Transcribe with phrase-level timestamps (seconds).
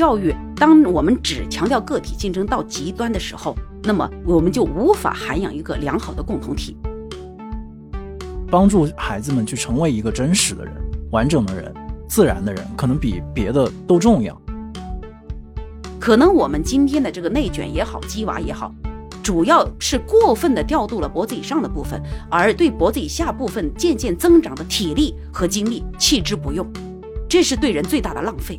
[0.00, 6.74] 教育，当我们只强调个体竞争到极端的时候，那么我们就无法涵养一个良好的共同体。
[8.50, 10.72] 帮助孩子们去成为一个真实的人、
[11.10, 11.70] 完整的人、
[12.08, 14.34] 自然的人，可能比别的都重要。
[15.98, 18.74] 可能我们今天的这个内卷也好，鸡娃也好，
[19.22, 26.66] 主要是过分的调度了脖子以上的部分，而对脖子以下部分渐渐增长的体力和精力弃之不用，
[27.28, 28.58] 这是对人最大的浪费。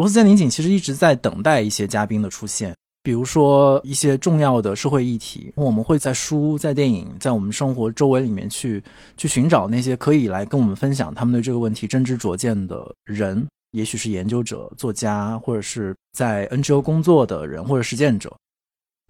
[0.00, 8.82] 罗斯在拧紧，其实一直在等待一些嘉宾的出现，比如说一些重要的社会议题，我们会在书、在电影、在我们生活周围里面去
[9.18, 18.34] 去寻找那些可以来跟我们分享他们对这个问题真知灼见的人，也许是研究者、作家，或者是在 NGO 工作的人或者实践者。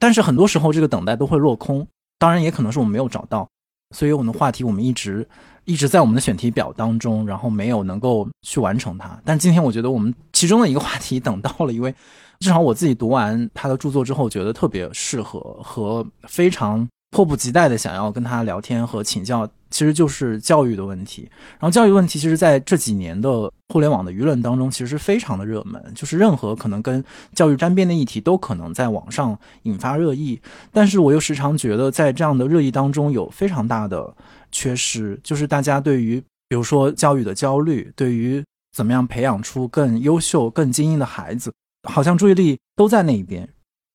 [0.00, 1.86] 但是很多时候，这个等待都会落空，
[2.18, 3.48] 当然也可能是我们没有找到，
[3.94, 5.24] 所以我们的话题我们一直。
[5.64, 9.20] 一直在我们的选题表当中，然后没有能够去完成它。
[9.24, 11.94] 但今天我觉得我们其中的一个话题等到了，因为
[12.40, 16.88] 至少我自己读完他的著作之后，觉得特别适合和非常。
[17.10, 21.28] 迫不及待的想要跟他聊天和请教，其实就是教育的问题。
[21.58, 25.82] 然后教育问题，其实在这几年的互联网的舆论当中，其实是非常的热门。
[25.94, 27.04] 就是任何可能跟
[27.34, 30.40] 教育沾边的议题，都可能在网上引发热议。
[30.72, 34.14] 但是我又时常觉得，在这样的热议当中，有非常大的
[34.52, 41.52] 缺失，就是大家对于比如说教育的焦虑，对于怎么样培养出更优秀、更精英的孩子，
[41.88, 43.48] 好像注意力都在那一边。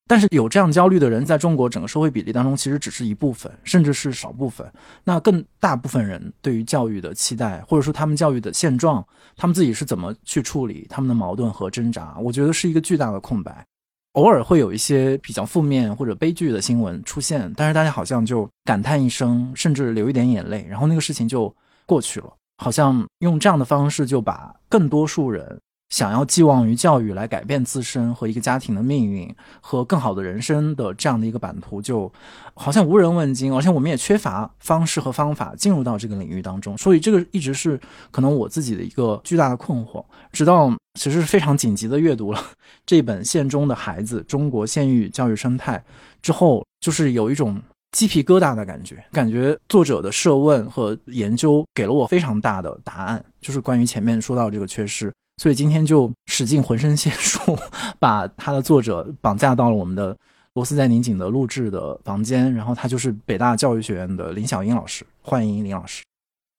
[0.08, 4.70] 但是有这样焦虑的人，在中国整个社会比例当中，其实只是一部分，甚至是少部分。
[5.02, 9.04] 那更大部分人对于教育的期待，或者说他们教育的现状，
[9.36, 12.16] 他们自己是怎么去处理他们的矛盾和挣扎？
[12.20, 13.64] 我觉得是一个巨大的空白。
[14.12, 25.60] 偶尔会有一些比较负面或者悲剧的新闻出现，但是大家好像就感叹一声，甚至流一点眼泪，然后那个事情就过去了，好像用这样的方式就把更多数人。
[25.88, 32.12] 想要寄望于教育来改变自身和一个家庭的命运和更好的人生的这样的一个版图，就
[32.54, 36.76] 好像无人问津，而且我们也缺乏方式和方法进入到这个领域当中。
[36.76, 37.80] 所以这个一直是
[38.10, 40.04] 可能我自己的一个巨大的困惑。
[40.32, 42.42] 直到其实是非常紧急的阅读了
[42.84, 45.78] 这本《县中的孩子：中国县域教育生态》
[46.20, 49.02] 之后，就是有一种鸡皮疙瘩的感觉。
[49.12, 55.12] 感觉作者的设问和研究给了我非常大的答案，就是关于前面说到这个缺失。
[55.36, 57.58] 所以今天就使尽浑身解数，
[58.00, 60.16] 把他的作者绑架到了我们的
[60.54, 62.52] 罗斯在拧紧的录制的房间。
[62.54, 66.02] 然后他就是北大教育学院的林小英老师，欢迎林老师。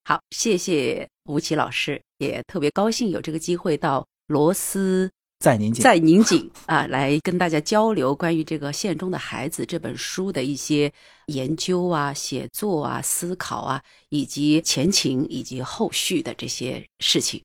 [0.06, 5.10] 好，谢谢吴奇老师，也特别高兴有这个机会到罗斯
[5.40, 10.92] 在拧紧在拧紧啊，来跟大家交流关于这个县中的孩子这本书的一些
[11.26, 17.42] 研究啊、写作啊、思考啊，以及前情以及后续的这些事情。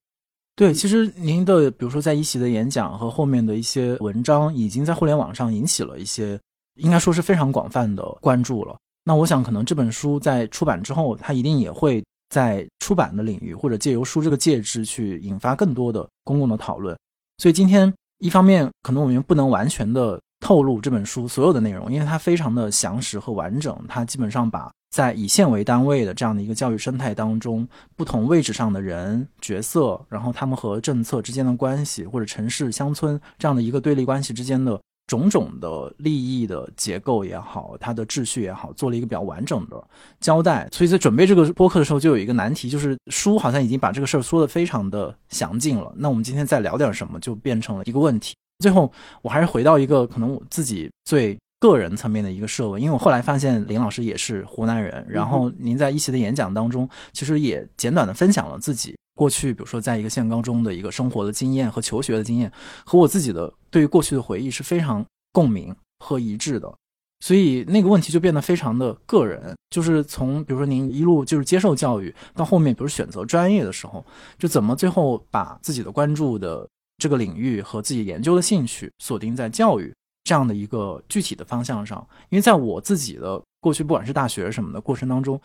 [0.54, 6.38] 对，其实您的比如说在一席的演讲和后面的一些文章，已经在互联网上引起了一些，
[6.74, 8.76] 应该说是非常广泛的关注了。
[9.02, 16.96] 那我想，可能这本书在出版之后，它一定也会在出版的领域或者借由书这个介质去引发更多的公共的讨论。
[17.38, 24.70] 所以今天一方面，可能我们不能完全的透露这本书所有的内容，因为它非常的详实和完整，它基本上把。
[24.92, 27.66] 在以县为单位的这样的一个教育生态当中，
[27.96, 39.82] 不同位置上的人角色，然后他们和政策之间的关系，或者城市乡村这样的一个对立关系之间的种种的利益的结构也好，它的秩序也好，做了一个比较完整的
[40.20, 40.68] 交代。
[40.70, 45.90] 所以在准备这个播客的时候，就有一个难题，就是书好像已经把这个事儿说的非常的详尽了。
[45.96, 48.34] 那我们今天再聊点什么，就变成了一个问题。
[48.58, 48.92] 最后，
[49.22, 51.34] 我还是回到一个可能我自己最。
[51.62, 62.50] 个人层面的一个设问，因为我后来发现林老师也是湖南人，然后您在一席的演讲当中，其实也简短的分享了自己过去，比如说在一个县高中的一个生活的经验和求学的经验，
[62.85, 66.75] 和我自己的对于过去的回忆是非常共鸣和一致的，
[67.20, 74.05] 所以那个问题就变得非常的个人，就是从比如说您一路就是接受教育到后面，比如选择专业的时候，
[74.37, 76.69] 就怎么最后把自己的关注的
[76.99, 79.94] 这个领域和自己研究的兴趣锁定在教育。
[80.24, 85.40] 这样的一个具体的方向上，因为在我自己的过去，不管是大学什么的过程当中，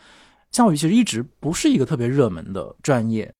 [0.51, 3.33] 教育其实一直不是一个特别热门的专业。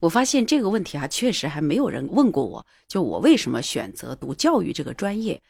[0.00, 5.40] 我发现这个问题啊，确实还没有人问过我，就我为什么选择读教育这个专业。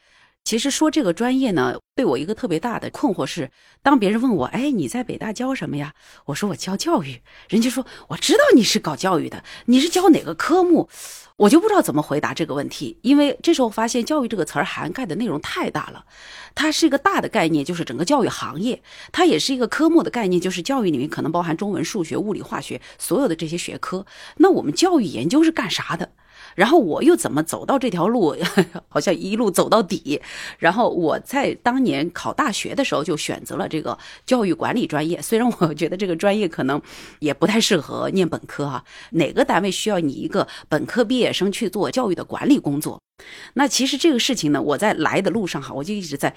[0.45, 3.51] 其实说这个专业呢，对我一个特别大的困惑是，
[3.83, 5.93] 当别人问我，哎，你在北大教什么呀？
[6.27, 10.89] 我说我教教育，人家说我知道你是搞教育的，你是教哪个科目？
[11.37, 16.07] 我就不知道怎么回答这个问题，因为这时候发现“教育”这个词儿涵盖的内容太大了，
[16.55, 18.79] 它是一个大的概念，就是整个教育行业；
[19.13, 24.07] 它也是一个科目的概念，就是教育里面可能包含中文、数学、物理、化学所有的这些学科。
[24.39, 26.11] 那我们教育研究是干啥的？
[26.57, 28.35] 然后我又怎么走到这条路？
[28.89, 30.21] 好像一路走到底。
[30.59, 36.83] 然后我在当年考大学的时候就选择了这个教育管理专业，虽然我觉得这个专业可能
[37.21, 38.83] 也不太适合念本科哈。
[39.11, 43.01] 哪个单位需要你一个本科毕业生去做教育的管理工作？
[43.55, 46.35] 那其实这个事情呢，我在来的路上哈，我就一直在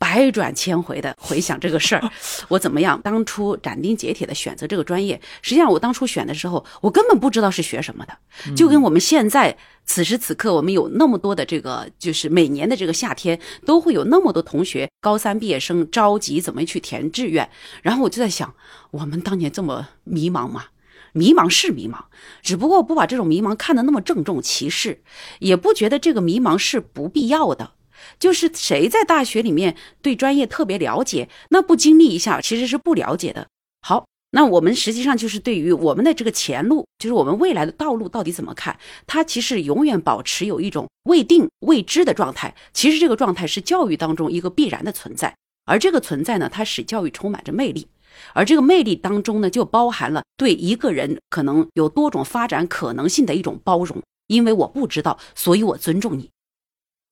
[0.00, 2.10] 百转千回的回想这个事儿，
[2.48, 5.20] 我怎么样当初斩钉截铁的选择这个专业。
[5.42, 9.54] 实际上我当初选的时候，我根本不知道是学什么的，就跟我们现在
[9.84, 17.50] 此时此刻我们有那么多的这个，就是每年的这个夏天都会有那么多同学高三毕业生着急怎么去填志愿，
[17.82, 18.54] 然后我就在想，
[18.92, 20.64] 我们当年这么迷茫吗？
[21.12, 22.04] 迷茫是迷茫，
[22.40, 25.02] 只不过不把这种迷茫看得那么郑重其事，
[25.40, 27.72] 也不觉得这个迷茫是不必要的。
[28.18, 33.48] 就是谁在大学里面对专业特别了解，那不经历一下其实是不了解的。
[33.82, 42.54] 好，那我们实际上就是对于我们的这个前路，就是我们未来的道路到底怎么看，它其实永远保持有一种未定未知的状态。
[42.72, 47.88] 其实这个状态是教育当中一个必然的存在，而这个存在呢，它使教育充满着魅力。
[48.34, 54.02] 而这个魅力当中呢，就包含了对一个人可能有多种发展可能性的一种包容。
[54.26, 56.30] 因为我不知道，所以我尊重你。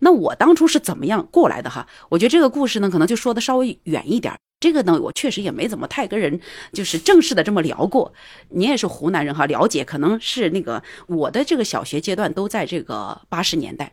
[0.01, 1.87] 那我当初是怎么样过来的哈？
[2.09, 4.35] 我觉得这个故事呢，可能就说的稍微远一点。
[4.61, 6.41] 这个呢，我确实也没怎么太跟人
[6.73, 8.13] 就是正式的这么聊过。
[8.51, 13.93] 你也是湖南人哈，了解可能是那个我的这个小学阶段都在这个八十年代。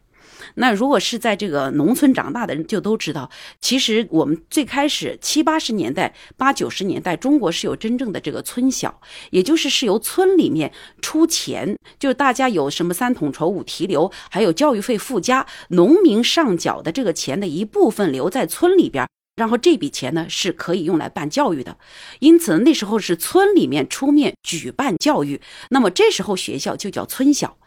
[0.53, 9.01] 那如果是在这个农村长大的人，就都知道，其实我们最开始七八十年代、八九十年代，中国是有真正的这个村小，
[9.31, 10.71] 也就是是由村里面
[11.01, 19.06] 出钱，就是大家有什么三统筹五提留，还有教育费附加，农民上缴的这个钱的一部分留在村里边。
[19.36, 21.77] 然后这笔钱呢是可以用来办教育的，
[22.19, 25.41] 因此那时候是村里面出面举办教育，
[25.71, 27.57] 那么这时候学校就叫村小。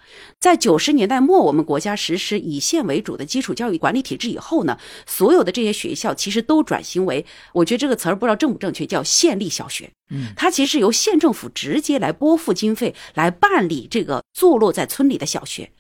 [0.41, 9.91] 在九十年代末，我们国家实施以县为主的基础教育管理体制以后呢，所有的这些学校其实都转型为，我觉得这个词儿不知道正不正确，叫县立小学。
[10.11, 15.71] 嗯，它其实由县政府直接来拨付经费来办理这个坐落在村里的小学。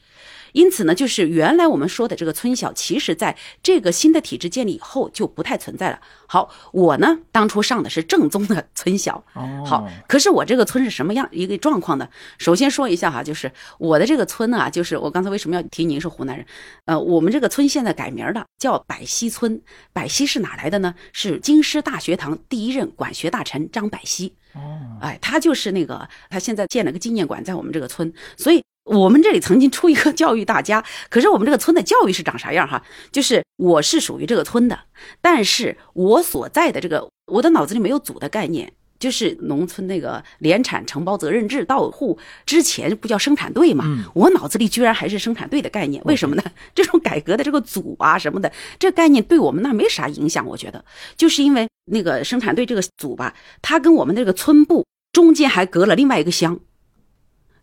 [0.52, 6.00] 因此呢，就是原来我们说的这个村小，其实在这个新的体制建立以后就不太存在了。
[6.26, 9.24] 好，我呢当初上的是正宗的村小。
[9.34, 12.08] 哦，好，可是我这个村是什么样一个状况呢？
[12.38, 16.46] 首先说一下哈，就是我的这个村呢，就是我刚才为什么要提您是湖南人？
[16.84, 19.60] 呃，我们这个村现在改名了，叫百溪村。
[19.92, 20.94] 百溪是哪来的呢？
[21.12, 24.34] 是京师大学堂第一任管学大臣张百溪。
[24.54, 28.62] 哦，哎，他就是那个，他现在建了个纪念馆在我们这个村，所以。
[28.88, 32.82] 我们这里曾经出一个教育大家， 可是我们这个村的教育是长啥样哈？
[33.12, 34.78] 就是我是属于这个村的，
[35.20, 44.04] 但是我所在的这个，我的脑子里没有组的概念，就是农村那个联产承包责任制到户之前不叫生产队嘛？
[44.14, 46.42] 我脑子里居然还是生产队的概念，为什么呢？
[46.74, 50.84] 这种改革的这个组啊什么的，这概念对我们那没啥影响，我觉得
[51.16, 56.58] 就是因为那个生产队这个组吧，它跟我们这个村部中间还隔了另外一个乡。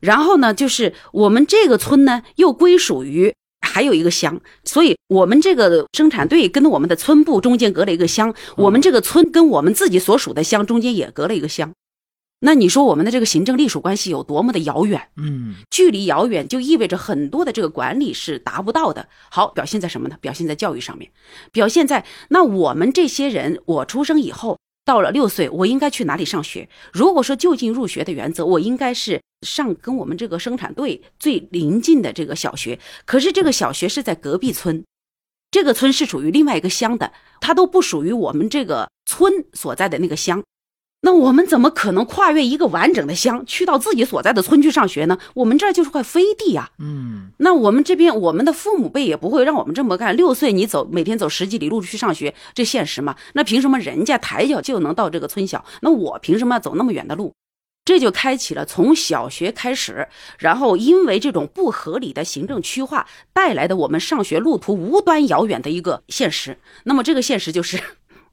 [0.06, 11.74] 然后呢，就是我们这个村呢，又归属于还有一个乡，所以我们这个生产队跟我们的村部中间隔了一个乡，我们这个村跟我们自己所属的乡中间也隔了一个乡。
[12.42, 15.10] 那你说我们的这个行政隶属关系有多么的遥远？
[15.18, 19.08] 嗯，距离遥远就意味着很多的这个管理是达不到的。
[19.32, 20.18] 好，表现在什么呢？
[20.22, 21.10] 表现在教育上面，
[21.52, 24.60] 表现在那我们这些人，我出生以后。
[24.86, 26.70] 到了六岁，我应该去哪里上学？
[26.94, 32.80] 如果说就近入学的原则，我应该是上跟我们这个生产队最临近的这个小学。
[33.04, 34.86] 可是这个小学是在隔壁村，
[35.50, 37.12] 这个村是属于另外一个乡的，
[37.42, 40.44] 它都不属于我们这个村所在的那个乡。
[41.06, 45.20] 那我们怎么可能跨越一个完整的乡，去到自己所在的村去上学呢？
[45.36, 46.72] 我们这儿就是块飞地呀。
[46.80, 50.18] 嗯，那我们这边，我们的父母辈也不会让我们这么干。
[50.18, 53.16] 六岁你走，每天走十几里路去上学，这现实吗？
[53.34, 55.64] 那凭什么人家抬脚就能到这个村小？
[55.82, 57.32] 那我凭什么要走那么远的路？
[57.86, 60.08] 这就开启了从小学开始，
[60.40, 66.58] 然后因为这种不合理的行政区划带来的我们上学路途无端遥远的一个现实。
[66.86, 67.80] 那么这个现实就是。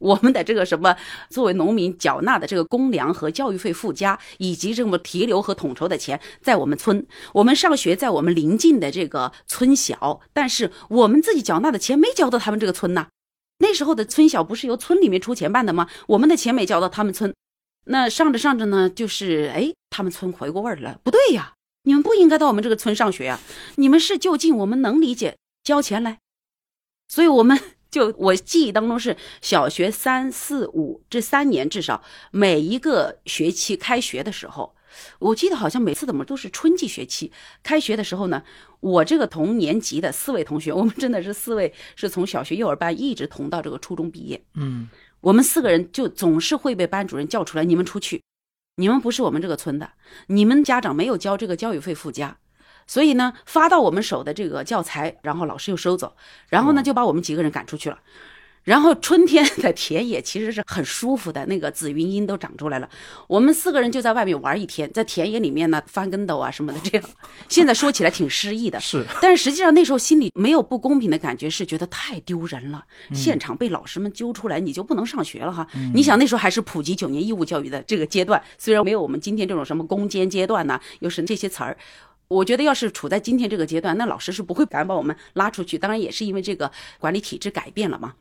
[0.02, 0.96] 我们的这个什么
[1.30, 13.06] 作为农民缴纳的这个公粮和教育费附加，以及这么提留和统筹的钱，在我们村，我们上学在我们邻近的这个村小，但是我们自己缴纳的钱没交到他们这个村呐。
[13.58, 15.88] 那时候的村小不是由村里面出钱办的吗？
[16.08, 17.32] 我们的钱没交到他们村，
[17.84, 21.54] 那上着上着呢，就是哎，他们村回过味儿了，不对呀，
[21.84, 23.38] 你们不应该到我们这个村上学啊，
[23.76, 26.18] 你们是就近我们能理解交钱来，
[27.06, 27.60] 所以我们。
[27.92, 34.74] 就我记忆当中是小学三四五这三年，至少每一个学期开学的时候，
[35.18, 37.30] 我记得好像每次怎么都是春季学期
[37.62, 38.42] 开学的时候呢。
[38.80, 44.42] 我这个同年级的四位同学，我们真的是四位是从小学幼儿班一直同到这个初中毕业。
[44.54, 44.88] 嗯，
[45.20, 48.22] 我们四个人就总是会被班主任叫出来，你们出去，
[48.76, 49.92] 你们不是我们这个村的，
[50.28, 52.38] 你们家长没有交这个教育费附加。
[52.86, 56.14] 所以呢，发到我们手的这个教材，然后老师又收走，
[56.48, 57.98] 然后呢就把我们几个人赶出去了。
[58.64, 62.88] 然后春天的田野其实是很舒服的，那个紫云英都长出来了。
[63.26, 66.78] 我们四个人就在外面玩一天，在田野里面呢翻跟斗啊什么的。
[66.84, 67.04] 这样，
[67.50, 69.04] 现在说起来挺诗意的，是。
[69.20, 72.84] 但是实际上那时候心里没有不公平的感觉，是觉得太丢人了。
[73.12, 75.66] 现场被老师们揪出来，你就不能上学了哈？
[75.92, 81.76] 你想那时候还是普及九年义务教育的这个阶段，虽然没有我们今天这种什么攻坚阶段呐，又是这些词儿。
[82.32, 85.76] 我觉得，要是处在今天这个阶段，那老师是不会敢把我们拉出去。
[85.76, 88.14] 当然，也是因为这个管理体制改变了嘛。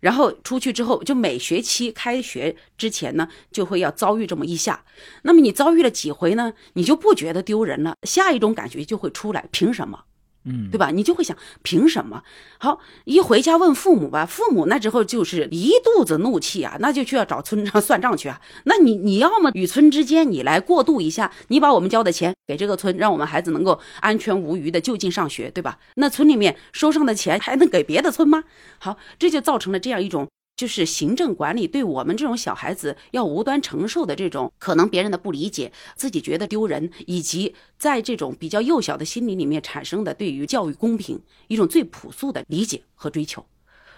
[0.00, 4.84] 然后出去之后，就每学期开学之前呢，就会要遭遇这么一下。
[5.22, 6.52] 那么你遭遇了几回呢？
[6.72, 7.96] 你就不觉得丢人了？
[8.02, 10.04] 下一种感觉就会出来，凭什么？
[10.44, 10.90] 嗯，对吧？
[10.90, 12.22] 你就会想，凭什么？
[12.58, 18.40] 好，一回家问父母吧，父母那之后就是一肚子怒气啊，那就去要找村长 算账去啊。
[18.64, 25.78] 那你你要么与村之间你来过渡一下，你把我们交的钱给这个村，让我们孩子能够安全无虞的就近上学，对吧？
[25.96, 28.44] 那村里面收上的钱还能给别的村吗？
[28.78, 30.28] 好，这就造成了这样一种。
[30.56, 43.44] 就是行政管理对我们这种小孩子要无端承受的这种可能别人的不理解，自己觉得丢人，以及在这种比较幼小的心理里面产生的对于教育公平一种最朴素的理解和追求。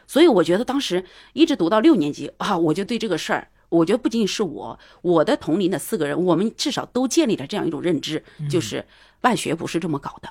[0.06, 8.86] 所以我觉得当时一直读到六年级啊，我就对这个事儿，我觉得不仅仅是我，我的同龄的四个人，我们至少都建立了这样一种认知，就是
[9.20, 10.28] 办学不是这么搞的。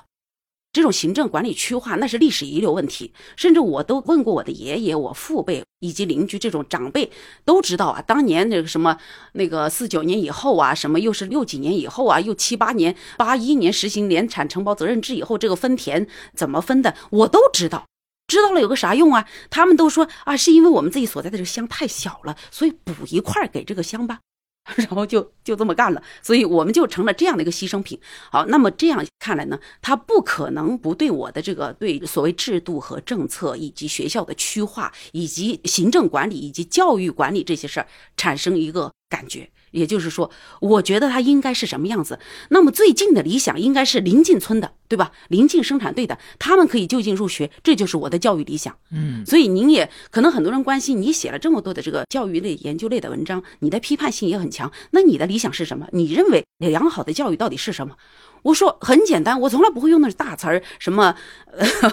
[0.74, 7.12] 这种行政管理区划那是历史遗留问题，甚至我都问过我的爷爷、我父辈以及邻居这种长辈
[7.44, 8.02] 都知道啊。
[8.02, 8.98] 当年那个什么
[9.34, 17.84] 那个四九年以后啊，什么又是六几年以后啊，又七八年、八一年实行联产承包责任制以后，这个分田怎么分的，我都知道。
[18.26, 19.28] 知道了有个啥用啊？
[19.50, 24.18] 他们都说啊，是因为我们自己所在的这个乡太小了，所以补一块给这个乡吧。
[24.76, 28.00] 然后就就这么干了，所以我们就成了这样的一个牺牲品。
[28.30, 39.50] 好，那么这样看来呢，他不可能不对我的这个对所谓制度和政策，以及学校的区划，以及行政管理，以及教育管理这些事儿产生一个感觉。
[39.74, 42.18] 也就是说，我觉得他应该是什么样子？
[42.48, 45.12] 那么最近的理想应该是临近村的，对吧？
[45.28, 48.74] 临近生产队的，他们可以就近入学，这就是我的教育理想。
[48.92, 54.70] 嗯，所以您也可能很多人关心，你写了这么多的这个教育类、研究类的文章，你的批判性也很强。
[54.92, 55.88] 那你的理想是什么？
[55.92, 57.96] 你认为良好的教育到底是什么？
[58.42, 61.16] 我说很简单，我从来不会用那大词儿，什么，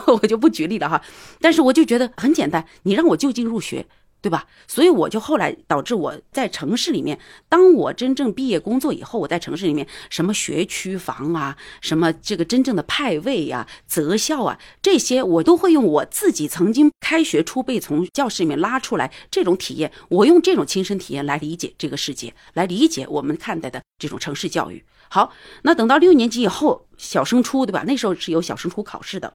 [0.08, 1.02] 我就不举例了哈。
[1.40, 3.88] 但是我就觉得很简单，你让我就近入学。
[4.22, 4.46] 对吧？
[4.68, 24.84] 所以我就后来导致我在城市里面，当我真正毕业工作以后，我在城市里面什么学区房啊，什么这个真正的派位呀、择校啊，这些我都会用我自己曾经开学初被从教室里面拉出来这种体验，我用这种亲身体验来理解这个世界，来理解我们看待的这种城市教育。
[25.10, 27.84] 好，那等到六年级以后，小升初，对吧？
[27.88, 29.34] 那时候是有小升初考试的。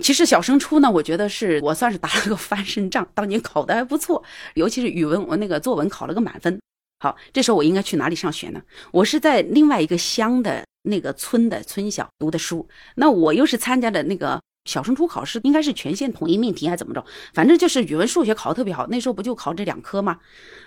[0.00, 4.22] 其实小升初呢，我觉得是我算是打了个翻身仗，当年考的还不错，
[4.54, 6.58] 尤其是语文，我那个作文考了个满分。
[7.00, 8.62] 好，这时候我应该去哪里上学呢？
[8.90, 17.04] 我是在另外一个乡的那个村的村小读的书，那我又是参加的那个小升初考试，应该是全县统一命题还怎么着？
[17.34, 20.18] 反正就是语文、数学考的特别好，那时候不就考这两科吗？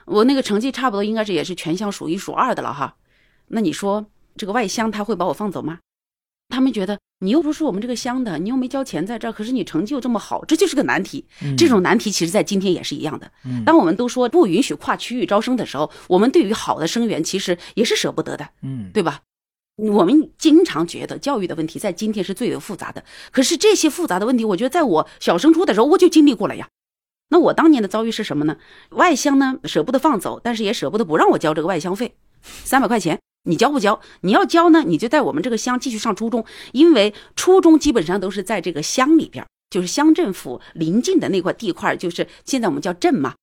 [0.05, 2.96] 我那个成绩差不多应该是也是全乡数一数二的了哈。
[3.48, 4.05] 那你说
[4.38, 5.79] 这个外乡他会把我放走吗？
[6.49, 11.25] 他们觉得你又不是我们这个乡的，你又没交钱在这儿，可是你成绩又这么好，这就是个难题。
[11.57, 13.29] 这种难题其实在今天也是一样的。
[13.65, 19.21] 当我们都说不允许跨区域招生的时候，我们对于好的生源其实也是舍不得的，嗯，对吧？
[19.77, 26.69] 我们经常觉得教育的问题在今天是最为复杂的，可是这些复杂的问题，我觉得在我小升初的时候我就经历过了呀。
[27.29, 28.57] 那我当年的遭遇是什么呢？
[28.91, 33.19] 外乡呢舍不得放走，但是也舍不得不让我交这个外乡费，三百块钱。
[33.45, 33.99] 你交不交？
[34.21, 43.33] 你要交呢，你就在我们这个乡继续上初中，因为初中基本上都是在这个乡里边，就是乡政府临近的那块地块，就是现在我们叫镇嘛。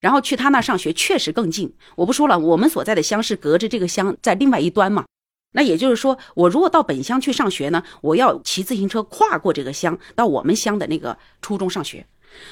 [0.00, 1.72] 然后去他那上学确实更近。
[1.94, 5.04] 我不说了，我们所在的乡是隔着这个乡在另外一端嘛。
[5.52, 12.06] 那也就是说，我如果到本乡去上学呢，我要骑自行车跨过这个乡到我们乡的那个初中上学。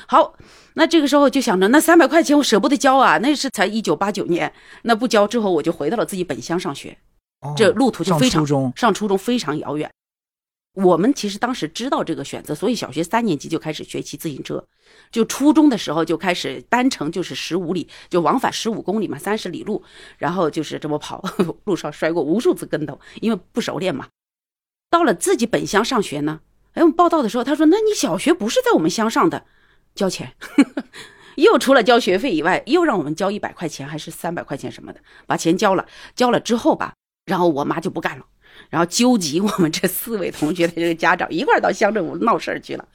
[0.06, 0.35] 好，
[0.75, 6.97] 那这个时候就想着，那三百块钱我舍不得交啊，那是才一九八九年，那不交之后我就回到了自己本乡上学，
[7.56, 9.90] 这路途就非常上初中非常遥远。
[10.75, 14.64] 我们其实当时知道这个选择，所以小学三年级就开始学骑自行车，
[15.11, 19.82] 就初中的时候就开始单程就是十五里，就往返十五公里嘛，三十里路，
[20.18, 21.25] 然后就是这么跑，
[21.64, 24.06] 路上摔过无数次跟头，因为不熟练嘛。
[24.88, 26.40] 到了自己本乡上学呢，
[26.75, 29.47] 哎，我们报道的时候他说：“那你小学不是在我们乡上的，
[29.99, 30.33] 交钱。
[31.37, 35.87] ”又除了交学费以外，又让我们交一百块钱还是三百块钱什么的，把钱交了，
[36.17, 36.95] 交了之后吧，
[37.26, 38.25] 然后我妈就不干了。
[38.71, 42.88] 然后纠集我们这四位同学的这个家长一块儿到乡政府闹事儿去了，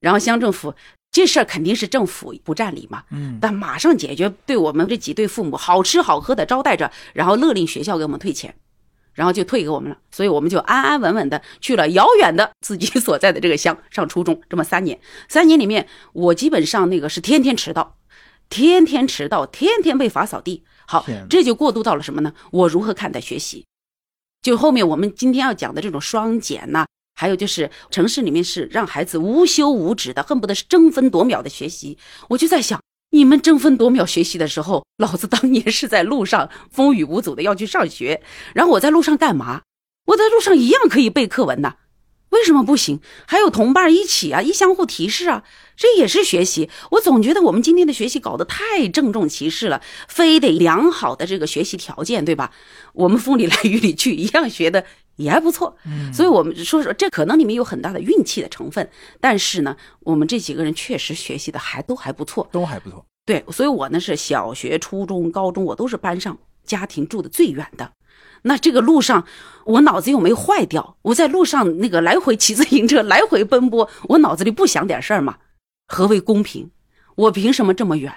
[0.00, 0.74] 然后乡政府
[1.10, 8.54] 这事儿肯定是政府不占理嘛，嗯，但马上解决，对我们这几对父母好吃好喝的招待着，然后勒令学校给我们退钱，
[9.16, 17.96] 然后就退给我们了，所以我们就安安稳稳的去了遥远的自己所在的这个乡上初中，这么三年，三年里面我基本上那个是天天迟到，
[18.48, 22.34] 天天迟到，天天被罚扫地，好，这就过渡到了什么呢？
[22.52, 23.64] 我如何看待学习？
[24.42, 31.98] 就后面我们今天要讲的这种双减呐，还有就是城市里面是让孩子无休无止的，恨不得是争分夺秒的学习。
[32.28, 32.80] 我就在想，
[33.16, 38.20] 你们争分夺秒学习的时候，老子当年是在路上风雨无阻的要去上学，
[38.52, 39.62] 然后我在路上干嘛？
[40.08, 41.76] 我在路上一样可以背课文呐。
[42.28, 43.00] 为什么不行？
[43.26, 45.44] 还有同伴一起啊，一相互提示啊，
[45.78, 46.68] 这也是学习。
[46.90, 52.52] 我总觉得我们今天的学习搞得太郑重其事了，非得良好的这个学习条件，对吧？
[52.92, 54.84] 我们风里来雨里去，一样学的
[55.16, 55.76] 也还不错。
[55.84, 58.88] 嗯，所以我们说说，这可能里面有很大的运气的成分，
[59.20, 63.04] 但是呢，我们这几个人确实学习的还都还不错，都还不错。
[63.24, 67.90] 对，所以我呢是小学、初中、高中，我都是班上家庭住的最远的。
[68.42, 69.26] 那这个路上，
[69.64, 70.96] 我脑子又没坏掉。
[71.02, 75.38] 我在路上那个来回骑自行车，来回奔波，我脑子里不想点事儿吗？
[75.88, 76.70] 何为公平？
[77.16, 78.12] 我凭什么这么远，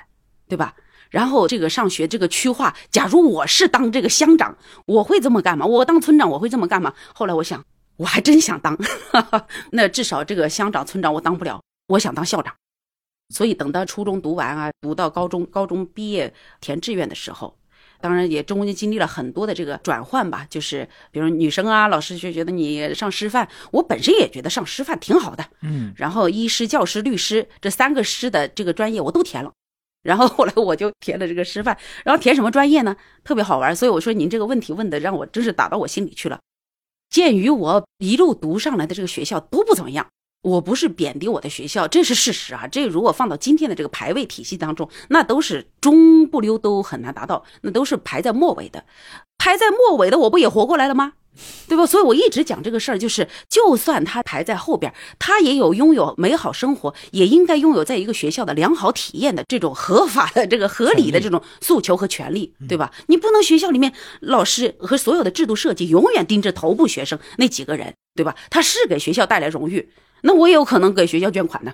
[0.47, 0.75] 对吧？
[1.09, 5.65] 然后这个上学这个区划，假如我是当这个乡长，我会这么干吗？
[5.65, 6.93] 我当村长，我会这么干吗？
[7.13, 7.63] 后来我想，
[7.97, 8.77] 我还真想当。
[9.71, 12.53] 那至少这个乡长、村长我当不了，我想当校长。
[13.29, 17.55] 所以等到初中读完啊，读到高中，高中毕业填志愿的时候。
[18.01, 29.51] 当然也中间经历了很多的这个转换吧，就是比如女生啊，老师就觉得你上师范，我本身也觉得上师范挺好的，嗯，然后医师、教师、律师这三个师的这个专业我都填了，
[30.01, 32.95] 然后后来我就填了这个师范，然后填什么专业呢？
[33.23, 36.39] 特别好玩，所以我说您这个问题问的让我真是打到我心里去了。
[37.09, 40.07] 鉴于我一路读上来的这个学校都不怎么样。
[40.41, 42.65] 我不是贬低我的学校，这是事实啊。
[42.65, 48.85] 这如果放到今天的这个排位体系当中，那都是中不溜都很难达到，那都是排在末尾的。
[49.37, 51.11] 排在末尾的，我不也活过来了吗？
[51.67, 51.85] 对吧？
[51.85, 62.91] 所以我一直讲这个事儿，就是就算他排在后边，他也有拥有美好生活，也应该拥有在一个学校的良好体验的这种合法的、这个合理的这种诉求和权利，对吧？
[63.07, 68.35] 你不能学校里面老师和所有的制度设计永远盯着头部学生那几个人，对吧？
[68.49, 69.89] 他是给学校带来荣誉。
[70.21, 71.73] 那我也有可能给学校捐款呢，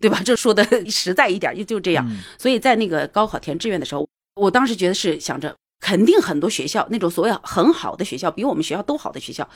[0.00, 0.22] 对吧？
[0.24, 2.10] 这说的 实在一点，就就这样。
[2.38, 9.46] 所以在那个高考填志愿的时候，我当时觉得是想着，肯定很多学校那种所谓很好的学校，比我们学校都好的学校，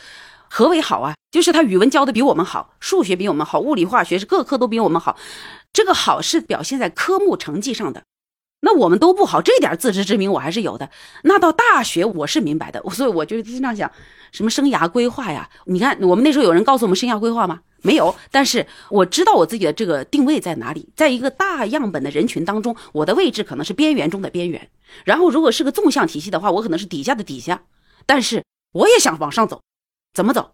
[0.50, 1.14] 何为好啊？
[1.30, 5.16] 就是他语文教的比我们好，数学比我们好，物理化学是各科都比我们好。
[5.72, 8.02] 这个好是表现在科目成绩上的。
[8.66, 10.90] 那我们都不好，这点自知之明我还是有的。
[11.22, 13.88] 那到大学我是明白的，所以我就经常想，
[14.32, 15.48] 什么生涯规划呀？
[15.66, 17.60] 你看我们那时候有人告诉我们生涯规划吗？
[17.82, 24.68] 没有，但是我知道我自己的这个定位在哪里，在一个大样本的人群当中，我的位置可能是边缘中的边缘。
[25.04, 27.62] 然后，如果是个纵向体系的话，我可能是底下的底下。
[28.04, 29.62] 但是，我也想往上走，
[30.12, 30.50] 怎么走？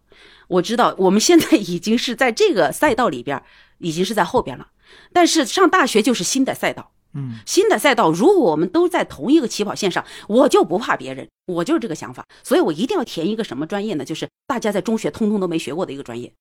[0.47, 3.41] 我知道我们现在已经是在这个赛道里边，
[3.79, 4.67] 已经是在后边了。
[5.11, 12.25] 但是上大学就是新的赛道，嗯，新的赛道，如果我们都在同一个起跑线上，我就不怕别人，我就是这个想法。
[12.43, 14.03] 所以我一定要填一个什么专业呢？
[14.03, 16.31] 就是大家在中学通通都没学过的一个专业。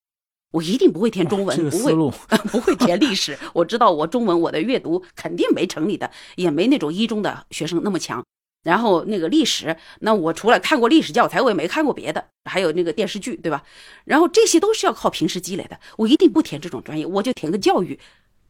[0.52, 1.94] 我一定不会填中文，不会
[2.52, 3.38] 不会填历史。
[3.54, 8.22] 我知道我中文我的阅读肯定没城里的，也没那种一中的学生那么强。
[8.62, 13.64] 然后那个历史，那我除了看过历史教材，我也没看过别的，还有那个电视剧，对吧？
[14.04, 15.80] 然后这些都是要靠平时积累的。
[15.96, 17.98] 我一定不填这种专业，我就填个教育。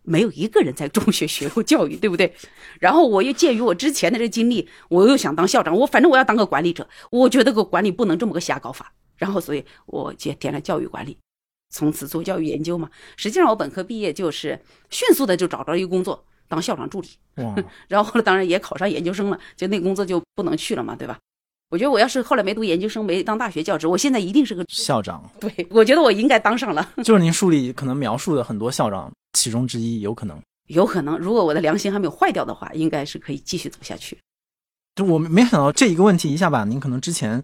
[0.03, 2.35] 没有一个人在中学学过教育，对不对？
[2.81, 6.89] 然后我又鉴于我之前的这经历，我又想当校长，我反正我要当个管理者。
[7.11, 8.93] 我觉得个管理不能这么个瞎搞法。
[9.17, 11.17] 然后所以我就填了教育管理。
[11.71, 14.61] 从此做教育研究嘛，实际上我本科毕业就是
[14.91, 17.09] 迅速的就找着一个工作，当校长助理，
[17.89, 21.19] 然后当然也考上研究生了，就那工作就不能去了嘛，对吧？
[21.73, 25.25] 我觉得我要是后来没读研究生，没当大学教职，我现在一定是个校长。
[25.41, 26.87] 对，我觉得我应该当上了。
[27.03, 30.39] 就是您书里可能描述的很多校长其中之一，有可能。
[30.69, 34.19] 有可能，如果我的良心还没有坏掉的话，应该是可以继续走下去。
[34.97, 37.43] 就我没想到这一个问题一下把您可能之前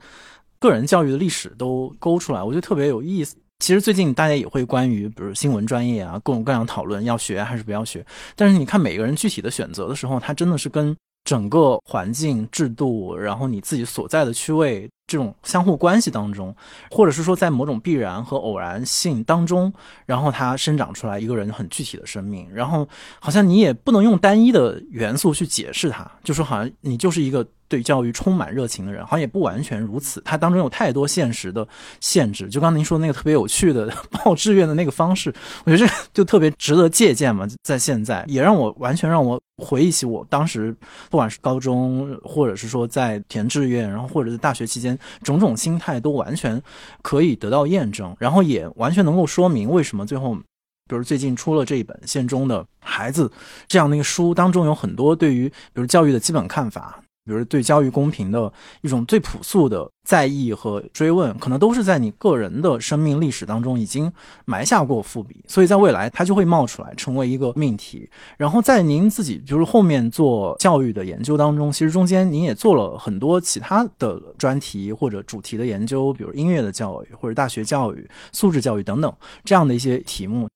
[0.58, 3.34] 个人教育的历史都勾出来，我觉得特别有意思。
[3.60, 8.04] 其实最近大家也会关于比如新闻专业啊各种各样讨论，要学还是不要学。
[8.36, 10.94] 但是你看每个人具体的选择的时候，他真的是跟。
[11.28, 16.54] 整个环境制度，然后你自己所在的区位，这种相互关系当中，
[16.88, 19.72] 或者是说在某种必然和偶然性当中，
[20.06, 22.86] 然后它生长出来一个人很具体的生命，然后
[23.18, 27.44] 好像你也不能用单一的元素去解释它，就说好像你就是一个。
[27.70, 30.22] 对教育充满热情的人，好像也不完全如此。
[30.24, 31.68] 它当中有太多现实的
[32.00, 32.48] 限制。
[32.48, 35.30] 就刚您说那个特别有趣的 报志愿的那个方式，
[35.66, 37.46] 我觉得这就特别值得借鉴嘛。
[37.62, 40.74] 在现在，也让我完全让我回忆起我当时，
[41.10, 46.62] 不管是高中，或者是说在填志愿，然后或者是大学期间，种种心态都完全
[47.02, 53.28] 可以得到验证，然后也完全能够说明为什么最后，比如最近出了这一本《县中的孩子》
[53.66, 57.00] 这样的一个书当中，有很多对于比如教育的基本看法。
[57.28, 64.10] 比如对教育公平的一种最朴素的在意和追问，可能都是在你个人的生命历史当中已经
[64.46, 68.08] 埋下过伏笔，所以在未来它就会冒出来成为一个命题。
[68.38, 79.12] 然后在您自己就是后面做教育的研究当中，其实中间您也做了很多其他的专题或者主题的研究，比如音乐的教育或者大学教育、素质教育等等
[79.44, 80.48] 这样的一些题目。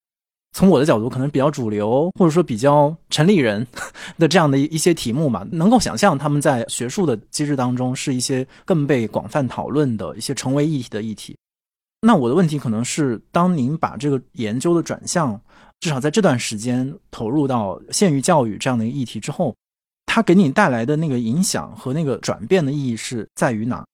[0.53, 3.67] 从我的角度，可能比较主流，或者说比较城里人
[4.19, 11.37] 的这样的一些题目嘛，能够想象他们在学术的机制当中是一些更被广泛讨论的一些成为议题的议题。
[12.03, 15.41] 那我的问题可能是，当您把这个研究的转向，
[15.81, 19.55] 至少在这段时间投入到县域教育这样的一个议题之后，
[20.05, 23.85] 它给你带来的那个影响和那个转变的意义是在于哪？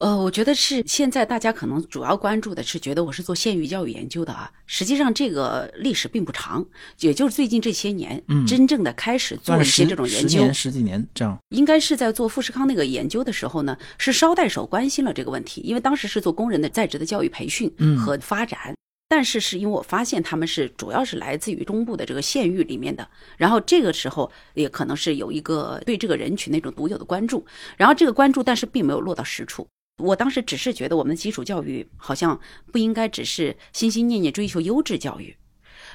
[0.00, 4.50] 呃，我觉得是现在大家可能主要关注的是，觉得我是做县域教育研究的啊。
[4.66, 6.66] 实际上，这个历史并不长，
[7.00, 11.38] 也就是最近这些年，嗯，真正的开始做一些这种研究，十年十几年这样。
[11.50, 18.74] 应该是在做富士康那个研究的时候呢，是捎带手关心了这个问题，因为当时是做工人的在职的教育培训和发展。
[19.06, 29.68] 但是是因为我发现他们是主要是来自于中部的这个县域里面的，然后这个时候也可能是有一个对这个人群那种独有的关注，然后这个关注但是并没有落到实处。
[29.98, 32.40] 我当时只是觉得，我们的基础教育好像
[32.72, 35.36] 不应该只是心心念念追求优质教育。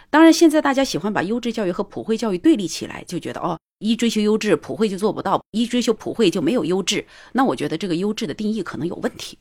[0.09, 7.05] 当然，现在大家喜欢把优质教育和普惠教育对立起来，就觉得哦，一追求优质，普惠就做不到；一追求普惠，就没有优质。
[7.33, 9.37] 那我觉得这个优质的定义可能有问题。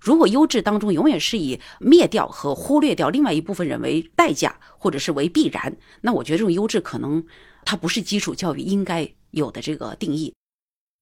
[0.00, 7.24] 如果优质当中永远是以灭掉和忽略掉另外一部分人为代价，或者是为必然，那我觉得这种优质可能
[7.64, 10.34] 它不是基础教育应该有的这个定义。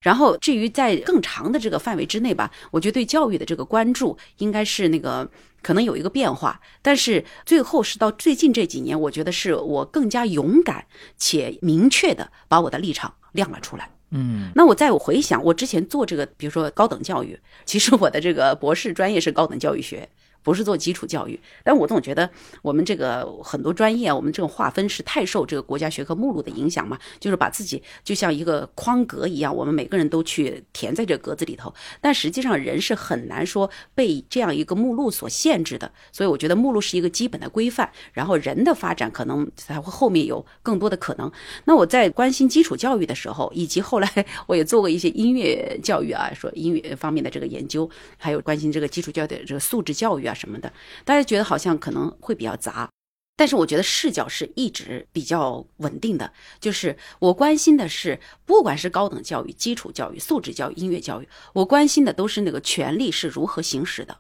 [0.01, 10.87] 然后，至于在更长的这个范围之内吧，我觉得对教育的这个关注应该是那个可能有一个变化，但是最后是到最近这几年，我觉得是我更加勇敢
[11.19, 13.91] 且明确的把我的立场亮了出来。
[14.13, 20.09] 嗯，那我再我回想我之前做这个，比如说高等教育，其实我的这个博士专业是高等教育学。
[20.43, 22.29] 不是做基础教育，但我总觉得
[22.63, 31.73] 我们这个很多专业，我们这种划分是太受这个国家学科目录的影响嘛，就是把自己就像一个框格一样，我们每个人都去填在这格子里头。
[32.01, 41.31] 但实际上人是很难说被这样一个目录所限制的，所以我觉得目录是一个基本的规范，然后人的发展可能才会后面有更多的可能。
[41.65, 50.33] 那我在关心基础教育的时候，以及后来我也做过一些音乐教育啊，说音乐方面的这个研究，还有关心这个基础教育的这个素质教育啊。
[50.33, 50.73] 啊什么的，
[51.05, 52.89] 大家觉得好像可能会比较杂，
[53.37, 56.33] 但是我觉得视角是一直比较稳定的。
[56.61, 64.19] 就是我关心的是，不管是高等教育、基础教育、素质教育、音乐教育，我关心的都是那个权利是如何行使的。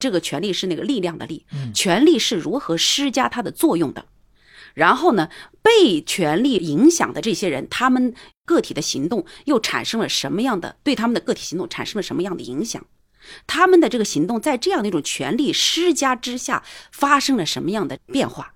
[0.00, 4.04] 这个权利是那个力量的力，权利是如何施加它的作用的。
[4.74, 5.30] 然后呢，
[5.62, 8.12] 被权力影响的这些人，他们
[8.44, 10.76] 个体的行动又产生了什么样的？
[10.82, 12.84] 对他们的个体行动产生了什么样的影响？
[13.46, 18.54] 他们的这个行动在这样的一种权力施加之下发生了什么样的变化？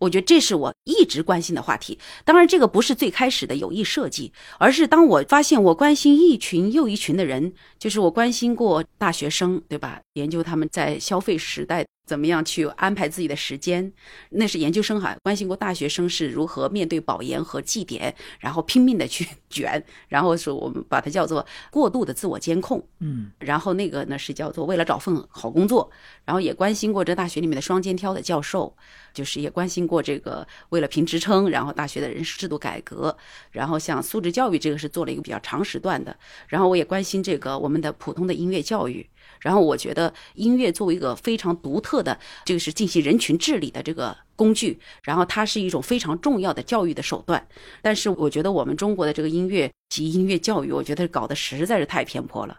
[0.00, 1.98] 我觉得这是我一直关心的话题。
[2.24, 10.00] 当然，这个不是最开始的有意设计，而是当我发现我关心一群又一群的人，就是我关心过大学生，对吧？
[10.12, 13.92] 研究他们在消费时代怎么样去安排自己的时间？
[14.30, 22.82] 那是研究生哈，关心过大学生是如何面对保研和绩点，然后拼命的去卷， 然后是我们把它叫做过度的自我监控。
[23.00, 25.90] 嗯，然后那个呢是叫做为了找份好工作，
[26.24, 28.74] 然后也关心过这大学里面的双肩挑的教授，
[29.12, 33.14] 就是也关心过这个为了评职称，然后大学的人事制度改革，
[33.50, 36.16] 然后像素质教育这个是做了一个比较长时段的，
[36.48, 39.06] 然后我也关心这个我们的普通的音乐教育。
[39.40, 47.46] 然后我觉得音乐作为一个非常独特的，这个是进行人群治理的这个工具，然后它是一种非常重要的教育的手段。
[47.82, 52.58] 但是我觉得我们中国的这个音乐及音乐教育，我觉得搞得实在是太偏颇了。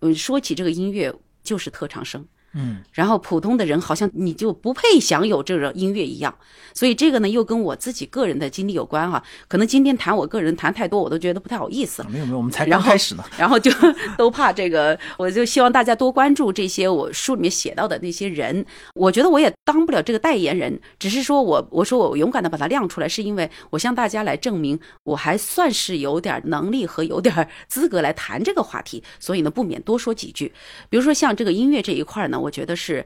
[0.00, 2.26] 嗯，说起这个音乐，就是特长生。
[2.58, 6.34] 嗯，然后普通的人好像你就不配享有这个音乐一样，
[6.72, 9.22] 所以这个呢又跟我自己个人的经历有关哈。
[9.46, 12.02] 可能今天谈我个人谈太多，我都觉得不太好意思。
[12.08, 13.22] 没有没有，我们才刚开始呢。
[13.36, 13.70] 然后就
[14.16, 18.64] 都怕这个，我就希望大家多关注这些我书里面写到的那些人。
[18.94, 30.50] 我觉得我也当不了这个代言人，只是说我我说我勇敢的把它亮出来，是因为我向大家来证明我还算是有点能力和有点资格来谈这个话题，所以呢不免多说几句。
[30.88, 32.40] 比如说像这个音乐这一块呢。
[32.45, 33.04] 我觉得是，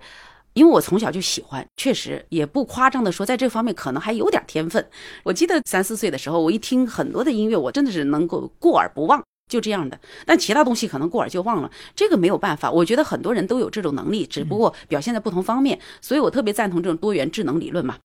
[0.55, 4.85] 因为我从小就喜欢，确实也不夸张的说，在这方面可能还有点天分。
[5.23, 9.99] 我记得三四岁的时候，我一听很多的音乐，我真的是能够过耳不忘，就这样的。
[10.27, 12.71] 但其他东西可能过耳就忘了，这个没有办法。
[12.71, 15.79] 我觉得很多人都有这种能力，只不过表现在不同方面。
[16.01, 17.97] 所以我特别赞同这种多元智能理论嘛。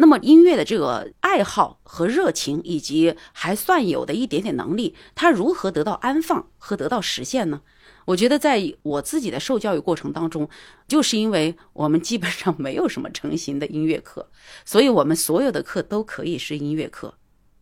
[0.00, 7.62] 那么音乐的这个爱好和热情，以及还算有的一点点能力，它如何得到安放和得到实现呢？
[8.08, 10.48] 我觉得在我自己的受教育过程当中，
[10.86, 14.30] 就是因为我们基本上没有什么成型的音乐课，
[14.64, 17.12] 所以我们所有的课都可以是音乐课，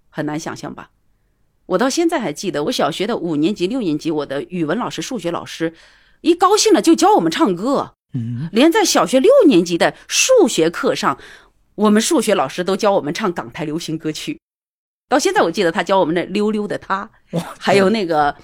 [0.08, 0.90] 很难想象吧？
[1.66, 5.74] 我到现在还记得，我小学的五年级、六年级，我的语文老师、数学老师
[6.20, 11.18] 一高兴了就教我们唱歌，嗯，连在小学六年级的数学课上，
[11.74, 14.40] 我们数学老师都教我们唱港台流行歌曲。
[15.08, 17.10] 到现在我记得他教我们那《溜溜的他》，
[17.58, 18.36] 还有那个。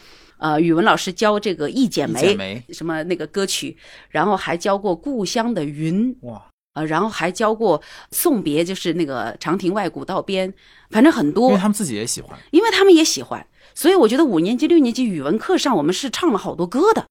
[0.42, 2.36] 呃，语文老师教这个《一剪梅》
[2.74, 3.76] 什么那个歌曲，
[4.08, 10.52] 然后还教过《故乡的云》哇，呃，然后还教过《送别》，就是那个长亭外古道边，
[10.90, 11.46] 反正很多。
[11.46, 17.06] 因为他们自己也喜欢，因为他们也喜欢，所以我觉得五年级、六年级语文课上我们是唱了好多歌的。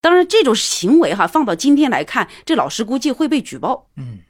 [0.00, 3.88] 当然，这种行为哈，放到今天来看，这老师估计会被举报。
[3.96, 4.20] 嗯，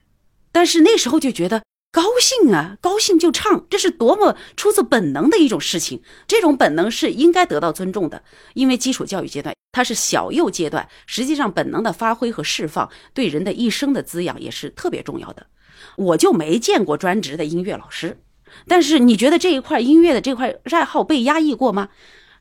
[0.50, 1.62] 但是那时候就觉得。
[1.92, 6.00] 高兴啊，高兴就唱，这是多么出自本能的一种事情。
[6.28, 8.22] 这种本能是应该得到尊重的，
[8.54, 15.46] 因为基础教育阶段它是小幼阶段，实际上本能的发挥和释放对人的一生的滋养也是特别重要的。
[15.96, 18.20] 我就没见过专职的音乐老师，
[18.68, 21.88] 但是你觉得这一块音乐的这块爱好被压抑过吗？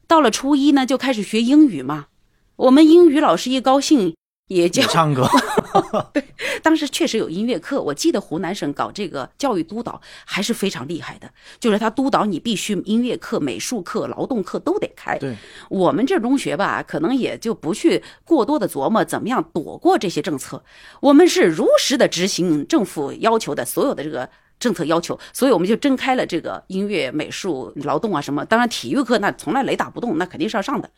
[0.07, 2.07] 到了初一呢，就开始学英语嘛。
[2.55, 4.15] 我们英语老师一高兴。
[4.49, 5.29] 也教唱歌，
[6.11, 6.23] 对，
[6.63, 7.79] 当时确实有音乐课。
[7.79, 15.17] 我记得湖南省搞这个教育督导还是非常厉害的，就是他督导你必须音乐课、美术课、劳动课都得开。
[15.19, 15.35] 对，
[15.69, 20.63] 我们这中学吧，可能也就不去过多的琢磨怎么样躲过这些政策。
[20.99, 24.27] 我们是如实的执行政府要求的所有的这个
[24.59, 28.43] 政策要求，所以我们就真开了这个音乐、美术、劳动啊什么。
[28.45, 30.89] 当然，体育课那从来雷打不动，那肯定是要上的。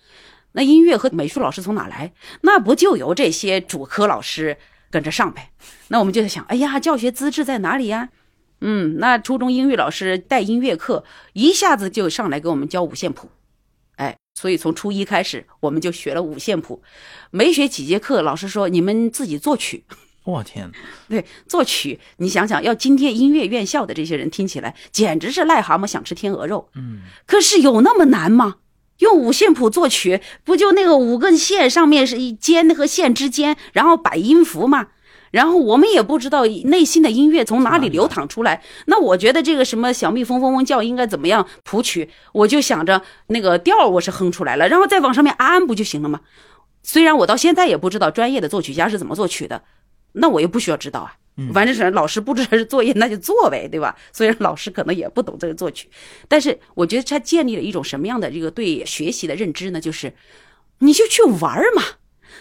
[0.54, 2.14] 那音乐和美术老师从哪来？
[2.42, 4.58] 那不就由这些主科老师
[4.90, 5.52] 跟着上呗？
[5.88, 8.10] 那我们就在想，哎呀，教学资质在哪里呀？
[8.60, 13.30] 嗯，那初中英语老师带音乐课，一下子就上来给我们教五线谱，
[13.96, 16.84] 哎，所以从初一开始我们就学了五线谱。
[17.32, 19.84] 没学几节课，老师说你们自己作曲。
[20.24, 20.72] 我天，
[21.10, 26.70] 对，作曲，你想想，要今天音乐院校的这些人听起来，简直是癞蛤蟆想吃天鹅肉。
[26.76, 28.58] 嗯，可是有那么难吗？
[29.02, 34.88] 用五线谱作曲，不就那个五根线上面是一间和线之间，然后摆音符吗？
[35.32, 38.62] 然后我们也不知道内心的音乐从哪里流淌出来。
[38.86, 46.20] 那我觉得这个什么小蜜蜂嗡嗡叫应该怎么样谱曲，我就想着那个调我是哼出来了，然后再往上面安不就行了吗？
[46.84, 49.64] 虽然我到现在也不知道专业的作曲家是怎么作曲的，
[50.14, 51.14] 那我又不需要知道啊。
[51.54, 53.96] 反正是老师布置的是作业，那就做呗，对吧？
[54.12, 55.88] 虽然老师可能也不懂这个作曲，
[56.28, 59.80] 但是我觉得他建立了一种什么样的这个对学习的认知呢？
[59.82, 60.14] 就是
[60.80, 61.84] 你就去玩嘛，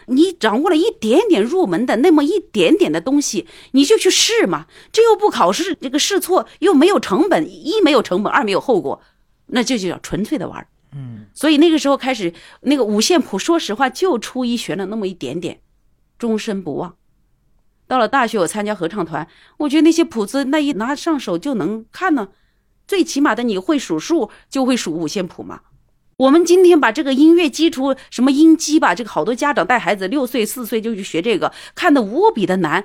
[0.07, 4.67] 你掌握了一点点入门的那么一点点的东西，你就去试嘛。
[4.93, 9.03] 这又不考试，这个试错又没有成本，一没有成本，二没有后果，
[9.47, 10.67] 那这就叫纯粹的玩。
[10.93, 12.33] 嗯，所以那个时候开始，
[12.63, 15.61] 那个五线谱，说实话就初一学了那么一点点，
[16.19, 16.97] 终身不忘。
[17.91, 19.27] 到了大学，我参加合唱团，
[19.57, 22.29] 我觉得那些谱子那一拿上手就能看呢。
[22.87, 25.63] 最起码的，你会数数，就会数五线谱嘛。
[26.19, 32.85] 我们今天把这个音乐基础什么音基吧，这个好多家长带孩子六岁四岁就去学这个，看的无比的难。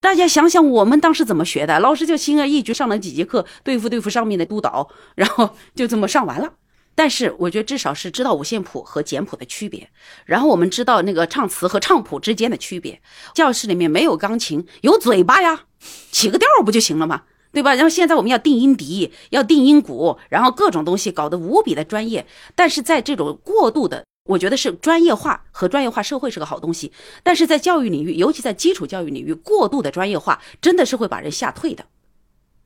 [0.00, 1.80] 大家想想，我们当时怎么学的？
[1.80, 6.52] 老师就轻而易举上了几节课，对付对付上面的督导，然后就这么上完了。
[6.94, 9.90] 但是我觉得至少是知道五线谱和简谱的区别，
[10.24, 13.00] 然后我们知道那个唱词和唱谱之间的区别。
[13.34, 15.64] 教室里面没有钢琴，有嘴巴呀，
[16.10, 17.22] 起个调不就行了吗？
[17.52, 17.74] 对吧？
[17.74, 22.26] 然后现在我们要定音笛，要定音鼓，然后各种东西搞得无比的专业。
[22.56, 26.92] 但是在这种过度的，我觉得是专业化和专业化社会是个好东西。
[27.22, 31.84] 但是在教育领域，尤其在基础教育领域，过度的专业化真的是会把人吓退的。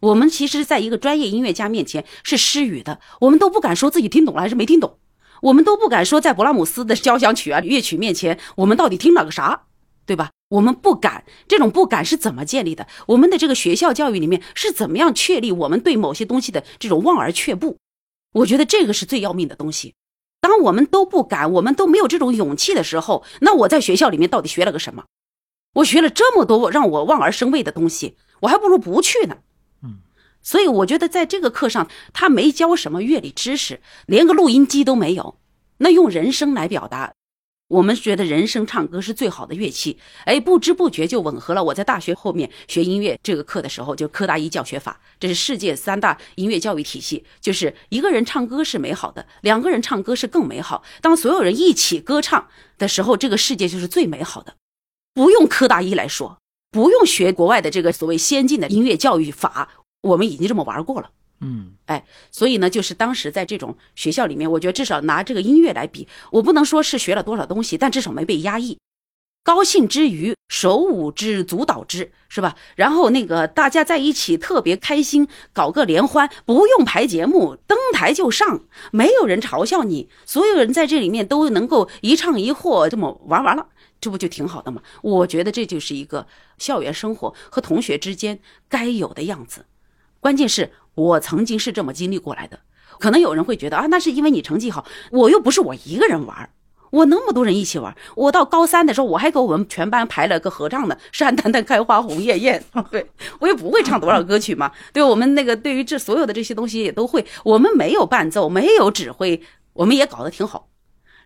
[0.01, 4.99] 我们其实，在一个专业音乐家面前是失语的，我们都不敢说自己听懂了还是没听懂，
[5.43, 9.65] 我们都不敢说在勃拉姆斯的交响曲啊乐曲面前，我们到底听了个啥，
[10.07, 10.31] 对吧？
[10.51, 12.87] 我们不敢，这种不敢是怎么建立的？
[13.09, 17.77] 我们的这个学校教育里面是怎么样确立我们对某些东西的这种望而却步？
[18.35, 19.95] 我觉得这个是最要命的东西。
[20.41, 25.07] 当我们都不敢，我们都没有这种勇气的时候，那我在学校里面到底学了个什么？
[25.75, 29.39] 我学了这么多让我望而生畏的东西，我还不如不去呢。
[30.43, 35.37] 所以我觉得在这个课上，他没教什么乐理知识，连个录音机都没有。
[35.79, 37.13] 那用人声来表达，
[37.69, 39.99] 我们觉得人声唱歌是最好的乐器。
[40.25, 47.25] 哎，不知不觉就吻合了我在大学后面学音乐这个课的时候，就科大一教学法，这是世界三大音乐教育体系。
[47.41, 50.83] 就是一个人唱歌是美好的，两个人唱歌是更美好。
[51.03, 52.49] 当所有人一起歌唱
[52.79, 54.55] 的时候，这个世界就是最美好的。
[55.13, 56.39] 不用科大一来说，
[56.71, 59.69] 不用学国外的这个所谓先进的音乐教育法。
[60.09, 68.79] 我们已经这么玩过了，嗯，哎，所以呢，就是当时在这种学校里面，我觉得至少拿这个音乐来比，我不能说是学了多少东西，但至少没被压抑。
[69.45, 72.57] 高兴之余，手舞之，足蹈之，是吧？
[72.77, 83.69] 然后那个大家在一起特别开心，搞个联欢，不用排节目，登台就上，没有人嘲笑你，所有人在这里面都能够一唱一和这么玩完了，
[84.01, 84.83] 这不就挺好的吗？
[85.01, 86.27] 我觉得这就是一个
[86.59, 89.65] 校园生活和同学之间该有的样子。
[90.21, 92.61] 关键是我曾经是这么经历过来的，
[92.99, 96.51] 可能有人会觉得啊，那是因为你成绩好，我又不是我一个人玩，
[96.91, 97.95] 我那么多人一起玩。
[98.17, 102.65] 我到高三的时候，我还给我们全班排了个合唱呢，《山丹丹开花红艳艳》。
[102.91, 107.25] 对我也不会唱多少歌曲嘛，对我们那个对于这所有的这些东西也都会。
[107.45, 109.41] 我们没有伴奏，没有指挥，
[109.75, 110.69] 我们也搞得挺好。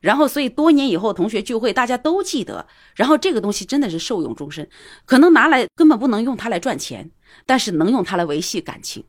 [0.00, 2.66] 然后，所以多年以后同学聚会，大家都记得。
[2.96, 4.68] 然后这个东西真的是受用终身，
[5.04, 7.08] 可能拿来根本不能用它来赚钱。
[7.46, 9.04] 但是能用它来维系感情，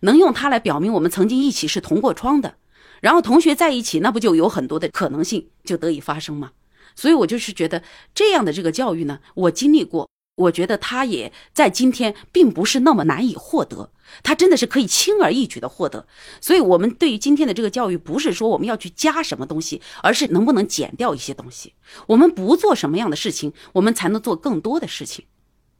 [0.00, 2.56] 能用它来表明我们曾经一起是同过窗的，
[3.00, 6.52] 然后同学在一起，那不就有很多的可能性就得以发生吗？
[6.94, 7.82] 所以我就是觉得
[8.14, 13.90] 这样的这个教育呢，我经历过，我觉得它也在今天并不是那么难以获得，
[14.22, 16.06] 它真的是可以轻而易举的获得。
[16.40, 21.74] 所以，我们对于今天的这个教育，不是说我们要去加什么东西，而是能不能减掉一些东西。
[22.08, 25.24] 我们不做什么样的事情，我们才能做更多的事情，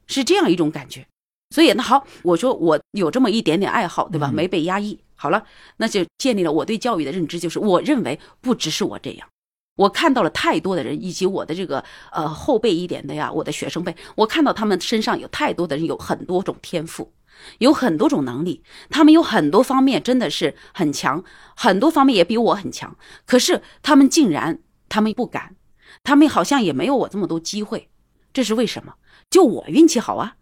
[0.07, 1.05] 是这样一种感觉。
[1.53, 4.31] 所以那好，我说我有这么一点点爱好，对吧？
[4.33, 5.43] 没被压抑，好了，
[5.77, 9.27] 那就建立了我对教育的认知，就是我认为不只是我这样，
[9.75, 17.13] 我看到了太多的人，以及我的这个呃后辈一点的呀，我的学生辈，我看到他们身上有太多的人有很多种天赋，
[17.59, 21.23] 有很多种能力，他们有很多方面真的是很强，
[21.55, 22.95] 很多方面也比我很强，
[23.27, 24.57] 可是他们竟然
[24.89, 25.55] 他们不敢，
[26.01, 27.89] 他们好像也没有我这么多机会，
[28.33, 28.95] 这是为什么？
[29.29, 30.37] 就我运气好啊。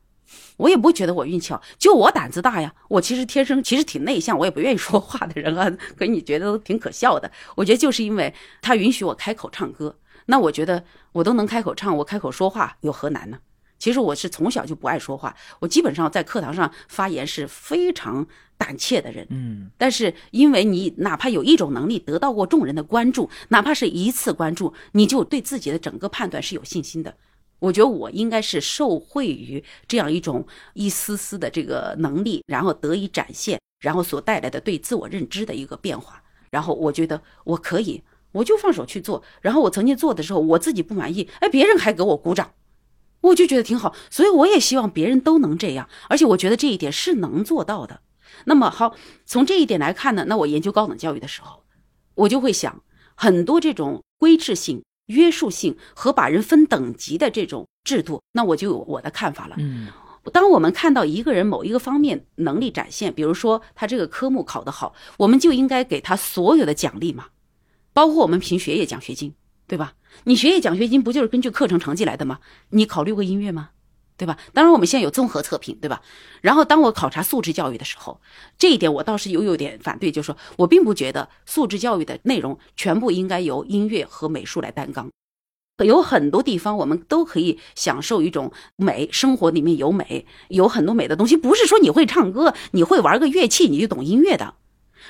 [0.58, 2.74] 我也不会觉得我运气好，就我胆子大呀。
[2.88, 5.72] 我其实天生其实挺内向，我也不愿意说话的人啊。
[5.98, 7.32] 可你觉得都挺可笑的。
[7.56, 13.40] 我觉得就是因为他允许我开口唱歌，那我觉得我都能开口唱，我开口说话有何难呢？
[13.80, 19.26] 其实我是从小就不爱说话，我基本上在课堂上发言是非常胆怯的人。
[19.32, 27.16] 嗯，但是因为你哪怕有一种能力得到过众人的关注，哪怕是一次关注，你就对自己的整个判断是有信心的。
[27.62, 36.24] 我觉得我应该是受惠于这样一种一丝丝的这个能力，然后得以展现，然后所带来的对自我认知的一个变化。
[36.50, 39.22] 然后我觉得我可以，我就放手去做。
[39.42, 42.52] 然后我曾经做的时候，我自己不满意，哎，别人还给我鼓掌，
[43.22, 43.96] 我就觉得挺好。
[44.10, 48.02] 所以我也希望别人都能这样，而且我觉得这一点是能做到的。
[48.46, 48.96] 那么好，
[49.28, 51.64] 从这一点来看呢，那我研究高等教育的时候，
[52.16, 52.82] 我就会想
[53.14, 54.82] 很多这种规制性。
[55.08, 59.56] 约束性和把人分等级的这种制度，那我就有我的看法了。
[59.60, 59.88] 嗯，
[60.32, 67.28] 当我们看到一个人某一个方面能力展现，比如说他这个科目考得好，我们就应该给他所有的奖励嘛，
[67.94, 69.34] 包括我们评学业奖学金，
[69.68, 69.94] 对吧？
[70.26, 72.40] 你学业奖学金不就是根据课程成绩来的吗？
[72.70, 73.70] 你考虑过音乐吗？
[74.18, 74.38] 对吧？
[74.54, 76.02] 当然，我们现在有综合测评，对吧？
[76.42, 78.20] 然后，当我考察素质教育的时候，
[78.58, 85.10] 这一点我倒是有有点反对，就是说我并不觉得素质教育的内容全部应该由音乐和美术来担纲。
[85.84, 91.36] 有很多地方我们都可以享受一种美，生活里面有美，有很多美的东西。
[91.36, 94.54] 不是说你会唱歌，你会玩个乐器，你就懂音乐的。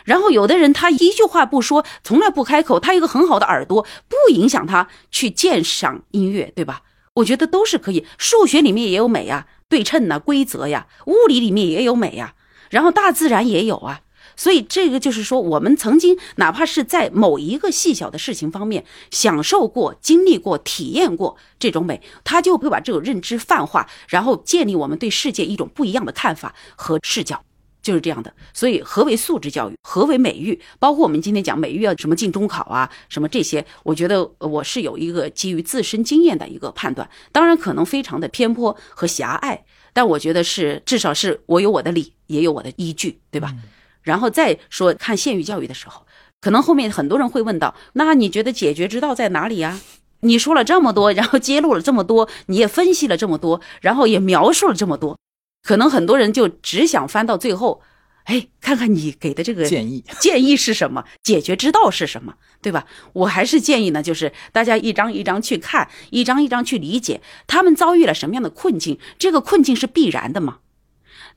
[0.05, 6.83] 然后有的人他一句话不说，从来不开口，他一个很好的耳朵，不影响他去鉴赏音乐，对吧？
[7.15, 8.05] 我觉得都是可以。
[8.17, 12.35] 数学里面也有美呀，对称呐，规则呀；物理里面也有美呀，
[12.69, 14.01] 然后大自然也有啊。
[14.37, 27.43] 所以这个就是说，我们曾经哪怕是在某一个细小的事情方面享受过、经历过、体验过这种美，他就会把这种认知泛化，然后建立我们对世界一种不一样的看法和视角，
[27.81, 28.33] 就是这样的。
[28.53, 29.75] 所以，何为素质教育？
[29.83, 30.59] 何为美育？
[30.79, 39.63] 包括我们今天讲美育要什么进中考啊，什么这些，我觉得我是有一个基于自身经验的一个判断，当然可能非常的偏颇和狭隘，
[39.93, 43.53] 但我觉得是至少是我有我的理，也有我的依据，对吧？
[44.01, 46.05] 然后再说看县域教育的时候，
[46.39, 49.79] 可能后面很多人会问到：那你觉得解决之道在哪里呀？
[50.21, 55.17] 你说了这么多，然后揭露了这么多，你也分析了这么多，然后也描述了这么多，
[55.63, 57.81] 可能很多人就只想翻到最后，
[58.25, 61.05] 哎，看看你给的这个建议，建议是什么？
[61.23, 62.35] 解决之道是什么？
[62.61, 62.85] 对吧？
[63.13, 70.59] 我还是建议呢，就是大家一张一张去看，一张一张去理解他们遭遇了什么样的困境，这个困境是必然的吗？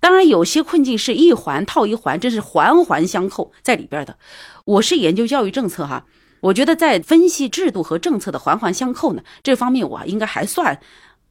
[0.01, 4.18] 当然，有些困境是一环套一环，这是环环相扣在里边的。
[4.64, 6.05] 我是研究教育政策哈，
[6.41, 10.81] 我觉得在分析制度和政策的环环相扣呢这方面，我应该还算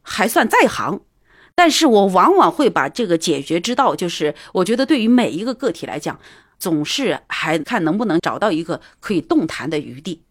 [0.02, 1.02] 还算在行。
[1.56, 6.20] 但是我往往会把这个解决之道，就是我觉得对于每一个个体来讲，
[6.58, 10.24] 总是还看能不能找到一个可以动弹的余地。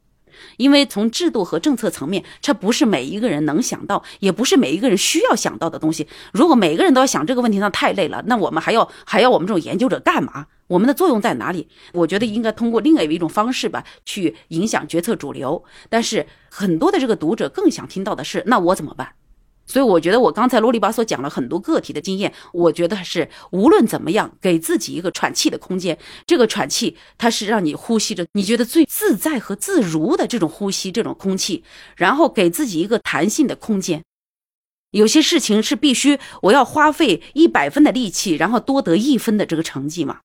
[0.57, 6.09] 因为从制度和政策层面，这不是每一个人能想到，也不是每一个人需要想到的东西。
[6.33, 8.25] 如果每个人都要想这个问题，那太累了。
[8.27, 10.47] 那我们还要还要我们这种研究者干嘛？
[10.67, 11.69] 我们的作用在哪里？
[11.93, 15.63] 我觉得应该通过另外一种方式吧，去影响决策主流。
[15.89, 19.13] 但是很多的这个读者更想听到的是，那我怎么办？
[19.65, 25.99] 所以我觉得我刚才啰里吧嗦讲了很多个体的经验，我觉得是无论怎么样，给自己一个喘气的空间。
[26.27, 31.65] 这个喘气，它是让你呼吸着你觉得最自在和自如的这种呼吸，这种空气，
[31.97, 34.03] 然后给自己一个弹性的空间。
[34.91, 40.19] 有些事情是必须我要花费一百分的力气，然后多得一分的这个成绩嘛。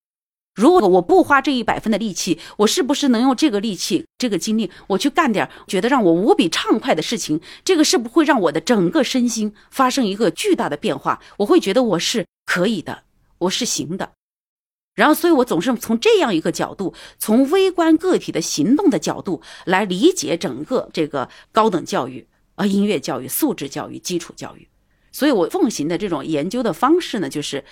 [0.57, 7.39] 如果我不花这一百分的力气，我是不是能用这个力气、这个精力，我去干点觉得让我无比畅快的事情？
[7.63, 11.21] 这个是不会让我的整个身心发生一个巨大的变化？
[11.37, 13.03] 我会觉得我是可以的，
[13.37, 14.13] 我是行的。
[14.95, 24.67] 然后，所以我总是从这样一个角度，从微观个体的行动的角度来理解整个这个高等教育啊，音乐教育、素质教育、基础教育。
[25.11, 27.63] 所以我奉行的这种研究的方式呢，就是。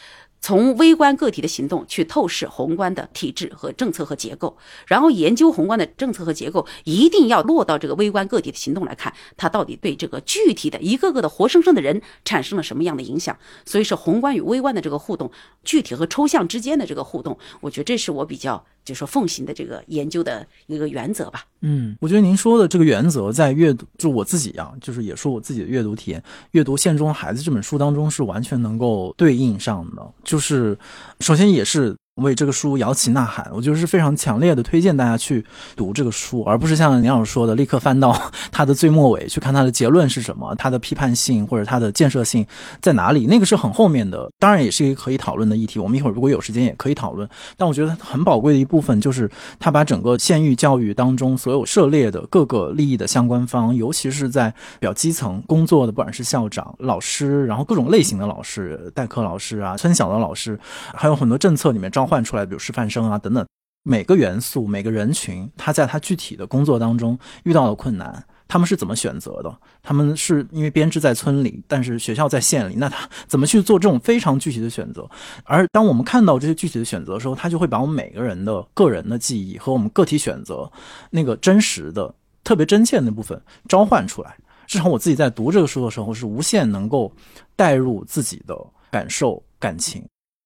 [0.46, 13.36] 从微观个体的行动去透视宏观的体制和政策和结构，然后研究宏观的政策和结构，一定要落到这个微观个体的行动来看，它到底对这个具体的一个个的活生生的人产生了什么样的影响。
[13.66, 15.32] 所以是宏观与微观的这个互动，
[15.64, 18.64] 具体和抽象之间的这个互动，我觉得这是我比较。
[18.86, 21.44] 就说奉行的这个研究的一个原则吧。
[21.62, 30.08] 嗯，我觉得您说的这个原则在阅读，就我自己啊，就是也说我自己的阅读体验，阅读《县中孩子》这本书当中是完全能够对应上的。
[30.24, 30.78] 就是
[31.20, 31.94] 首先也是。
[32.24, 35.44] 为这个书摇旗呐喊，我就是非常强烈的推荐大家去
[35.76, 38.18] 读这个书，而不是像您老师说的，立刻翻到
[38.54, 42.48] 它的最末尾去看它的结论是什么，它的批判性或者它的建设性
[42.82, 45.78] 在哪里，那个是很后面的，当然也是一个可以讨论的议题。
[45.78, 47.28] 我们一会儿如果有时间也可以讨论。
[47.58, 54.50] 但我觉得很宝贵的一部分就是他把整个县域教育当中所有涉猎的各个利益的相关方，尤其是在
[54.80, 60.58] 比较基层工作的，不管是校长、老师，然后各种类型的老师，代课老师啊，村小的老师，
[60.94, 62.05] 还有很多政策里面招。
[62.06, 63.46] 换出来，比如师范生啊等等，
[63.84, 69.58] 每个元素、每个人群，他在他具体的工作当中遇到的困难，他们是怎么选择的？
[69.82, 75.08] 他们是因为编制在村里，但是学校在县里，那他怎么去做这种非常具体的选择？
[75.44, 80.72] 而当我们看到这些具体的选择的时候，他就会把我们每个人的个人的记忆和我们个体选择
[81.10, 84.36] 那个真实的、特别真切的那部分召唤出来。
[84.68, 87.14] 至少我自己在读这个书的时候，是无限能够
[87.56, 88.56] 带入自己的
[88.90, 90.04] 感受、感情。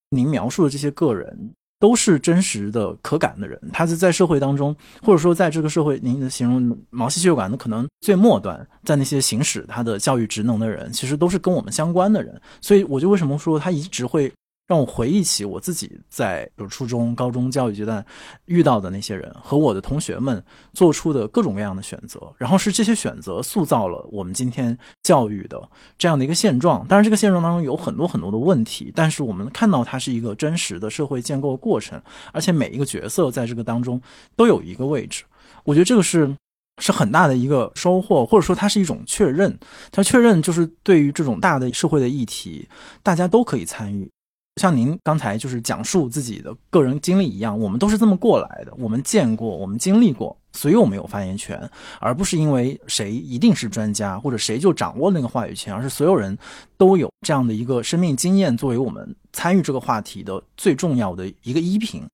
[0.10, 14.32] 您描述的这些个人都是真实的、可感的人，他是在社会当中，或者说在这个社会，您的形容毛细血管的可能最末端，在那些行使他的教育职能的人，其实都是跟我们相关的人，所以我就为什么说他一直会。
[14.70, 18.05] 让我回忆起我自己在比如初中、高中教育阶段
[18.45, 20.41] 遇到的那些人和我的同学们
[20.74, 25.59] 做出的各种各样的选择，然后是这些选择塑造了我们今天教育的
[25.97, 26.86] 这样的一个现状。
[26.88, 31.99] 当然，这个现状当中有很多很多的问题，但是我们看到它是一个真实的社会建构过程，
[32.32, 33.99] 而且每一个角色在这个当中
[34.36, 35.24] 都有一个位置。
[35.63, 36.32] 我觉得这个是
[36.78, 39.57] 是很大的一个收获，或者说它是一种确认。
[39.91, 42.70] 它确认就是对于这种大的社会的议题，
[43.01, 44.07] 大家都可以参与。
[44.60, 51.57] 像您刚才就是讲述自己的个人经历一样，我们都是这么过来的，我们见过，我们经历过，所以我们有发言权，
[52.01, 56.38] 而不是因为谁一定是专家或者谁就掌握那个话语权，而是所有人
[56.78, 62.05] 都有这样的一个生命经验作为我们参与这个话题的最重要的一个依凭。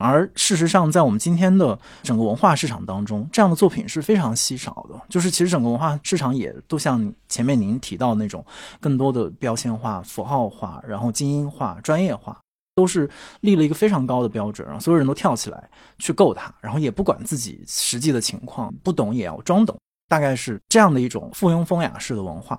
[0.00, 4.98] 而事实上，在我们今天的整个文化市场当中，这样的作品是非常稀少的。
[5.10, 8.42] 就是其实整个文化市场也都像前面您提到那种
[8.80, 12.40] 更多的标签化、符号化，然后精英化、专业化，
[12.74, 13.10] 都是
[13.42, 19.78] 立了一个非常高的标准，让所有人都跳起来去够它，然后也不管自己实际的情况，不懂也要装懂，
[20.08, 22.58] 大概是这样的一种附庸风雅式的文化。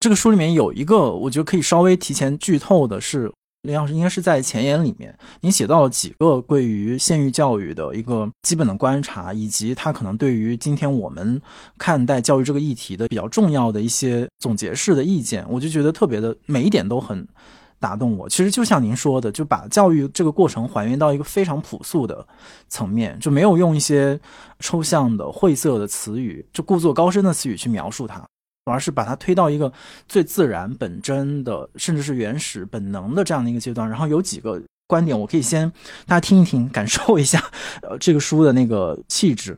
[0.00, 3.32] 这个书里面有一个，我觉得可以稍微提前剧透的是。
[3.64, 11.40] 林老师应该是在前言里面，您写到了几个关于县域教育的一个基本的观察，以及它可能对于今天我们
[11.78, 17.26] 看待教育这个议题的比较重要的一些总结式的意见，我就觉得特别的每一点都很
[17.80, 18.28] 打动我。
[18.28, 22.26] 其实就像您说的，就把教育这个过程还原到一个非常朴素的
[22.68, 24.20] 层面，就没有用一些
[24.58, 28.22] 抽象的晦涩的词语，就故作高深的词语去描述它。
[28.64, 29.72] 而是把它推到一个
[30.08, 33.88] 最自然、本真的，甚至是原始、本能的这样的一个阶段。
[33.88, 35.70] 然后有几个观点，我可以先
[36.06, 37.42] 大家听一听，感受一下，
[37.82, 39.56] 呃，这个书的那个气质。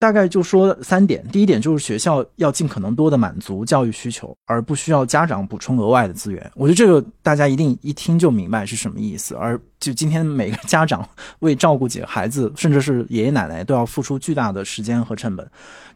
[0.00, 6.50] 大概就说三点，第一点就是学校要尽可能多的满足教育需求，而不需要家长补充额外的资源。
[6.54, 9.34] 我觉得这个大家一定一听就明白是什么意思。
[9.34, 11.06] 而就今天每个家长
[11.40, 15.46] 为照顾几个孩子，甚至是爷爷奶奶都要付出巨大的时间和成本。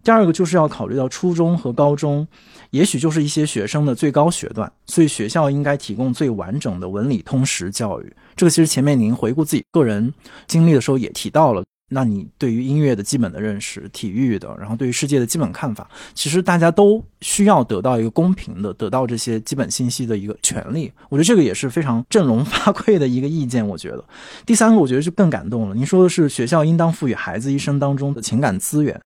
[0.02, 2.28] 第二个就是要考虑到初中和高中，
[2.72, 8.14] 也许就是一些学生的最高学段，所以学校应该提供最完整的文理通识教育。
[8.36, 10.12] 这个其实前面您回顾自己个人
[10.46, 11.64] 经历的时候也提到了。
[11.90, 20.90] 那你对于音乐的基本的认识、体育的，然后对于世界的基本看法，其实大家都需要得到一个公平的、得到这些基本信息的一个权利。
[21.08, 23.66] 我觉得这个也是非常振聋发聩的一个意见。
[23.66, 24.04] 我觉得
[24.46, 25.74] 第三个，我觉得就更感动了。
[25.74, 29.00] 您说的是学校应当赋予孩子一生当中的情感资源。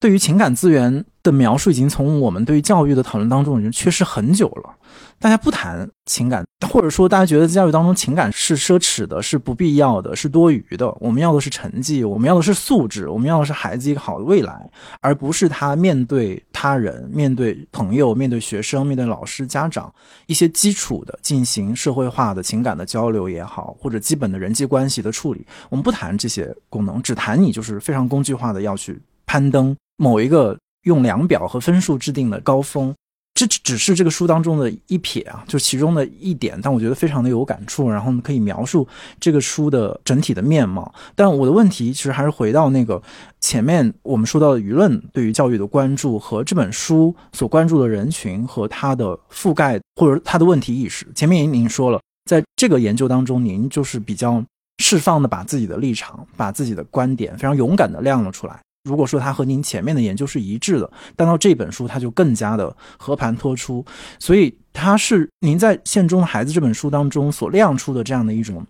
[0.00, 4.76] 对于情感资源的描述，已经从我们对于教育的讨论当中已经缺失很久了。
[5.18, 10.88] 大家不谈情感，或者说大家觉得教育当中情感是奢侈的、是不必要的、是多余的。
[11.00, 14.70] 我们要的是成绩，我们要的是素质，我们要的是孩子一个好的未来，
[15.00, 19.92] 而不是他面对他人、面对朋友、面对学生、面对老师、家长
[20.26, 25.44] 一些基础的进行社会化的情感的交流也好，或者基本的人际关系的处理。
[25.68, 29.76] 我们不谈这些功能，只谈你就是非常工具化的要去攀登。
[29.98, 32.94] 某一个用量表和分数制定的高峰，
[33.34, 38.88] 这只只是这个书当中的一撇啊，就其中的一点，但我觉得非常的有感触，然后可以描述
[39.20, 40.92] 这个书的整体的面貌。
[41.14, 43.00] 但我的问题其实还是回到那个
[43.40, 51.06] 前面我们说到的舆论对于教育的关注和这本书所关注的人群和它的覆盖或者它的问题意识。
[51.14, 54.42] 前面您说了，在这个研究当中，您就是比较
[54.78, 58.60] 释放的把自己的立场、把自己的观点非常勇敢的亮了出来。
[58.84, 63.84] 如果说它和您前面的研究是一致的，但到这本书它就更加的和盘托出，
[64.18, 68.64] 所以它是您在《县中的孩子》这本书当中所亮出的这样的一种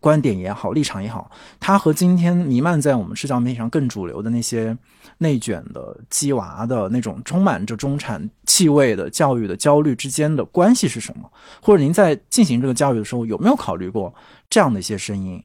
[0.00, 4.76] 观点也好，立场也好，它和今天弥漫在我们社交媒体上更主流的那些
[5.18, 11.30] 内卷的、鸡娃的那种充满着中产气味的教育的焦虑之间的关系是什么？
[11.62, 14.12] 或者您在进行这个教育的时候有没有考虑过
[14.50, 15.42] 这样的一些声音？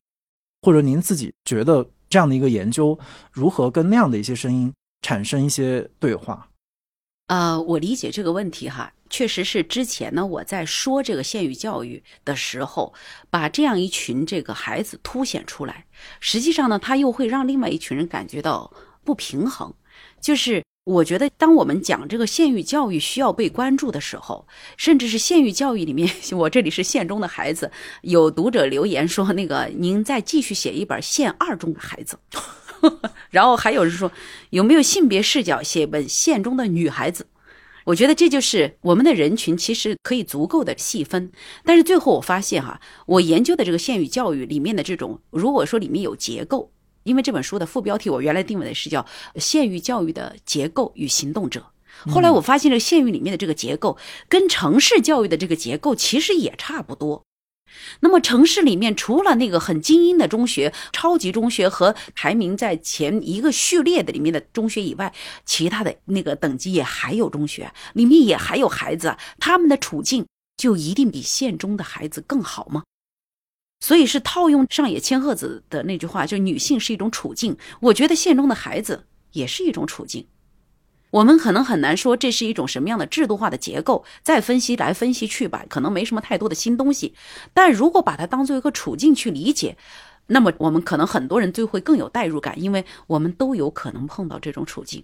[0.61, 1.87] 或者您自己觉得？
[2.09, 2.97] 这样的一个研究，
[3.31, 6.49] 如何跟那样的一些声音产生一些对话？
[7.27, 12.93] 呃，我理解这个问题哈，确实是之前呢，我在说这个县域教育的时候，
[13.29, 15.85] 把这样一群这个孩子凸显出来，
[16.19, 19.73] 实际上呢，他又会让另外一群人感觉到不平衡，
[20.19, 20.63] 就是。
[20.89, 27.71] 我觉得，当我们讲这个县域教育需要被关注的时候，甚至是县域教育里面， 我这里是县中的孩子，
[28.01, 32.17] 有读者留言说，那个您再继续写一本县二中的孩子，
[33.29, 34.11] 然后还有人说，
[34.49, 37.27] 有没有性别视角写本县中的女孩子？
[37.85, 41.31] 我觉得这就是我们的人群其实可以足够的细分，
[41.63, 46.71] 但是最后我发现哈，我研究的这个县域教育里面的这种，如果说里面有结构。
[47.03, 49.05] 因为这本书的副标题，我原来定位的是叫
[49.37, 51.65] “县域教育的结构与行动者”。
[52.09, 53.97] 后来我发现，这个县域里面的这个结构
[54.27, 57.23] 跟城市教育的这个结构其实也差不多。
[57.99, 65.13] 那么城市里面，除了那个很精英的中学、超级中学和排名在前一个序列的里面的中学以外，
[65.45, 70.25] 其他的那个等级也还有中学，里面也还有孩子，他们的处境
[70.57, 72.83] 就一定比县中的孩子更好吗？
[73.79, 77.57] 所以是套用上野千鹤子的那句话，就女性是一种处境。
[77.79, 80.27] 我觉得县中的孩子也是一种处境。
[81.11, 87.15] 我们可能很难说这是一种什么样的制度化的结构，再分析来分析去吧，可能没什么太多的新东西。
[87.51, 89.75] 但如果把它当做一个处境去理解，
[90.27, 95.03] 那么我们可能很多人就会更有代入感，因为我们都有可能碰到这种处境。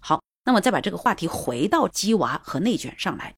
[0.00, 3.34] 好，那么再把这个话题回到鸡娃和内卷上来，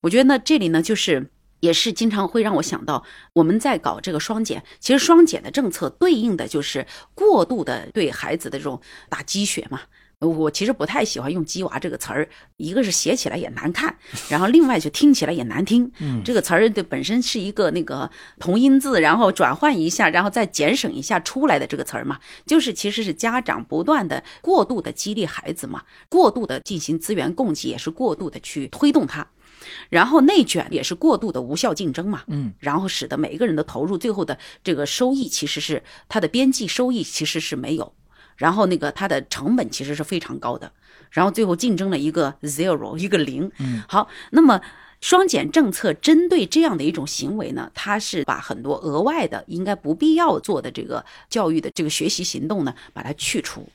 [0.00, 1.30] 我觉得呢，这里呢就是
[1.62, 3.04] 也是经常会让我想到，
[3.34, 6.84] 我们在搞这个双减，其实双减的政策对应的就是
[7.14, 9.80] 过度的对孩子的这种打鸡血嘛。
[10.18, 13.96] 我其实不太喜欢用“鸡娃”这个词儿，一个是写起来也难看，
[14.30, 15.90] 然后另外就听起来也难听。
[15.98, 18.08] 嗯，这个词儿的本身是一个那个
[18.38, 29.26] 同音字，然后转换一下，然后再减省一下出来的这个词儿嘛，就是其实是家长不断的过度的激励孩子嘛，过度的进行资源供给，也是过度的去推动他，
[29.88, 32.22] 然后内卷也是过度的无效竞争嘛。
[32.26, 37.92] 嗯，然后使得每一个人的投入最后的这个收益其实是它的边际收益其实是没有。
[38.36, 40.72] 然后那个它的成本其实是非常高的，
[41.10, 43.50] 然后最后竞争了一个 zero 一个零。
[43.58, 44.60] 嗯，好，那么
[45.00, 53.68] 双减政策针对这样的一种行为呢，它是把很多额外的应该不必要做的这个教育的这个学习行动呢，把它去除。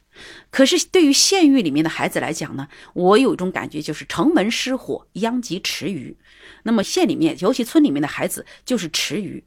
[0.50, 6.18] 可是对于县域里面的孩子来讲呢，我有一种感觉就是城门失火，殃及池鱼。
[6.64, 9.44] 那么县里面，尤其村里面的孩子就是池鱼，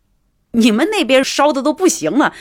[0.53, 2.35] 你们那边烧的都不行了。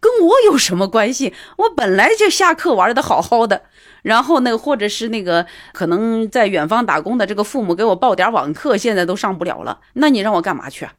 [0.00, 1.32] 跟我有什么关系？
[1.56, 3.62] 我本来就下课玩的好好的，
[4.02, 9.80] 然后那个或者是那个可能在远方打工的这个父母给我报点网课，现在都上不了了。
[9.94, 10.92] 那你让我干嘛去啊？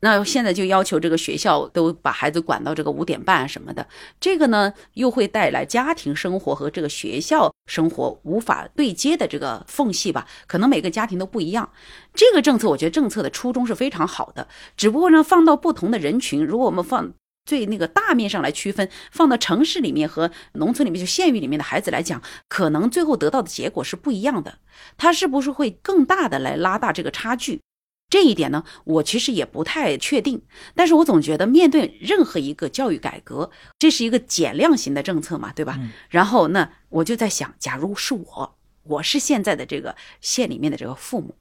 [0.00, 3.86] 那现在就要求这个学校都把孩子管到这个五点半什么的，
[4.20, 10.26] 这个呢又会带来家庭生活和这个学校生活无法对接的这个缝隙吧？
[10.46, 11.70] 可能每个家庭都不一样。
[12.14, 17.12] 这个政策我觉得政策的初衷是非常好的，只不过呢放到不同的人群，如果我们放。
[17.46, 24.58] 最那个大面上来区分，放到城市里面和农村里面，就县域里面的孩子来讲，可能最后得到的结果是不一样的。
[24.98, 27.62] 他是不是会更大的来拉大这个差距？
[28.10, 30.42] 这一点呢，我其实也不太确定。
[30.74, 35.78] 但是我总觉得，面对任何一个教育改革，这是一个减量型的政策嘛，对吧？
[36.08, 41.34] 然后那我就在想，假如是我，我是现在的这个县里面的这个父母，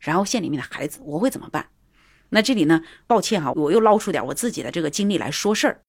[0.00, 1.68] 然后县里面的孩子，我会怎么办？
[2.30, 5.82] 那这里呢，抱歉哈，我又捞出点我自己的这个经历来说事儿。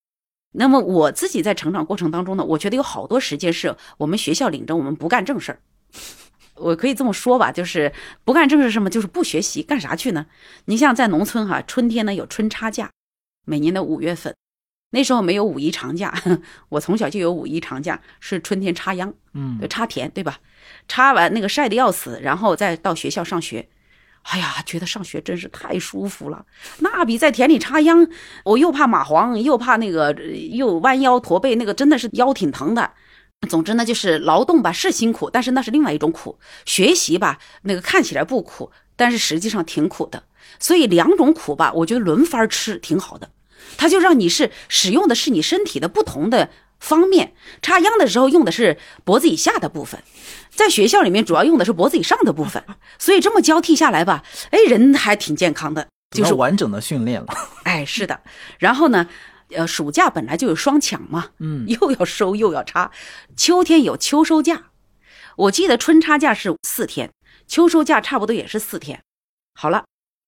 [0.55, 5.59] 那么我自己在成长过程当中呢，我觉得有好多时间是我们学校领着我们不干正事儿。
[6.55, 7.91] 我可以这么说吧，就是
[8.23, 10.25] 不干正事什么，就是不学习，干啥去呢？
[10.65, 12.89] 你像在农村哈，春天呢有春插假，
[13.45, 14.35] 每年的五月份，
[14.91, 16.13] 那时候没有五一长假，
[16.69, 20.39] 我从小就有五一长假，是春天插秧，嗯，插田对吧？
[20.87, 23.67] 插完那个晒得要死，然后再到学校上学。
[24.23, 26.45] 哎呀，觉得上学真是太舒服了，
[26.79, 28.07] 那比在田里插秧，
[28.45, 30.13] 我又怕蚂蟥，又怕那个，
[30.51, 32.89] 又弯腰驼背，那个真的是腰挺疼的。
[33.47, 40.23] 总之呢，就是劳动吧是辛苦，但是那是另外一种苦；学习吧，那个看起来不苦，但是实际上挺苦的。
[40.59, 43.29] 所以两种苦吧，我觉得轮番吃挺好的，
[43.77, 46.49] 它就让你是使用的是你身体的不同的。
[46.79, 50.03] 方面插秧的时候用的是脖子以下的部分，
[50.49, 52.61] 在学校里面主要用的是脖子以上的部分，
[52.99, 57.27] 所以这么交替下来吧，哎，人还挺健康的，就是完整的训练了。
[57.63, 58.19] 哎，是的。
[58.59, 59.07] 然后呢，
[59.55, 62.91] 呃，暑假本来就有双抢嘛，嗯， 又要收又要插，
[63.35, 64.71] 秋天有秋收假，
[65.35, 67.11] 我记得春插假是四天，
[67.47, 69.01] 秋收假差不多也是四天。
[69.53, 69.83] 好了。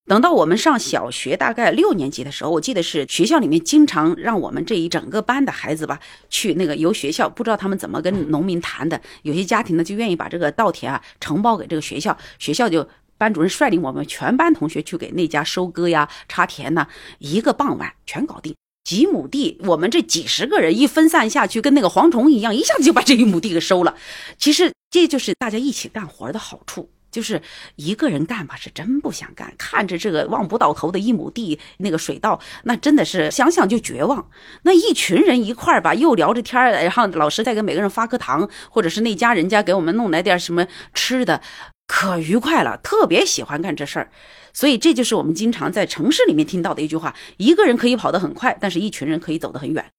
[0.07, 5.99] 等到我们上小学，大概六年级的时候，我记得是学校里面经常让我们这一整个班的孩子吧，
[6.30, 18.55] 去那个由学校不知道他们怎么跟农民谈的，有些家庭呢就愿意把这个稻田啊承包给这个学校，学校就班主任率领我们全班同学去给那家收割呀、插田呐，一个傍晚全搞定，
[18.86, 23.95] 几亩地，我们这几十个人一分散下去，跟那个蝗虫一样，一下子就把这一亩地给收了。
[24.38, 26.89] 其实这就是大家一起干活的好处。
[27.11, 27.41] 就是
[27.77, 29.53] 一个人干吧，是真不想干。
[29.57, 34.29] 看着这个望不到头的一亩地，那个水稻，那真的是想想就绝望。
[34.63, 41.41] 那一群人一块儿吧，又聊着天儿，然后老师再给每个人发颗糖，或者是那家人家给我们弄来点什么吃的，
[41.88, 42.75] 可愉快了。
[42.83, 44.11] 特别喜欢干这事儿，
[44.55, 49.91] 所以这就是我们经常在城市里面听到的一句话：一个人可以跑得很快，但是一群人可以走得很远。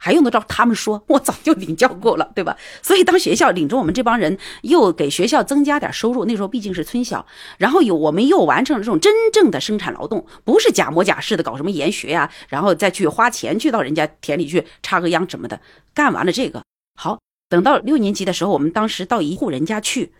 [0.00, 1.02] 还用得着他们说？
[1.08, 2.56] 我早就领教过了，对吧？
[2.80, 7.26] 所以当学校领着我们这帮人，又给学校增加点收入，那时候毕竟是村小，
[7.56, 15.60] 然后有我们又完成了这种真正的生产劳动，不是假模假式的搞什么研学呀，然后再去花钱去到人家田里去插个秧什么的。
[15.92, 16.62] 干完了这个，
[16.94, 17.18] 好，
[17.48, 20.12] 等到六年级的时候，我们当时到一户人家去，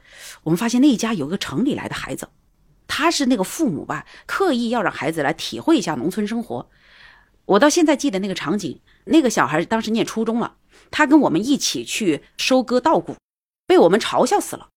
[0.43, 2.29] 我们发现那一家有个城里来的孩子，
[2.89, 6.69] 他是那个父母吧，刻意要让孩子来体会一下农村生活。
[7.45, 10.57] 我到现在记得那个场景，那个小孩当时念初中了，
[10.91, 13.17] 他跟我们一起去收割稻谷，
[13.67, 14.69] 被我们嘲笑死了。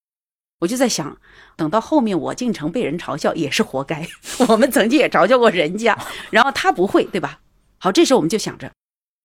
[0.60, 1.18] 我就在想，
[1.56, 4.08] 等到后面我进城被人嘲笑也是活该。
[4.48, 5.98] 我们曾经也嘲笑过人家，
[6.30, 7.40] 然后他不会，对吧？
[7.80, 8.72] 好，这时候我们就想着，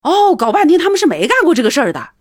[0.02, 2.15] 哦，搞半天他们是没干过这个事儿的。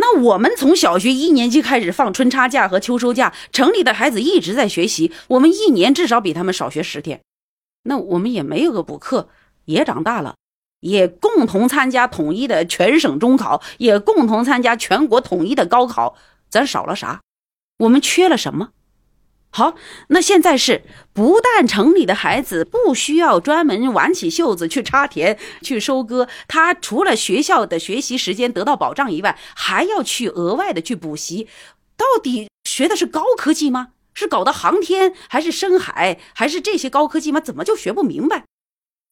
[0.00, 7.20] 那我们从小学一年级开始放春差假和秋收假，城里的孩子一直在学习，我们一年至少比他们少学十天。
[7.82, 9.28] 那我们也没有个补课，
[9.64, 10.36] 也长大了，
[10.78, 16.14] 也共同参加统一的全省中考，也共同参加全国统一的高考，
[16.48, 17.20] 咱少了啥？
[17.78, 18.70] 我们缺了什么？
[19.50, 19.74] 好，
[20.08, 20.82] 那现在是
[21.12, 31.48] 不但城里的孩子不需要专门挽起袖子去插田、去收割，他除了学校的学习时间得到保障以外，还要去额外的去补习。
[31.96, 33.88] 到底学的是高科技吗？
[34.14, 37.40] 是搞的航天，还是深海，还是这些高科技吗？
[37.40, 38.44] 怎么就学不明白？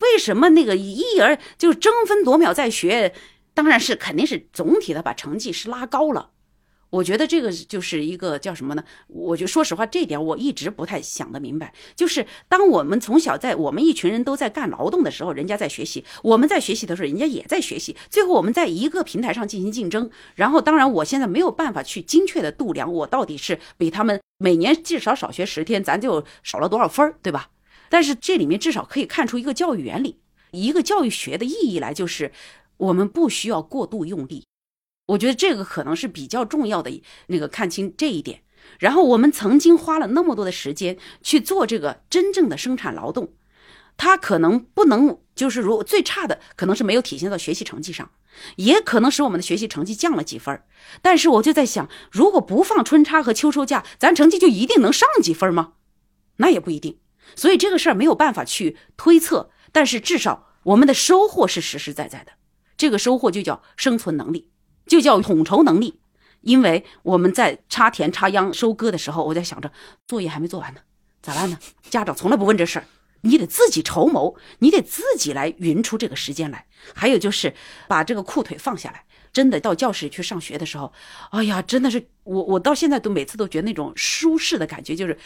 [0.01, 3.14] 为什么那个一儿就争分夺秒在学？
[3.55, 6.30] 当然是肯定是总体的把成绩是拉高了。
[6.91, 8.84] 我觉得这个就是一个叫什么呢？
[9.09, 11.74] 我就说实话，这点我一直不太想得明白。
[11.95, 17.97] 就是当我们从小在我们一群人都在干劳动的时候，人家在学习；我们在学习的时候，人家也在学习。
[18.09, 20.11] 最后我们在一个平台上进行竞争。
[20.37, 27.51] 然后，当然我现在没有办法去精确的度量我到底是比他们每年至少少学十天，咱就少了多少分儿，对吧？
[27.89, 30.18] 但是这里面至少可以看出一个教育原理，
[30.53, 32.32] 一个教育学的意义来，就是
[32.76, 34.45] 我们不需要过度用力。
[35.07, 38.43] 我觉得这个可能是比较重要的，那个看清这一点。
[38.79, 43.33] 然后我们曾经花了那么多的时间去做这个真正的生产劳动，
[43.97, 48.11] 它可能不能就是如最差的可能是没有体现到学习成绩上，
[48.57, 50.61] 也可能使我们的学习成绩降了几分。
[51.01, 55.75] 但是我就在想，如果不放春差和秋收假，咱成绩就一定能上几分吗？
[56.39, 56.99] 那也不一定。
[57.37, 62.33] 所以这个事儿没有办法去推测，但是至少我们的收获是实实在在的。
[62.77, 64.51] 这个收获就叫生存能力。
[64.87, 65.99] 就叫统筹能力，
[66.43, 69.72] 因为我们在插田、插秧、收割的时候，我在想着
[70.07, 70.80] 作业还没做完呢，
[71.20, 71.59] 咋办呢？
[71.91, 72.87] 家长从来不问这事儿，
[73.22, 76.66] 你得自己筹谋，你得自己来匀出这个时间来。
[76.95, 77.53] 还有就是
[77.89, 80.93] 把这个裤腿放下来，真的到教室去上学的时候，
[81.30, 85.18] 哎呀，真的是我我到现在都每次都觉得那种舒适的感觉，就是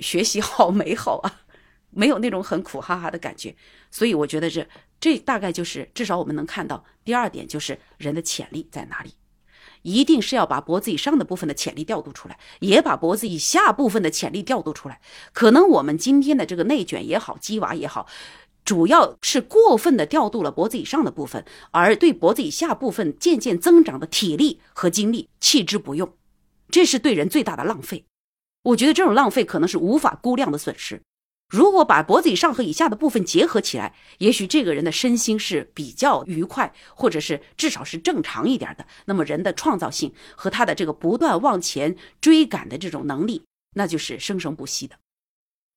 [0.00, 1.42] 学习好美好啊，
[1.90, 3.54] 没有那种很苦哈哈的感觉。
[3.92, 4.66] 所以我觉得这。
[5.00, 9.14] 这大概就是至少我们能看到第二点，就是人的潜力在哪里，
[9.82, 15.00] 一定是要把脖子以上的部分的潜力调度出来，也把脖子以下部分的潜力调度出来。
[15.32, 18.06] 可能我们今天的这个内卷也好，鸡娃也好，
[18.64, 26.16] 主要是过分的调度了脖子以上的部分，而对脖子以下部分渐渐增长的体力和精力弃之不用，
[26.70, 28.06] 这是对人最大的浪费。
[28.62, 31.02] 我觉得这种浪费可能是无法估量的损失。
[31.48, 38.84] 如果把脖子以上和以下的部分结合起来，也许这个人的身心是比较愉快，或者是至少是正常一点的。
[39.04, 43.44] 那么人的创造性和他的这个不断往前追赶的这种能力，
[43.76, 44.96] 那就是生生不息的。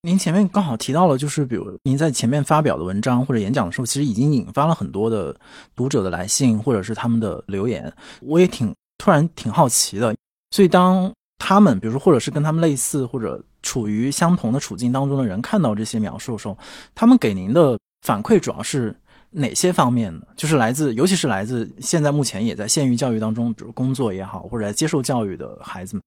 [0.02, 5.38] 您前面刚好提到了，就是比如您在前面发表的文章或者演讲的时候，其实已经引发了很多的
[5.76, 7.94] 读者的来信或者是他们的留言。
[8.22, 10.16] 我也挺突然挺好奇的，
[10.52, 13.44] 所以当他们，比如说或者是跟他们类似或者。
[13.64, 16.58] 处于相同的处境当中的人看到这些描述的时候，
[16.96, 18.96] 他们给您的反馈主要是
[19.30, 20.26] 哪些方面呢？
[20.36, 26.04] 就是来自，尤其是来自现在目前也在县域教育当中，比如工作也好，或者在接受教育的孩子们，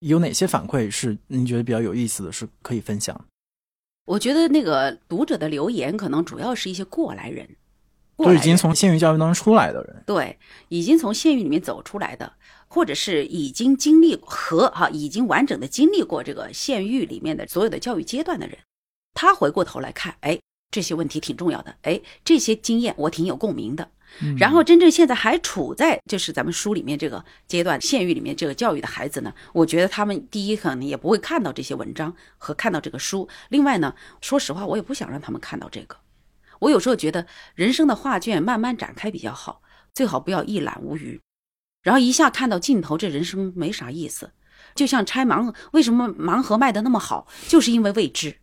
[0.00, 3.18] 有哪些反馈是您觉得比较有意思的是可以分享？
[4.04, 7.48] 我觉得那个读者的留言可能主要是一些过来人，
[8.16, 10.36] 都已经从县域教育当中出来的人，对，
[10.68, 12.32] 已经从县域里面走出来的。
[12.72, 18.56] 或者是已经经历和哈已经完整的经历过这个县域里面的所有的教育阶段的人，
[19.12, 23.90] 他回过头来看，哎，这些问题挺重要的，哎，这些经验我挺有共鸣的。
[24.38, 33.28] 然后真正现在还处在就是咱们书里面这个阶段县域里面这个教育的孩子呢，我觉得他们第一可能也不会看到这些文章和看到这个书。
[33.50, 35.98] 另外呢，说实话，我也不想让他们看到这个。
[36.60, 39.60] 我有时候觉得人生的画卷慢慢展开比较好，
[39.92, 41.20] 最好不要一览无余。
[41.82, 44.30] 然后一下看到尽头，这人生没啥意思。
[44.74, 48.36] 就像拆盲，为什么盲盒卖的那么好，就是因为未知，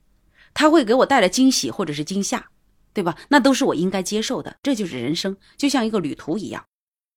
[0.53, 2.45] 它会给我带来惊喜或者是惊吓，
[2.93, 3.17] 对吧？
[3.29, 6.63] 那都是我应该接受的，这就是人生，就像一个旅途一样。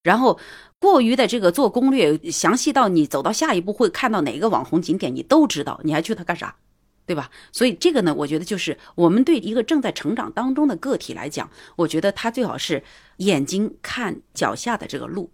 [0.02, 0.38] 然后
[0.78, 6.56] 过于的这个做攻略，详细到你走到下一步会看到哪个网红景点，你都知道，你还去它干啥？
[7.04, 7.30] 对吧？
[7.52, 12.82] 所以这个呢，我觉得就是我们对一个正在成长当中的个体来讲，我觉得他最好是
[13.18, 15.30] 眼睛看脚下的这个路。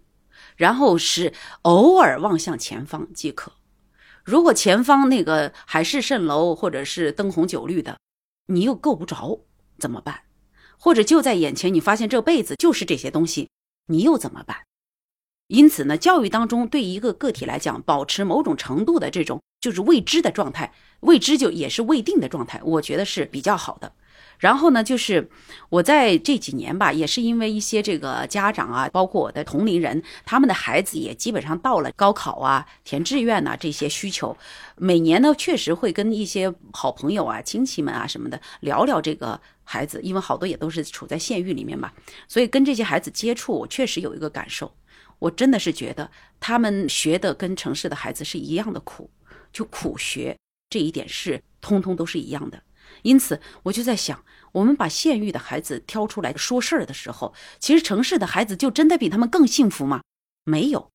[0.59, 1.31] 然后是
[1.61, 3.53] 偶尔望向前方即可。
[4.25, 7.97] 如果前方那个海市蜃楼或者是灯红酒绿的，
[8.47, 9.39] 你又够不着
[9.77, 10.23] 怎么办？
[10.77, 13.49] 或者就在眼前，你发现这辈子就是这些东西，
[13.85, 14.57] 你又怎么办？
[15.47, 23.93] 因此呢，教育当中对一个个体来讲，保持某种程度的这种就是未知的状态，未知就也是未定的状态，我觉得是比较好的。
[24.39, 25.29] 然后呢，就是
[25.69, 34.35] 我在这几年吧，也是因为一些这个家长啊，包括我的同龄人，他们的孩子也基本上到了高考啊、填志愿呐这些需求，
[34.77, 41.91] 每年呢确实会跟一些好朋友啊、亲戚们啊什么的聊聊这个孩子，因为好多也都是处在县域里面嘛，
[42.27, 44.73] 所以跟这些孩子接触，我确实有一个感受，
[45.19, 46.09] 我真的是觉得
[46.39, 49.09] 他们学的跟城市的孩子是一样的苦，
[49.51, 50.37] 就苦学
[50.69, 52.63] 这一点是通通都是一样的。
[53.03, 60.01] 因此，我就在想，我们把县域的孩子挑出来说事儿的时候，其实城市的孩子就真的比他们更幸福吗？
[60.45, 60.89] 没有，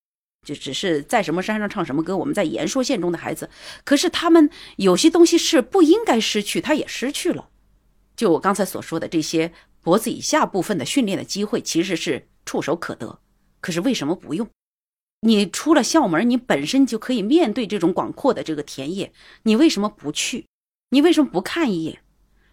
[0.46, 3.48] 就只是在什么山上唱什么歌，我们在言说县中的孩子，
[3.84, 7.48] 可是他们有些东西是不应该失去，他也失去了。
[8.16, 13.20] 就我刚才所说的这些脖子以下部分的训练的机会，其实是触手可得，
[13.61, 14.48] 可是为什么不用？
[15.20, 19.12] 你出了校门，你本身就可以面对这种广阔的这个田野，
[19.44, 20.46] 你为什么不去？
[20.91, 22.03] 你为什么不看一眼？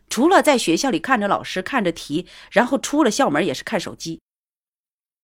[0.10, 4.20] 除了在学校里看着老师看着题，然后出了校门也是看手机。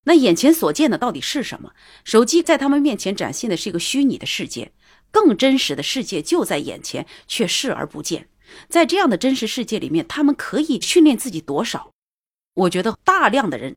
[0.05, 1.73] 那眼前所见的到底是什么？
[2.05, 4.71] 手机在他们面前展现的是一个虚拟的世界，
[5.11, 8.29] 更真实的世界就在眼前，却视而不见。
[8.69, 11.91] 在这样的真实世界里面，他们可以训练自己多少？
[12.53, 13.75] 我觉得大量的人，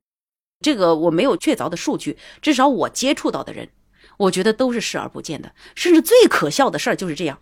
[0.60, 3.68] 这个我没有确凿的数据，至少我接触到的人，
[4.20, 5.52] 我觉得都是视而不见的。
[5.74, 7.38] 甚至最可笑的事儿就是这样。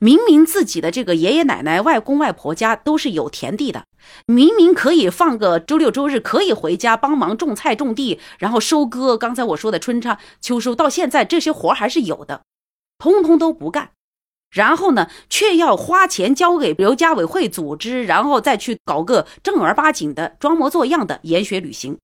[0.00, 3.84] 明明自己的这个爷爷奶奶、外公外婆家都是有田地的，
[4.26, 9.18] 明明可以放个周六周日可以回家帮忙种菜种地，然后收割。
[9.18, 12.42] 刚才我说的春插秋收，到现在这些活还是有的，
[12.96, 13.90] 通通都不干。
[14.50, 21.98] 然后呢，却要花钱交给刘家委会组织，然后再去搞个正儿八经的装模作样的研学旅行，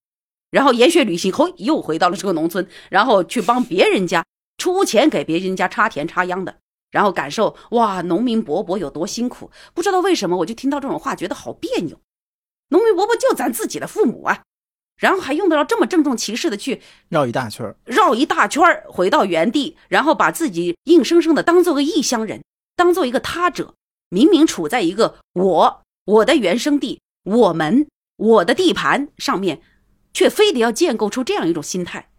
[0.51, 4.25] 然后研学旅行后又回到了这个农村，然后去帮别人家
[4.57, 6.55] 出钱给别人家插田插秧的。
[6.91, 9.51] 然后感受哇，农民伯伯有多辛苦？
[9.73, 11.99] 不知道为什么，我就听到这种话，觉得好别扭。
[12.69, 14.43] 农民伯伯就咱自己的父母啊，
[14.97, 22.41] 然后还用得着这么郑重其事的去绕一大圈绕一大圈回到原地，然后把自己硬生生的当做个异乡人，
[22.77, 23.73] 当做一个他者。
[24.07, 29.61] 明明处在一个我我的原生地，我们我的地盘上面，
[30.15, 32.09] 却非得要建构出这样一种心态。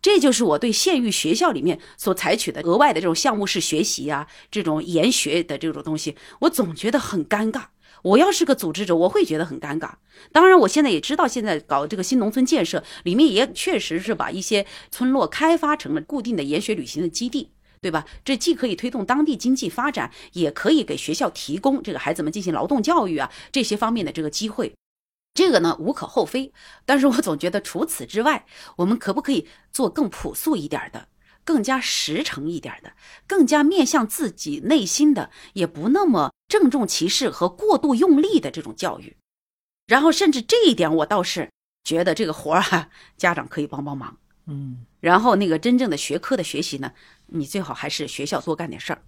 [0.00, 7.66] 这就是我对县域学校里面所采取的额外的这种项目式学习啊，这种研学的这种东西，我总觉得很尴尬。
[8.02, 9.92] 我要是个组织者，我会觉得很尴尬。
[10.32, 18.04] 当然，我现在也知道，现在搞这个新农村建设，里面也确实是把一些村落开发成了固定的研学旅行的基地，对吧？
[18.24, 24.72] 这既可以推动当地经济发展，也可以给学校提供这个孩子们进行劳动教育啊这些方面的这个机会。
[25.34, 26.52] 这个呢无可厚非，
[26.84, 28.44] 但是我总觉得除此之外，
[28.76, 31.08] 我们可不可以做更朴素一点的、
[31.42, 32.92] 更加实诚一点的、
[33.26, 39.16] 更加面向自己内心的，也不那么郑重其事和过度用力的这种教育？
[39.86, 41.50] 然后，甚至这一点，我倒是
[41.82, 44.16] 觉得这个活儿啊，家长可以帮帮忙。
[44.46, 46.92] 嗯，然后那个真正的学科的学习呢，
[47.26, 49.00] 你最好还是学校多干点事儿。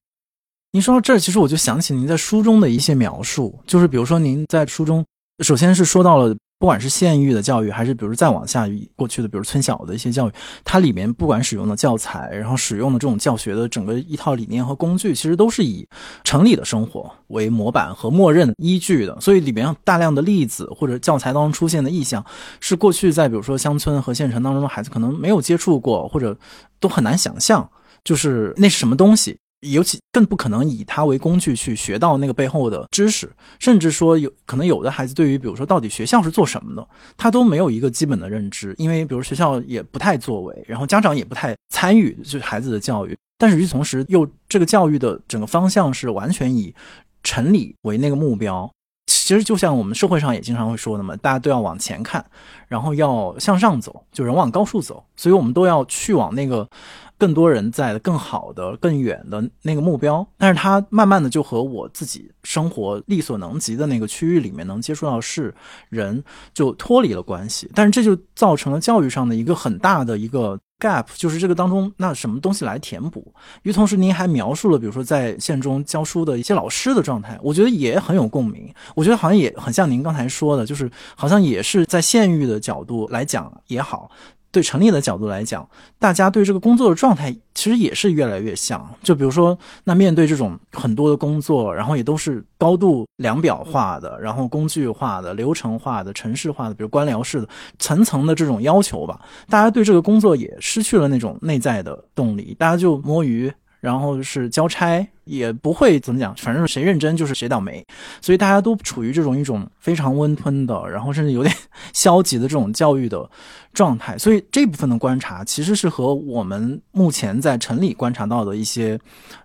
[0.73, 5.05] 您说到这儿，其实我就想起您在书中的一些描述，就是比如说您在书中。
[5.41, 10.33] 首先是说到了，不管是县域的教育，还是比如再往下过去的，比如村小的一些教育，
[10.63, 15.87] 它里面不管使用的教材，然后使用的这种教学的整个一套理念和工具，其实都是以
[16.23, 19.21] 城里的生活为模板和默认依据的。
[19.21, 22.25] 所以里面大量的例子或者教材当中出现的意象，
[22.61, 26.37] 是过去在比如说乡村和县城当中的孩子可能没有接触过，或者
[26.79, 27.69] 都很难想象，
[28.05, 29.37] 就是那是什么东西。
[29.71, 36.87] 尤其更不可能以它为工具去学到那个背后的知识，甚至说有可能有的孩子对于比如说到底学校是做什么的，
[37.17, 43.17] 他都没有一个基本的认知，因为比如学校也不太作为，然后家长也不太参与，就是孩子的教育。
[43.39, 46.75] 但是与此同时，又这个教育的整个方向是完全以
[47.23, 48.71] 城里为那个目标。
[49.07, 52.25] 其实就像我们社会上也经常会说的嘛，大家都要往前看，
[52.69, 56.69] 然后要向上走，就人往高处走，所以我们都要去往那个。
[57.17, 65.55] 更多人在更好的、更远的那个目标，但是他慢慢的就和我自己生活力所能及的那个区域里面能接触到事
[65.89, 73.33] 人就脱离了关系，但是这就造成了教育上的一个很大的一个 gap，就是这个当中那什么东西来填补？
[73.63, 78.73] 与此同时，您还描述了比如说在县中教书的一些老师的状态，我觉得也很有共鸣。
[78.95, 84.11] 我觉得好像也很像您刚才说的，就是好像也是在县域的角度来讲也好。
[84.55, 88.89] 对陈立的角度来讲，大家对这个工作的状态其实也是越来越像。
[89.03, 97.49] 就比如说，那面对这种很多的工作，然后也都是高度量表化的，然后工具化的、流程化的、城市化的，比如官僚式的、
[97.81, 103.53] 层层的这种要求吧，大家对这个工作也失去了那种内在的动力，大家就摸鱼。
[103.85, 107.85] 然后是交差，也不会怎么讲，反正谁认真就是谁倒霉，
[108.23, 111.55] 所以大家都处于这种一种非常温吞的，然后甚至有点
[111.93, 113.31] 消极的这种教育的
[113.75, 114.17] 状态。
[114.17, 118.99] 所以这部分的观察其实是和我们目前在城里观察到的一些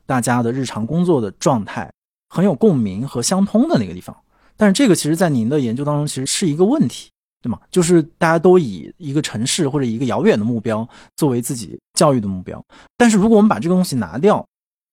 [0.06, 1.92] 大家的日常工作的状态
[2.30, 4.16] 很有共鸣和相通的那个地方。
[4.56, 7.10] 但是这个其实，在您的研究当中，其实是一个问题。
[7.42, 7.58] 对吗？
[7.72, 10.86] 就是大家都以一个城市或者一个遥远的目标
[11.16, 12.64] 作为自己教育的目标，
[12.96, 14.48] 但是如果我们把这个东西拿掉，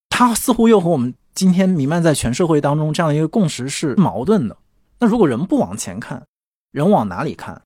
[0.09, 4.57] 它似乎又和我们今天弥漫在全社会当中这样一个共识是矛盾的。
[4.99, 6.21] 那如果人不往前看，
[6.73, 7.63] 人往哪里看？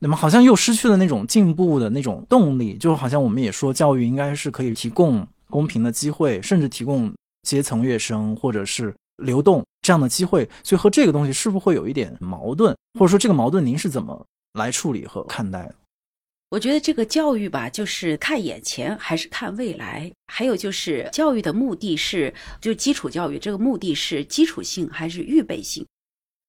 [0.00, 7.12] 那么好像又失去了那种进步的那种动力，就好像我们也说教育应该是可以提供公平的机会，甚至提供
[7.42, 8.94] 阶层跃升，或者是。
[9.18, 15.74] 流动这样的机会，所以和这个东西是不是会有一点矛盾，或者说这个矛盾您是怎么来处理和看待的？
[16.54, 25.84] 我觉得这个教育吧，就是看眼前还是看未来，还有就是教育的目的是，就基础教育这个目的是基础性还是预备性？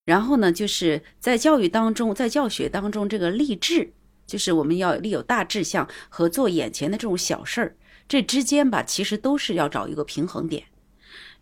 [0.05, 3.93] 然后呢，就是在教育当中，在教学当中，这个立志，
[4.27, 7.75] 就是我们要立有大志向和做眼前的这种小事儿，
[8.07, 10.65] 这之间吧，其实都是要找一个平衡点。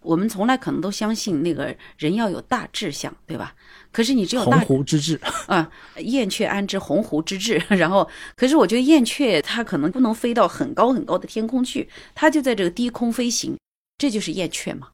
[0.03, 3.55] 我们从来可能都相信那个人要有大志向，对吧？
[3.91, 7.61] 可是你只有鸿鹄之志 啊，燕雀安知鸿鹄之志？
[7.69, 13.57] 然后，可是我觉得燕雀它可能不能飞到很高很高的天空去，它就在这个低空飞行，
[13.97, 14.89] 这就是燕雀嘛。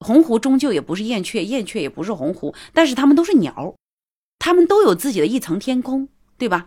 [0.00, 3.74] 鸿鹄终究也不是燕雀，燕雀也不是鸿鹄，但是它们都是鸟，
[4.38, 6.66] 它们都有自己的一层天空，对吧？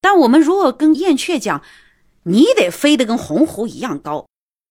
[0.00, 1.62] 但我们如果跟燕雀讲，
[2.24, 4.26] 你得飞得跟鸿鹄一样高，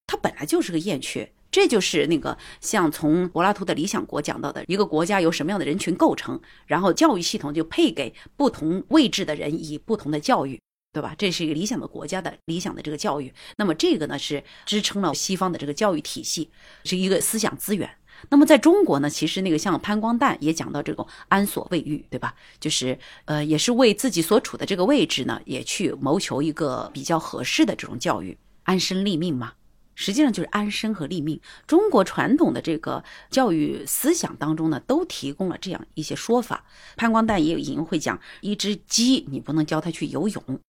[0.08, 1.32] 它本来就是个燕雀。
[1.52, 10.60] 这就是那个像从柏拉图的理想国讲到的一个国家由什么样的人群构成，然后教育系统就配给不同位置的人以不同的教育，
[10.94, 11.14] 对吧？
[11.18, 13.34] 这是一个理想的国家的理想的这个教育。
[13.58, 16.50] 那么这个呢是支撑了西方的这个教育体系，
[16.86, 17.90] 是一个思想资源。
[18.30, 22.34] 那么在中国呢，其实那个像潘光旦也讲到这种安所未遇，对吧？
[22.60, 29.54] 就是呃，也是为自己所处的这个位置呢，也去谋求一个比较合适的这种教育，安身立命嘛。
[29.96, 31.40] 实际上就是安身和立命。
[31.68, 36.66] 中国传统的这个教育思想当中呢，都提供了这样一些说法。
[36.96, 40.60] 潘光旦也有引会讲：一只鸡你不能教它去游泳，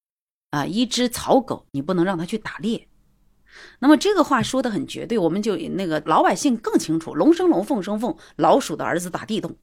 [0.50, 2.88] 啊，一只草狗你不能让它去打猎。
[3.80, 9.56] 那么这个话说的很绝对，我们就那个老百姓更清楚：龙生龙，凤生凤，老鼠的儿子打地洞。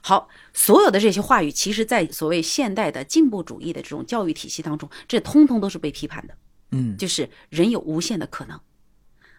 [0.00, 6.36] 好，所有的这些话语，其实在所谓现代的进步主义的这种教育体系当中，这通通都是被批判的。
[6.70, 8.60] 嗯，就是人有无限的可能。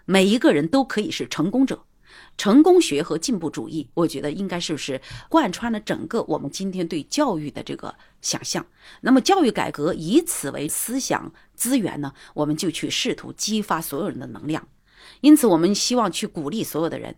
[0.05, 1.83] 每一个人都可以是成功者，
[2.37, 8.65] 成功学和进步主义，我觉得应该是不是贯穿了整个我们今天对教育的这个想象。
[9.01, 14.67] 那么教育改革以此为思想资源呢，我们就去试图激发所有人的能量。
[15.21, 17.15] 因此，我们希望去鼓励所有的人。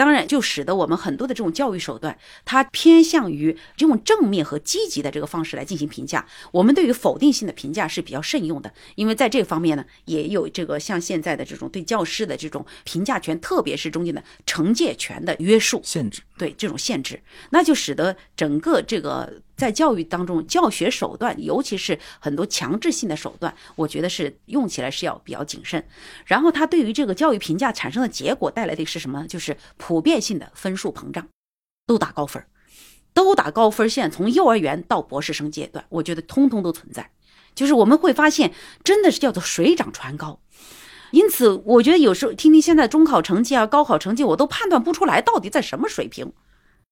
[0.00, 6.26] 当然，就使得我们很多的这种教育手段，它偏向于用正面和积极的这个方式来进行评价。
[6.52, 16.22] 我们对于否定性的评价是比较慎用的，因为在这方面呢，也有这个像现在的这种对教师的这种评价权，特别是中间的惩戒权的约束限制。
[16.38, 17.20] 对这种限制，
[17.50, 19.42] 那就使得整个这个。
[19.60, 25.86] 在教育当中，教学手段，尤其是很多强制性的手段，我觉得是用起来是要比较谨慎。
[26.24, 29.26] 然后，它对于这个教育评价产生的结果带来的是什么？
[29.28, 31.28] 就是普遍性的分数膨胀，
[31.86, 32.42] 都打高分，
[33.12, 37.10] 都打高分线，从幼儿园到博士生阶段，我觉得通通都存在。
[37.54, 38.52] 就是我们会发现，
[38.82, 40.40] 真的是叫做水涨船高。
[41.10, 46.32] 因此，我觉得有时候听听现在中考成绩啊、高考成绩，我都判断不出来到底在什么水平。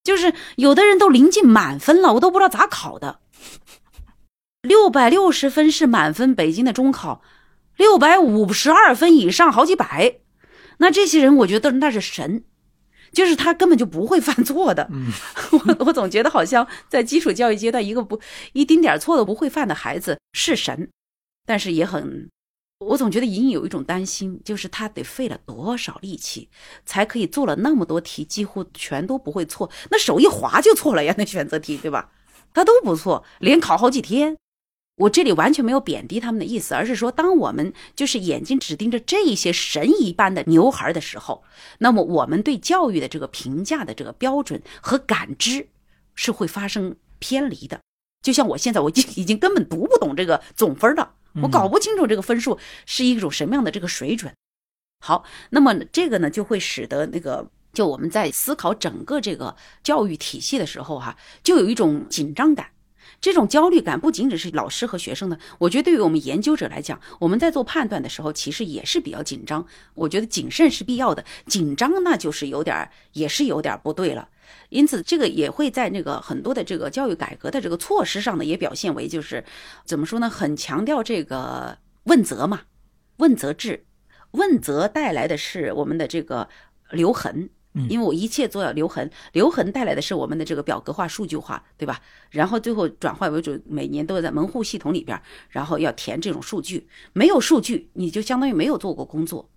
[0.09, 3.21] 就是有的人都临近满分了，我都不知道咋考的。
[4.63, 7.21] 六百六十分是满分，北京的中考，
[7.77, 10.21] 六百五十二分以上好几百。
[10.79, 12.45] 那这些人，我觉得那是神，
[13.13, 14.89] 就是他根本就不会犯错的。
[15.53, 18.19] 我我总觉得好像在基础教育阶段，一个不
[18.55, 20.89] 一丁点错都不会犯的孩子是神，
[21.45, 22.31] 但是也很。
[22.79, 26.49] 我总觉得隐隐有一种担心，就是他得费了多少力气，
[26.87, 29.69] 才可以做了那么多题，几乎全都不会错。
[29.91, 32.13] 那手一滑就错了呀，那选择题对吧？
[32.55, 34.37] 他都不错，连考好几天。
[34.99, 41.43] 我这里完全没有贬低他们的意思，而是说，当我们就是眼睛只盯着这一些神一般的牛孩的时候，
[41.79, 45.69] 那么我们对教育的这个评价的这个标准和感知
[46.15, 47.81] 是会发生偏离的。
[48.23, 51.15] 就像我现在，我已经已经根本读不懂这个总分了。
[51.43, 54.33] 我搞不清楚这个分数是一种什么样的这个水准。
[55.05, 62.71] 好，那么这个呢，就会使得那个，就我们在思考整个这个教育体系的时候，哈，就有一种紧张感。
[63.21, 69.67] 这种焦虑感不仅仅是老师和学生的，我觉得对于我们研究者来讲，我们在做判断的时候，其实也是比较紧张。
[69.95, 74.29] 我觉得谨慎是必要的，紧张那就是有点，也是有点不对了。
[74.69, 79.45] 因此，这个也会在那个很多的这个教育改革的这个措施上呢，也表现为就是
[79.85, 80.31] 怎么说呢？
[80.31, 82.63] 很强调这个问责嘛，
[83.17, 83.85] 问责制，
[84.31, 86.49] 问责带来的是我们的这个
[86.91, 87.51] 留痕。
[87.89, 92.01] 因为我一切都要留痕，留痕带来的是我们的这个表格化、数据化，对吧？
[92.31, 95.21] 然后最后转化为主，每年都要在门户系统里边，
[95.51, 96.89] 然后要填这种数据。
[97.13, 99.49] 没有数据，你就相当于没有做过工作，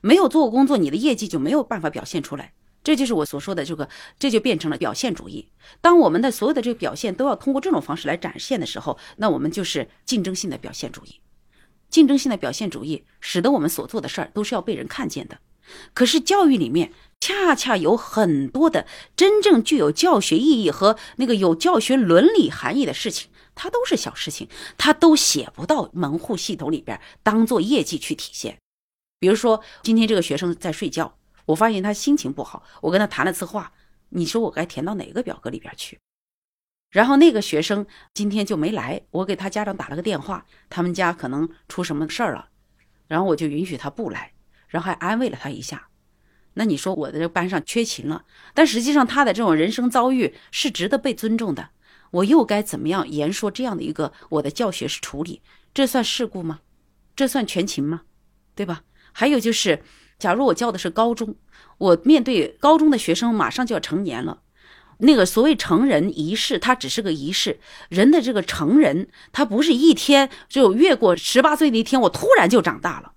[0.00, 2.52] 没有做过工作，你的业绩就没有办法表现出来。
[2.82, 3.88] 这就是我所说的这个，
[4.18, 5.50] 这就变成了表现主义。
[5.80, 11.20] 当我们的所有的这个表现都要通过这种方式来展现的时候，那我们就是竞争性的表现主义。
[11.90, 15.38] 竞争性的表现主义使得我们所做的事儿都是要被人看见的。
[15.92, 16.92] 可是教育里面。
[17.20, 24.48] 恰恰有很多的真正具有教学意义和那个有教学伦理含义的事情，它都是小事情，
[24.78, 28.58] 它都写不到门户系统里边当做业绩去体现。
[29.18, 33.74] 比如说，今天这个学生在睡觉，我发现他心情不好，我跟他谈了次话，
[34.08, 35.98] 你说我该填到哪个表格里边去？
[36.90, 42.48] 然后那个学生今天就没来，我给他家长打了个电话，他们家可能出什么事儿了，
[43.06, 44.32] 然后我就允许他不来，
[44.68, 45.89] 然后还安慰了他一下。
[46.54, 48.24] 那你说我的这班上缺勤了，
[48.54, 51.70] 但实际上他的这种人生遭遇是值得被尊重的。
[52.10, 55.40] 我又该怎么样言说这样的一个我的教学是处理？
[55.72, 56.60] 这算事故吗？
[57.14, 58.02] 这算全勤吗？
[58.54, 58.82] 对吧？
[59.12, 59.82] 还有就是，
[60.18, 61.36] 假如我教的是高中，
[61.78, 64.42] 我面对高中的学生马上就要成年了，
[64.98, 67.60] 那个所谓成人仪式，它只是个仪式。
[67.88, 73.12] 人的这个成人，他不是一天就越过十八岁那一天，我突然就长大了。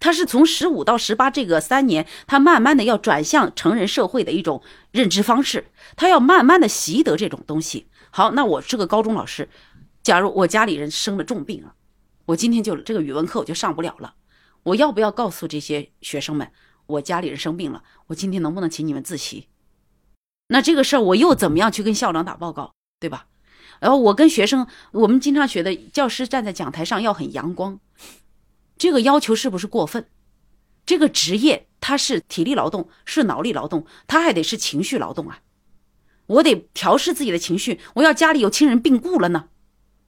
[0.00, 7.88] 他是从十五到十八这个三年，他慢慢的要转向成人社会的一种认知方式，他要慢慢的习得这种东西。
[8.10, 9.48] 好，那我是个高中老师，
[10.02, 11.74] 假如我家里人生了重病了，
[12.26, 14.14] 我今天就这个语文课我就上不了了，
[14.62, 16.50] 我要不要告诉这些学生们，
[16.86, 19.48] 我家里人生病了，我今天能不能请你们自习？
[20.48, 23.26] 那这个事儿我又怎么样去跟校长打报告，对吧？
[23.80, 27.78] 然后我跟学生，我们经常学的教师站在讲台上要很阳光。
[28.78, 30.06] 这个要求是不是过分？
[30.86, 35.40] 这个职业它是体力劳动，是脑力劳动，它还得是情绪劳动啊！
[36.26, 37.80] 我得调试自己的情绪。
[37.94, 39.48] 我要家里有亲人病故了呢，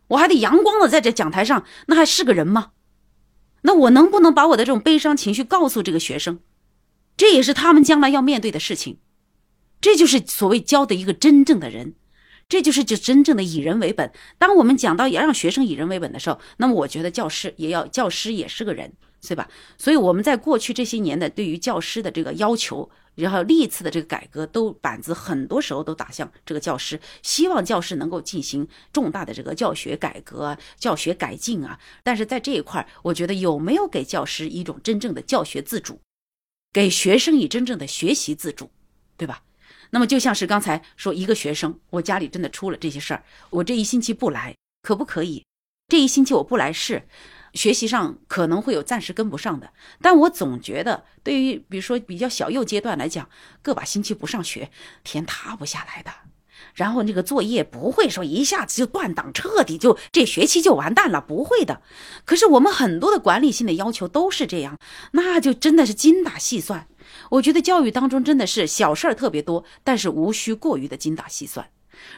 [0.08, 2.72] 我还得阳光的在这讲台上，那还是个人吗？
[3.62, 6.40] 那我能不能把我的这种悲伤情绪告诉这个学生？
[7.16, 8.98] 这也是他们将来要面对的事情。
[9.82, 11.94] 这就是所谓教的一个真正的人。
[12.50, 14.12] 这就是就真正的以人为本。
[14.36, 18.92] 当我们讲到要让学生以人为本的时候，那么我觉得教师也要，教师也是个人，
[19.22, 19.48] 对吧？
[19.78, 31.78] 所以我们在过去这些年的对于教师的这个要求，然后历次的这个改革，都板子很多时候都打向这个教师，希望教师能够进行重大的这个教学改革、教学改进啊。
[32.02, 36.00] 但是在这一块，我觉得有没有给教师一种真正的教学自主，
[36.72, 38.70] 给学生以真正的学习自主，
[39.16, 39.42] 对吧？
[39.90, 45.44] 那么就像是刚才说，一个学生，我家里真的出了这些事儿，我这一星期不来，可不可以？
[45.88, 47.02] 这一星期我不来是，
[47.54, 53.28] 学习上可能会有暂时跟不上的，但我总觉得，对于比如说比较小幼阶段来讲，
[53.62, 54.70] 个把星期不上学，
[55.02, 56.10] 天塌不下来的。
[56.74, 61.82] 然后那个作业不会说一下子就断档，彻底就这学期就完蛋了，不会的。
[62.24, 64.78] 可是我们很多的管理性的要求都是这样，
[65.12, 66.86] 那就真的是精打细算。
[67.30, 71.70] 我觉得教育当中真的是小事儿特别多，但是无需过于的精打细算。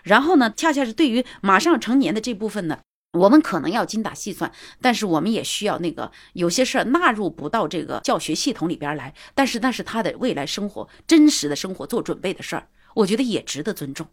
[0.02, 2.78] 然后呢，恰恰是对于马上成年的这部分呢，
[3.12, 14.06] 我们可能要精打细算，但是我们也需要那个有些事儿纳入不到这个教学系统里边来，但是那是他的未来生活真实的生活做准备的事儿，我觉得也值得尊重。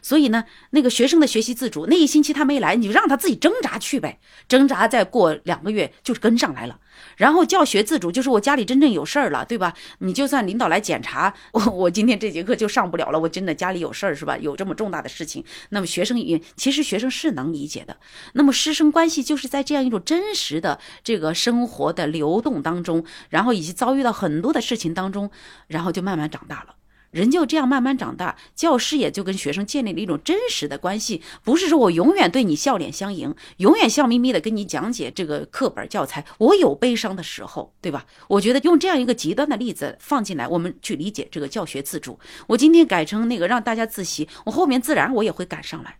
[0.00, 4.18] 所以呢，那个学生的学习自主，那一星期他没来，你就让他自己挣扎去呗，
[4.48, 6.78] 挣扎再过两个月就跟上来了。
[7.16, 9.74] 然后教学自主就是我家里真正有事儿了，对吧？
[9.98, 14.36] 你就算领导来检查，我我今天这节课就上不了了，我真的家里有事儿是吧？
[14.38, 17.96] 有这么重大的事情，那么学生也其实学生是能理解的。
[18.34, 25.30] 那么师生关系就是在这样一种真实的这个生活的流动当中，然后以及遭遇到很多的事情当中，
[25.68, 26.74] 然后就慢慢长大了。
[27.12, 36.24] 人就这样慢慢长大，教师也就跟学生建立了一种真实的关系，不是说我永远对你笑脸相迎，永远笑眯眯的跟你讲解这个课本教材。
[36.38, 38.06] 我有悲伤的时候，对吧？
[38.28, 42.18] 我觉得用这样一个极端的例子放进来，我们去理解这个教学自主。
[42.46, 45.98] 我今天改成那个让大家自习，我后面自然我也会赶上来。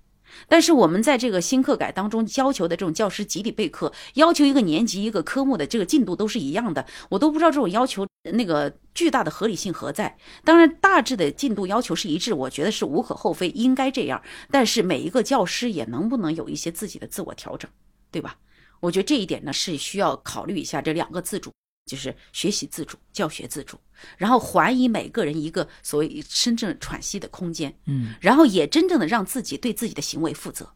[0.48, 10.16] 但是我们在这个新课改当中要求的这种教师集体备课，要求一个年级一个科目的这个进度都是一样的，我都不知道这种要求那个巨大的合理性何在。
[10.44, 14.22] 当然，大致的进度要求是一致，我觉得是无可厚非，应该这样。
[14.50, 17.70] 但是每一个教师也能不能有一些自己的自我调整，
[18.10, 18.36] 对吧？
[18.80, 21.52] 我觉得这一点呢是需要考虑一下这两个自主。
[21.84, 23.76] 就是学习自主、教学自主，
[24.16, 30.72] 然后还以每个人一个所谓真正喘息的空间，嗯，然后也真正的让自己对自己的行为负责。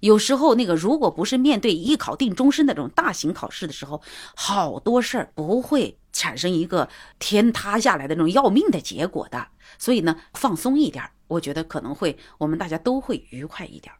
[0.00, 4.02] 有时候那个如果不是面对一考定终身的这种大型考试的时候，
[4.34, 6.88] 好多事儿不会产生一个
[7.20, 9.46] 天塌下来的那种要命的结果的。
[9.78, 13.94] 所以呢，放松一点，我觉得可能会我们大家都会愉快一点。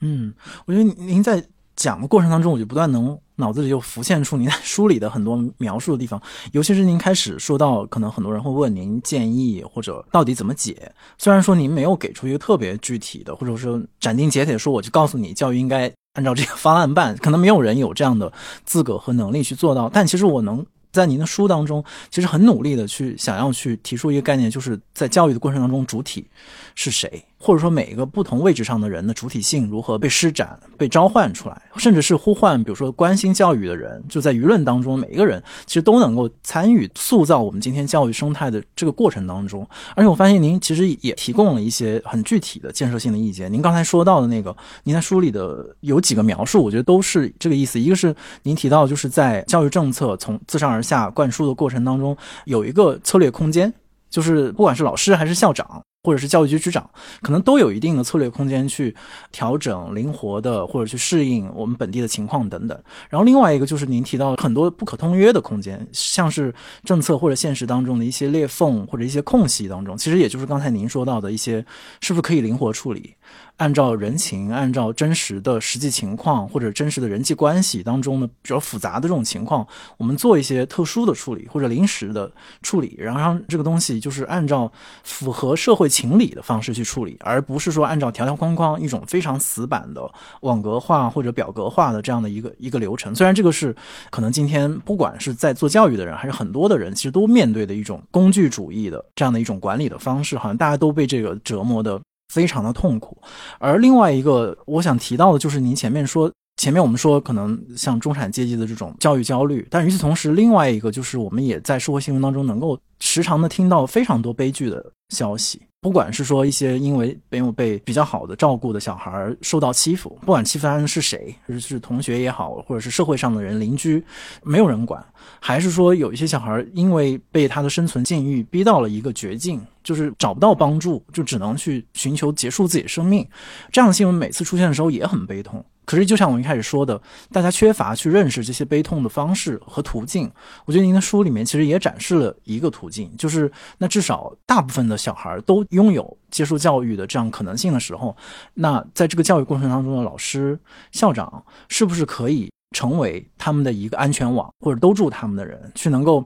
[0.00, 0.34] 嗯，
[0.66, 1.44] 我觉得您在。
[1.76, 6.22] 讲的过程当中，我就不断能脑子里就浮现出您在书里的很多描述的地方，
[6.52, 10.92] 尤其是您开始说到，可能很多人会问您建议或者到底怎么解。
[11.18, 18.32] 虽然说您没有给出一个特别具体的，或者说斩钉截铁说，我就告诉你教育应该按照这个方案办，可能没有人有这样的
[18.64, 19.88] 资格和能力去做到。
[19.88, 26.26] 但其实我能在您的书当中，其实很努力的去想要去提出一个概念，就是在教育的过程当中，主体
[26.74, 27.24] 是谁。
[27.42, 39.66] 或者说每一个不同位置上的人的主体性如何被施展、被召唤出来，甚至是呼唤，比如说关心教育的人，就在舆论当中，每一个人其实都能够参与塑造我们今天教育生态的这个过程当中。
[39.96, 43.50] 而且我发现您其实也提供了一些很具体的建设性的意见。
[43.50, 44.54] 您刚才说到的那个，
[44.84, 47.80] 您在书里的有几个描述，我觉得都是这个意思。
[47.80, 52.14] 一个是您提到，就是在教育政策从自上而下灌输的过程当中，
[52.44, 53.72] 有一个策略空间，
[54.10, 55.82] 就是不管是老师还是校长。
[56.02, 56.88] 或者是教育局局长，
[57.20, 58.94] 可能都有一定的策略空间去
[59.30, 62.82] 调整、灵活的，或者去适应我们本地的情况等等。
[63.08, 66.54] 然后另外一个就是您提到很多不可通约的空间，像是
[66.84, 71.64] 政策或者现实当中的一些裂缝或者一些空隙当中，其实也就是刚才您说到的一些，
[72.00, 73.14] 是不是可以灵活处理？
[73.60, 79.66] 按照人情，按照真实的实际情况或者真实的人际关系当中呢比较复杂的这种情况，
[79.98, 82.32] 我们做一些特殊的处理或者临时的
[82.62, 84.72] 处理，然后让这个东西就是按照
[85.04, 90.10] 符合社会情理的方式去处理，而不是说按照条条框框一种非常死板的
[90.40, 93.14] 网格化或者表格化的这样的一个一个流程。
[93.14, 93.76] 虽然这个是
[94.08, 102.00] 可能今天不管是在做教育的人还是很多的人，其实都面对的一种工具主义的这样的一种管理的方式，好像大家都被这个折磨的。
[102.30, 103.20] 非常的痛苦，
[103.58, 115.60] 而另外一个我想提到的就是您前面说，前面我们说可能像中产阶级的这种教育焦虑，但与此同时，另外一个就是我们也在社会新闻当中能够时常的听到非常多悲剧的消息。
[115.82, 124.04] 不管是说一些因为没有被比较好的照顾的小孩受到欺负，不管欺负他人是谁，是同学也好，或者是社会上的人、邻居，
[124.42, 125.02] 没有人管；
[125.40, 133.26] 还是说有一些小孩因为被他的生存境遇逼到了一个绝境，就是找不到帮助，就只能去寻求结束自己生命。
[133.72, 135.64] 这样的新闻每次出现的时候也很悲痛。
[135.90, 137.02] 可是，就像我一开始说的，
[137.32, 140.30] 大家缺乏去认识这些悲痛的方式和途径。
[140.64, 148.16] 我觉得您的书里面其实也展示了一个途径，就是那至少大部分的小孩都拥有接受教育的这样可能性的时候，
[148.54, 150.56] 那在这个教育过程当中的老师、
[150.92, 152.48] 校长是不是可以？
[152.70, 156.24] 成为他们的一个安全网，或者兜住他们的人，去能够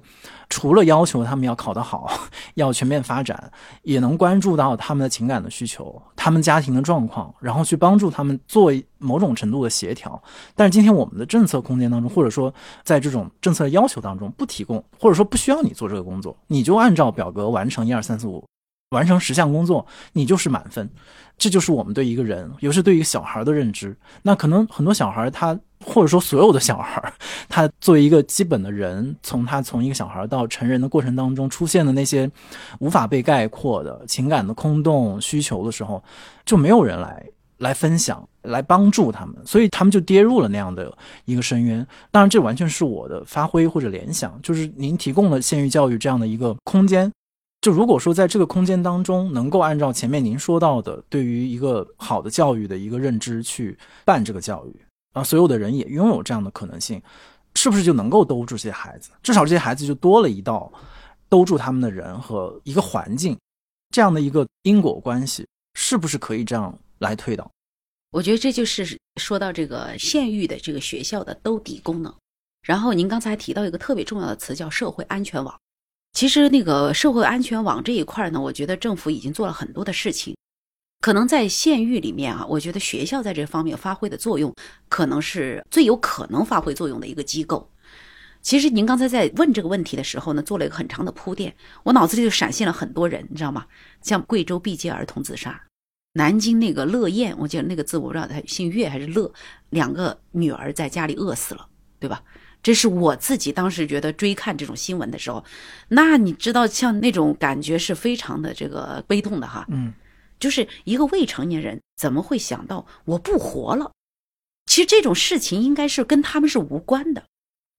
[0.51, 2.11] 除了要求他们要考得好，
[2.55, 3.51] 要全面发展，
[3.83, 10.23] 也能关注到他们的情感的需求，他们家庭的状况，然后去帮助他们做某种程度的协调。
[10.55, 12.53] 但是今天我们的政策空间当中，或者说
[12.83, 18.45] 在这种政策要求当中不提供，或者说不需要你做这个工作，你就按照表格完成一二三四五，
[18.91, 20.89] 完成十项工作，你就是满分。
[21.39, 23.97] 这就是我们对一个人，尤其是对一个小孩的认知。
[24.23, 25.59] 那可能很多小孩他。
[25.85, 27.12] 或者说，所有的小孩，
[27.48, 32.31] 他作为一个基本的人，从他从一个小孩到成人的过程当中出现的那些
[32.78, 36.02] 无法被概括的情感的空洞需求的时候，
[36.44, 37.24] 就没有人来
[37.59, 40.93] 来分享、来帮助他们，所以他们就跌入了那样的
[41.24, 41.86] 一个深渊。
[42.11, 47.12] 当然，这完全是我的发挥或者联想，就是您提供了县域教育这样的一个空间。
[47.61, 54.84] 就如果说在这个空间当中，能够按照前面您说到的，对于一个好的教育的一个认知去办这个教育。
[55.15, 57.03] 啊，所有的人也拥有这样的可能性，
[57.55, 59.11] 是不是就能够兜住这些孩子？
[59.23, 60.70] 至少这些孩子就多了一道
[61.28, 63.39] 兜住他们的人和一个环境，
[63.91, 67.51] 这样的一个因果关系，是不是可以这样来推导？
[68.11, 72.15] 我觉得这就是说到这个县域的这个学校的兜底功能。
[72.62, 75.55] 然后您刚才提到一个特别重要的词，叫社会安全网。
[76.12, 80.35] 其实那个社会安全网这一块呢，我觉得政府已经做了很多的事情。
[81.05, 84.55] 可能在县域里面啊，我觉得学校在这方面发挥的作用，
[84.89, 87.71] 可能是最有可能发挥作用的一个机构。
[88.41, 93.67] 其实您刚才在问这个问题的时候呢，做了一个很长的铺垫，我脑子里就闪现了很多人，你知道吗？
[94.01, 95.61] 像贵州毕节儿童自杀，
[96.15, 99.31] 南京那个乐燕，我记得那个字我不知道他姓岳还是乐，
[99.69, 101.69] 两个女儿在家里饿死了，
[102.01, 102.23] 对吧？
[102.63, 105.45] 这是我自己当时觉得追看这种新闻的时候，
[105.89, 109.93] 那你知道像那种感觉是非常的这个悲痛的哈，嗯，
[110.39, 113.93] 就是一个未成年人怎么会想到我不活了？
[114.66, 117.23] 其实这种事情应该是跟他们是无关的。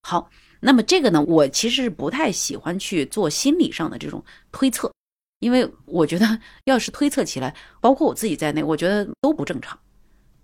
[0.02, 0.30] 好，
[0.60, 4.92] 那么这个呢，我其实是不太喜欢去做心理上的这种推测，
[5.40, 9.78] 因为我觉得要是推测起来，包括我自己在内，我觉得都不正常。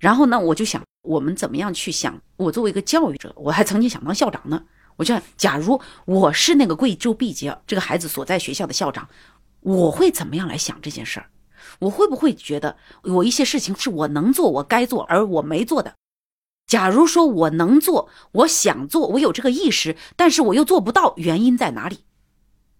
[0.00, 2.20] 然后呢，我就想，我们怎么样去想？
[2.36, 4.64] 我作为一个教育者，我还曾经想当校长呢。
[4.96, 9.08] 我就想，假如我是那个贵州毕节这个孩子所在学校的校长，
[9.60, 11.30] 我会怎么样来想这件事儿？
[11.82, 15.94] 我会不会觉得我一些事情是我能做、我该做而我没做的？
[16.66, 22.00] 假如说我能做，我想做，我有这个意识，但是我又做不到，原因在哪里？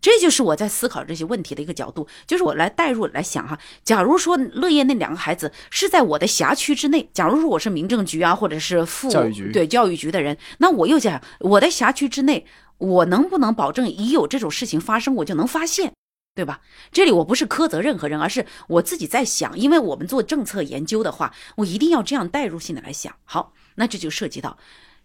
[0.01, 3.59] 这就是我在思考这些问题的一个角度，就是我来代入来想哈。
[3.85, 12.47] 假如说乐业那两个孩子是在我的辖区之内，假如说我是民政局啊，或者是副教育局对教育局的人，那我又想我的辖区之内，
[12.79, 15.93] 我能不能保证一有这种事情发生，我就能发现，
[16.35, 16.63] 对吧？
[16.91, 23.15] 这里我不是苛责任何人，而是我自己在想，因为我们做政策研究的话，我一定要这样代入性的来想。
[23.25, 24.57] 好，那这就涉及到，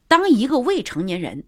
[0.08, 1.46] 当一个未成年人。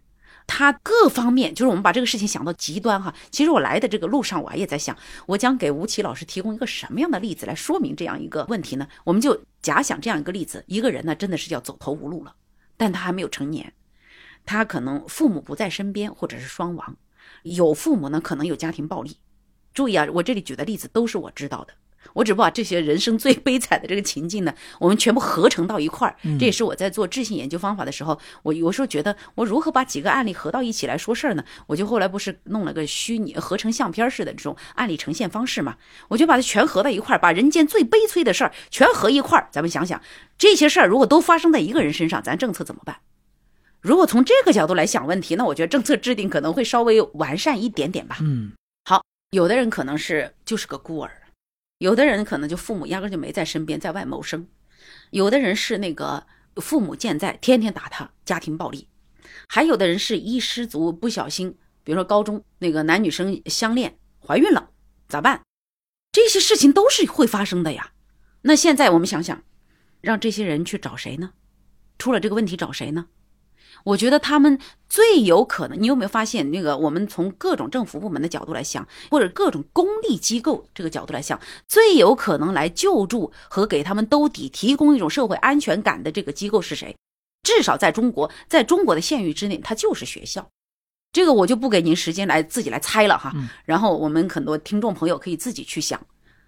[0.51, 3.14] 他各方面，就是我们把这个事情想到极端哈。
[3.30, 4.97] 其实我来的这个路上，我也在想，
[5.27, 8.88] 我将给吴奇老师提供一个什么样的例子来说明这样一个问题呢？
[9.03, 12.34] 我们就假想这样一个例子：一个人呢，真的是要走投无路了，
[12.77, 13.72] 但他还没有成年，
[14.43, 16.97] 他可能父母不在身边，或者是双亡，
[17.43, 19.18] 有父母呢，可能有家庭暴力。
[19.80, 21.73] 注意啊，我这里举的例子都是我知道的。
[22.11, 26.14] 我只不过把这些人生最悲惨的这个情境呢，我们全部合成到一块儿。
[26.38, 31.45] 这也是我在做质性研究方法的时候，我有时候觉得我如何把几个案例合到一起来说事儿呢？
[31.65, 35.77] 我就后来不是弄了个虚拟合成相片似的这种案例呈现方式嘛？
[36.10, 39.47] 我就把它全合到一块儿，把人间最悲催的事儿全合一块儿。
[39.49, 40.01] 咱们想想，
[40.38, 42.97] 这些事儿如果都发生在一个人身上，咱政策怎么办？
[43.81, 48.18] 如果从这个角度来想问题，那我觉得政策制定可能会稍微完善一点点吧。
[48.19, 48.59] 嗯，好，
[49.31, 51.22] 有的人可能是就是个孤儿。
[51.77, 54.45] 有的人可能就父母压根就没在身边，在外谋生；
[55.11, 56.26] 有的人是那个
[56.56, 58.88] 父母健在，天天打他，家庭暴力；
[59.47, 64.72] 还有的人是一失足不小心，比如说高中那个男女生相恋怀孕了，
[65.07, 65.41] 咋办？
[66.11, 67.93] 这些事情都是会发生的呀。
[68.41, 69.43] 那现在我们想想，
[70.01, 71.34] 让这些人去找谁呢？
[71.99, 73.07] 出了这个问题找谁呢？
[73.84, 76.77] 我觉得他们最有可能，你有没有发现那个？
[76.77, 86.95] 我们从各种政府部门的角度来想，或者各种公立机构这个角度来想，最有可能来救助和给他们兜底、提供一种社会安全感的这个机构是谁？
[87.43, 90.47] 至少在中国，在中国的县域之内，它就是学校。
[91.11, 93.34] 这个我就不给您时间来自己来猜了哈。
[93.65, 95.99] 然后我们很多听众朋友可以自己去想：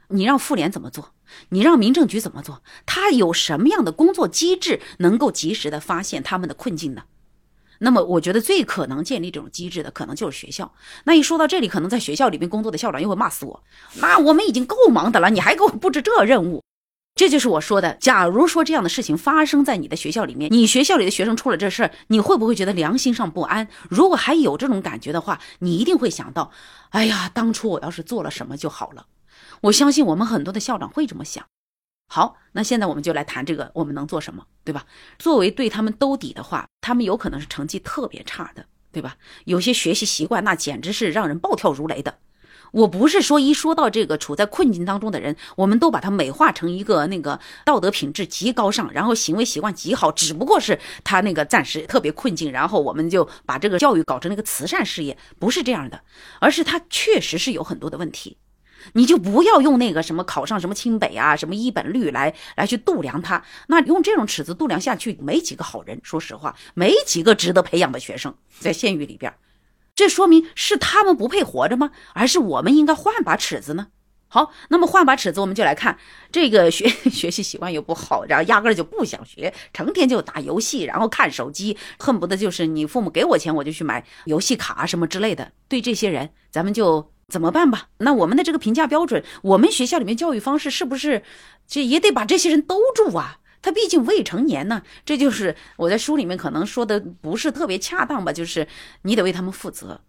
[0.10, 1.14] 你让妇联怎么做？
[1.50, 2.62] 你让民政局怎么做？
[2.86, 7.04] 他有什么样的工作机制能够及时的发现他们的困境呢？
[7.84, 10.72] 那么，我觉得最可能建立这种机制的，可能就是学校。
[11.06, 13.64] 那一说到这里，可能在学校里面工作的校长又会骂死我。
[13.96, 16.64] 那我们已经够忙的了，你还给我布置这任务，
[17.16, 17.98] 这就是我说的。
[18.00, 23.68] 假如说这样的事情发生在你的学校里面，你学校里的学生出了这事儿，你会不会觉得良心上不安？
[23.90, 26.52] 如果还有这种感觉的话，你一定会想到，
[26.92, 29.08] 哎呀，当初我要是做了什么就好了。
[29.62, 31.44] 我相信我们很多的校长会这么想。
[32.14, 34.86] 好，那现在我们就来谈这个，我们能做什么，对吧？
[35.18, 39.16] 作为对他们兜底的话，他们有可能是成绩特别差的，对吧？
[39.46, 42.18] 有些学习习惯那简直是让人暴跳如雷的。
[42.74, 56.02] 我不是说一说到这个处在困境当中的人，我们都把他美化成一个那个道德品质极高尚，然后行为习惯极好，只不过是他那个暂时特别困境，然后我们就把这个教育搞成了一个慈善事业，不是这样的，
[56.42, 58.36] 而是他确实是有很多的问题。
[58.94, 63.44] 你就不要用那个什么考上什么清北啊，什么一本率来来去度量他。
[63.68, 66.00] 那用这种尺子度量下去，没几个好人。
[66.04, 69.34] 说实话，没几个值得培养的学生在县域里边。
[69.94, 71.92] 这说明是他们不配活着吗？
[72.14, 73.88] 而是我们应该换把尺子呢？
[74.28, 75.98] 好，那么换把尺子，我们就来看
[76.32, 85.52] 这个学 学习习惯又不好，然后压根就不想学，成天就打游戏，然后看手机，恨不得就是你父母给我钱，我就去买游戏卡什么之类的。
[85.68, 87.12] 对这些人，咱们就。
[87.32, 87.88] 怎么办吧？
[88.00, 91.24] 那我们的这个评价标准，我们学校里面教育方式是不是
[91.66, 93.38] 这也得把这些人兜住啊？
[93.62, 98.34] 他毕竟未成年呢，这就是我在书里面可能说的不是特别恰当吧？
[98.34, 98.68] 就是
[99.04, 100.02] 你得为他们负责，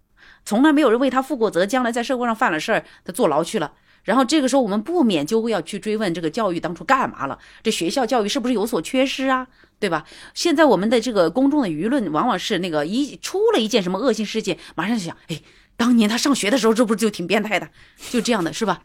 [0.45, 3.73] 从来没有人为他负过责，将来在社会上犯了事儿，他坐牢去了。
[4.03, 7.39] 然后这个时候我们不免就会要去追问这个教育当初干嘛了？
[7.63, 9.47] 这学校教育是不是有所缺失啊？
[9.79, 10.05] 对吧？
[10.35, 15.41] 现在我们的这个公众的舆论往往是那个一出了一件什么恶性事件，马上就想，哎。
[15.83, 17.69] 当年他上学的时候，这不是就挺变态的，
[18.13, 18.85] 就这样的是吧？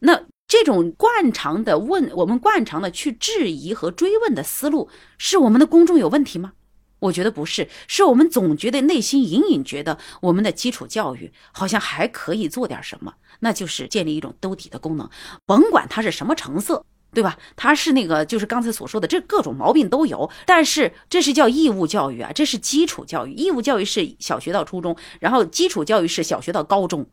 [0.00, 6.52] 那这种惯常的问，我们惯常的去质疑和追问的思路，是我们的公众有问题吗？
[6.98, 15.08] 我觉得不是，是我们总觉得内心隐隐觉得我们的基础教育好像还可以做点什么，那就是建立一种兜底的功能，
[15.46, 16.84] 甭管它是什么成色，
[17.16, 17.38] 对吧？
[17.56, 27.06] 他是那个就是刚才所说的这各种毛病都有，但是这是叫义务教育啊，这是基础教育，义务教育是小学到初中，然后基础教育是小学到高中。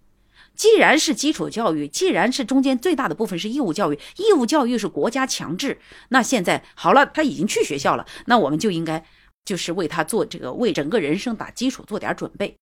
[0.57, 9.05] 既然是基础教育，既然是中间最大的部分是义务教育，义务教育是国家强制，那现在好了，他已经去学校了，那我们就应该
[9.45, 12.57] 就是为他做这个为整个人生打基础做点准备。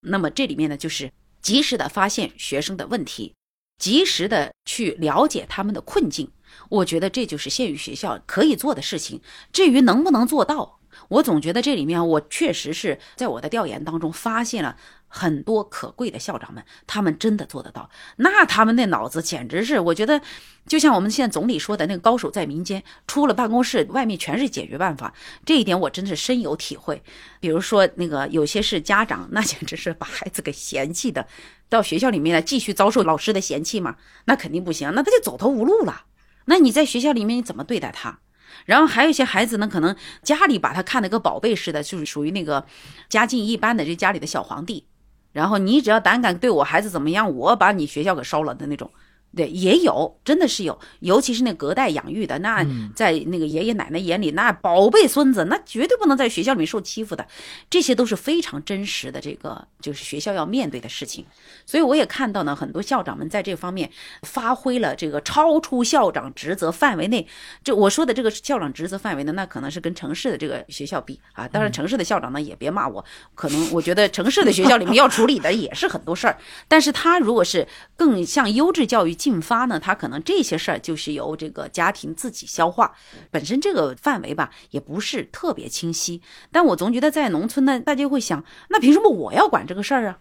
[0.00, 1.12] 那么这里面呢，就是
[1.42, 3.34] 及时的发现学生的问题，
[3.76, 6.30] 及时的去了解他们的困境。
[6.68, 9.20] 我觉得这就是县域学校可以做的事情。
[9.52, 10.78] 至于能不能做到，
[11.08, 14.76] 我总觉得这里面我确实是在我的调研当中发现了。
[15.08, 17.88] 很多可贵的校长们，他们真的做得到。
[18.16, 20.20] 那他们那脑子简直是，我觉得，
[20.66, 25.14] 就像我们现在总理说的那个“高手在民间”，出了办公室，外面全是解决办法。
[25.44, 27.00] 这一点我真是深有体会。
[27.40, 31.26] 比如说，那个有些是家长，那简直是把孩子给嫌弃的，
[31.68, 33.96] 到学校里面来继续遭受老师的嫌弃嘛？
[34.24, 36.02] 那肯定不行，那他就走投无路了。
[36.46, 38.18] 那你在学校里面你怎么对待他？
[38.64, 42.64] 然后还有一些孩子呢，可能家里把他看得跟宝贝似的，就是属于那个
[43.08, 44.86] 家境一般的这家里的小皇帝。
[45.32, 48.90] 然后你只要胆敢对我孩子怎么样，我把你学校给烧了的那种。
[49.36, 57.28] 对，也有，真的是有，尤其是那隔代养育的，那在那个爷爷奶奶眼里，那宝贝孙子，那绝对不能在学校里面受欺负的，
[57.68, 61.26] 这些都是非常真实的，这个就是学校要面对的事情。
[61.66, 63.90] 所以我也看到呢，很多校长们在这方面
[64.22, 67.28] 发挥了这个超出校长职责范围内。
[67.62, 71.46] 这我说的这个校长职责范围呢，那可能是跟城市的这个学校比啊。
[71.46, 73.04] 当然，城市的校长呢也别骂我，
[73.34, 76.38] 可能我觉得城市的学校里面要处理的也是很多事儿，
[76.68, 77.68] 但是他如果是
[77.98, 79.14] 更像优质教育。
[79.26, 82.94] 进发呢，他可能这些事儿就是由这个家庭自己消化，
[83.28, 86.22] 本身这个范围吧也不是特别清晰。
[86.52, 90.18] 但我总觉得在农村呢，大家会想，那凭什么我要管这个事儿啊？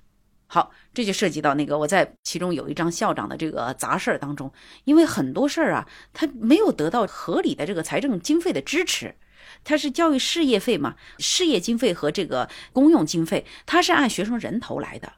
[0.48, 4.52] 好，这就涉及到那个我在其中有一张校长的这个杂事儿当中，
[4.86, 9.14] 因为很多事儿啊，他没有得到合理的这个财政经费的支持，
[9.64, 15.14] 他是教育事业费嘛，事业经费和这个公用经费，他是按学生人头来的。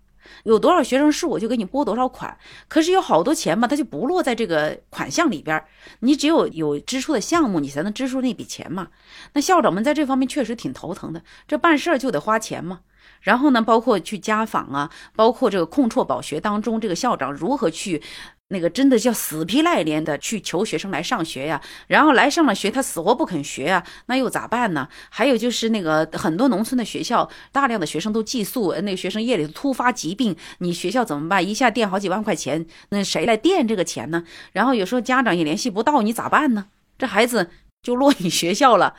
[0.48, 2.38] 有多少学生是，我就给你拨多少款。
[2.70, 5.62] 可是有好多钱嘛，它就不落在这个款项里边。
[6.00, 8.88] 你只有有支出的项目，你才能支出那笔钱嘛。
[9.34, 12.80] 那校长们在这方面确实挺头疼的，这办事儿就得花钱嘛。
[13.22, 18.02] 然后呢，包括去家访啊，包括这个控辍保学当中，这个校长如何去。
[18.50, 24.88] 那个真的叫死皮赖脸的去求学生来上学呀，然后来上了学，他死活不肯学呀，那又咋办呢？
[25.10, 31.46] 还有就是那个很多农村的学校，大量的学生都寄宿，那个学生夜里突发疾病，你学校怎么办？
[31.46, 34.24] 一下垫好几万块钱，那谁来垫这个钱呢？
[34.54, 36.68] 然后有时候家长也联系不到，你咋办呢？
[36.98, 37.50] 这孩子
[37.84, 38.96] 就落你学校了，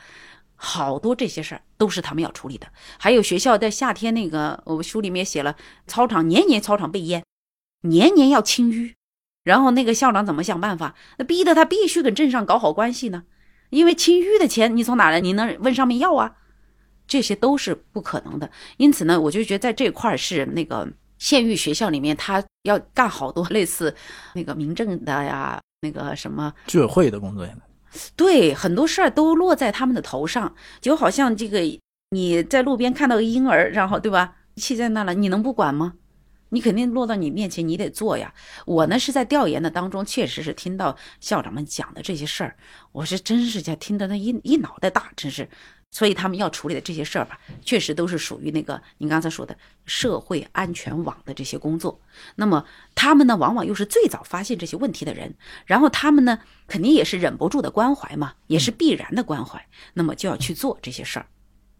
[0.55, 2.67] 好多这些事儿都是他们要处理的。
[2.99, 5.55] 还有学校在夏天那个，我书里面写了，
[5.87, 7.23] 操场年年操场被淹，
[7.81, 8.93] 年年要清淤。
[9.49, 10.93] 然后那个校长怎么想办法？
[11.17, 13.23] 那逼得他必须跟镇上搞好关系呢，
[13.71, 15.19] 因为清淤的钱你从哪来？
[15.19, 16.35] 你能问上面要啊？
[17.07, 18.51] 这些都是不可能的。
[18.77, 23.95] 因此呢，我就觉得在这块是那个县域学校里面，他要干好多类似
[24.35, 27.51] 那个民政的呀，那个什么居委会的工作呀。
[28.15, 31.59] 对，很多事儿都落在他们的头上，就好像这个
[32.11, 35.93] 你在路边看到个婴儿，然后对吧，弃在那了，你能不管吗？
[36.49, 38.33] 你肯定落到你面前，你得做呀。
[38.65, 42.55] 我呢是在调研的当中，确实是听到校长们讲的这些事儿，
[42.91, 45.47] 我是真是在听得那一一脑袋大，真是。
[45.91, 49.57] 所以他们要处理的这些事儿吧，确实都是属于那个您刚才说的
[49.87, 51.99] 社会安全网的这些工作。
[52.35, 52.63] 那么
[52.93, 55.33] 他们呢，往往又是最早发现这些问题的人，
[55.65, 59.65] 然后他们呢，肯定也是忍不住的关怀嘛，也是必然的关怀，
[59.95, 61.25] 那么就要去做这些事儿。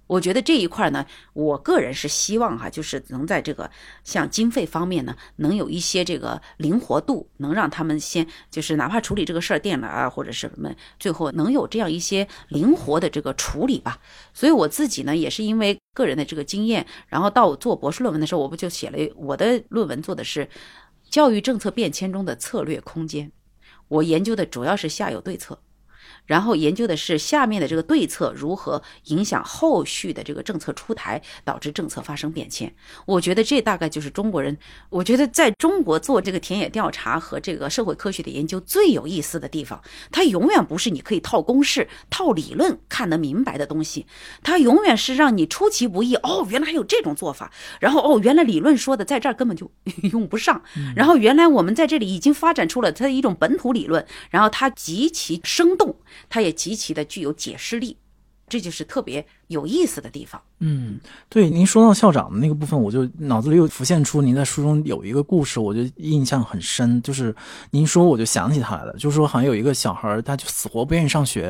[0.09, 3.69] 我觉得这一块呢，我个人是希望哈，就是能在这个
[4.03, 13.99] 像经费方面呢，能有一些这个灵活度，能让他们先就是哪怕处理这个事儿电了啊，或者是什么，最后能有这样一些灵活的这个处理吧。
[14.33, 20.49] 所以我自己呢，也是因为个人的这个经验，然后到做博士论文的时候，我不就写了我的论文做的是
[21.07, 23.31] 教育政策变迁中的策略空间，
[23.87, 25.61] 我研究的主要是下游对策。
[26.29, 32.71] 然后研究的是下面的这个对策如何影响后续的这个政策出台，导致政策发生变迁。
[33.07, 34.55] 我觉得这大概就是中国人，
[34.91, 39.81] 我觉得在中国做这个田野调查和这个社会科学的研究最有意思的地方，
[40.11, 44.05] 它永远不是你可以套公式、套理论看得明白的东西，
[44.43, 46.15] 它永远是让你出其不意。
[46.17, 49.71] 哦，原来还有这种做法，然后哦，原来理论说的在这儿根本就
[50.11, 50.61] 用不上，
[50.95, 55.97] 然后原来我们在这里已经发展出了它的一种本土理论，然后它极其生动。
[56.27, 57.95] 它也极其的具有解释力，
[58.47, 60.41] 这就是特别有意思的地方。
[60.59, 67.01] 嗯，对，您说到校长的那个部分，我就脑子里又浮现出您在书中有一个故事，我就印象很深。
[67.01, 67.33] 就是
[67.71, 71.43] 您说，我就想起他来了，就是说好像有一个小孩，他就死活不愿意上学，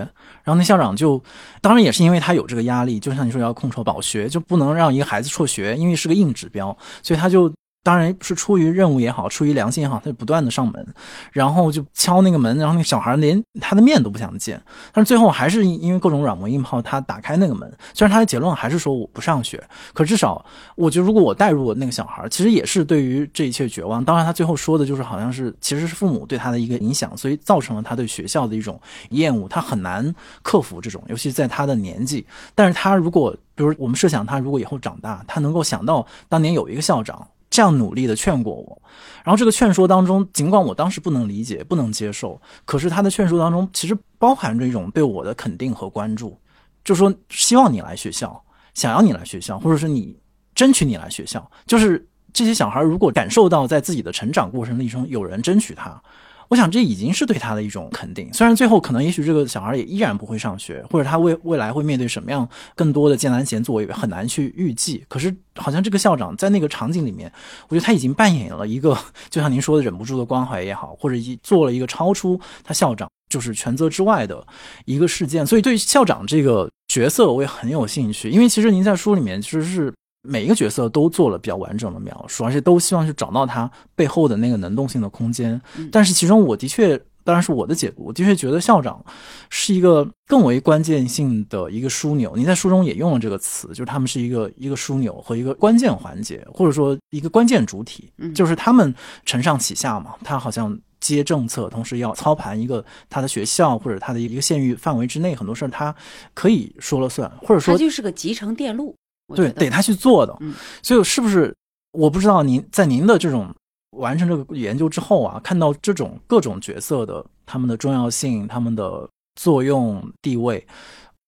[0.43, 1.21] 然后那校长就，
[1.61, 7.51] 当然也是因为他有这个压力，就像你说要控辍保学，就不能让一个孩子辍学，因为是个硬指标，所以他就。
[7.81, 10.85] 当然是出于任务也好，出于良心也好，他就不断的上门，
[11.31, 14.61] 然后就敲那个门，然后那个小孩连他的面都不想见。
[14.91, 17.71] 但是最后还是因为各种软磨硬泡，他打开那个门。
[17.93, 20.45] 虽然他的结论还是说我不上学，可至少
[20.75, 24.03] 我觉得如果我带入那个小孩，其实也是对于这一切绝望。
[24.03, 28.79] 当然他最后说的就是好像是其实是父母对他的一个影响，所以造成了他对学校的一种
[29.11, 32.27] 厌恶，他很难克服这种，尤其在他的年纪。
[32.53, 37.25] 但是他如果比如我们设想他如果以后长大，他能够想到当年有一个校长。
[37.49, 38.81] 这样努力的劝过我，
[39.23, 46.37] 然后这个劝说当中，尽管我当时不能理解、不能接受，可是他的劝说当中其实包含着一种对我的肯定和关注，
[46.83, 48.43] 就说希望你来学校，
[48.73, 50.15] 想要你来学校，或者是你
[50.53, 56.01] 争取你来学校，就是这些小孩如果感受到在自己的成长过程历中有人争取他。
[56.49, 65.05] 我想这已经是对他的一种肯定，虽然最后可能也许这个小孩也依然不会上学，或者他未未来会面对什么样更多的艰难险阻，我也很难去预计。
[65.07, 67.31] 可是好像这个校长在那个场景里面，
[67.67, 68.97] 我觉得他已经扮演了一个，
[69.29, 74.43] 就像您说的忍不住的关怀也好，或者一做了一个超出他校长就是权责之外的
[74.85, 75.45] 一个事件。
[75.45, 79.93] 所以对校长这个角色我也很有兴趣，因为其实您在书里面其实是。
[80.21, 85.59] 每一个角色都做了比较完整的描述，而且都希望去找到他背后的那个能动性的空间。
[85.91, 89.03] 但是其中我的确，当然是我的解读，我的确觉得校长
[89.49, 92.35] 是一个更为关键性的一个枢纽。
[92.35, 98.93] 您在书中也用了这个词，就是他们是一个一个枢纽和一个关键环节，或者说一个关键主体，就是他们
[99.25, 100.15] 承上启下嘛。
[100.23, 105.95] 他好像接政策，同时要操盘一个他的学校或者他的一个县域范围之内很多事儿，他
[106.33, 108.93] 可以说了算，或者说他就是个集成电路。
[109.35, 110.37] 对，得他去做的，
[110.81, 111.53] 所以是不是
[111.91, 113.53] 我不知道您在您的这种
[113.97, 120.65] 完成这个研究之后啊，看到这种各种角色的他们的重要性、他们的作用地位，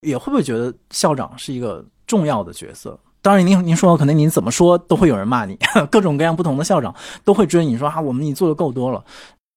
[0.00, 2.98] 也会不会觉得校长是一个重要的角色？
[3.20, 5.56] 当然，您您说可能您怎么说都会有人骂你，
[5.90, 9.04] 各种各样不同的校长都会追你说啊，我们你做的够多了。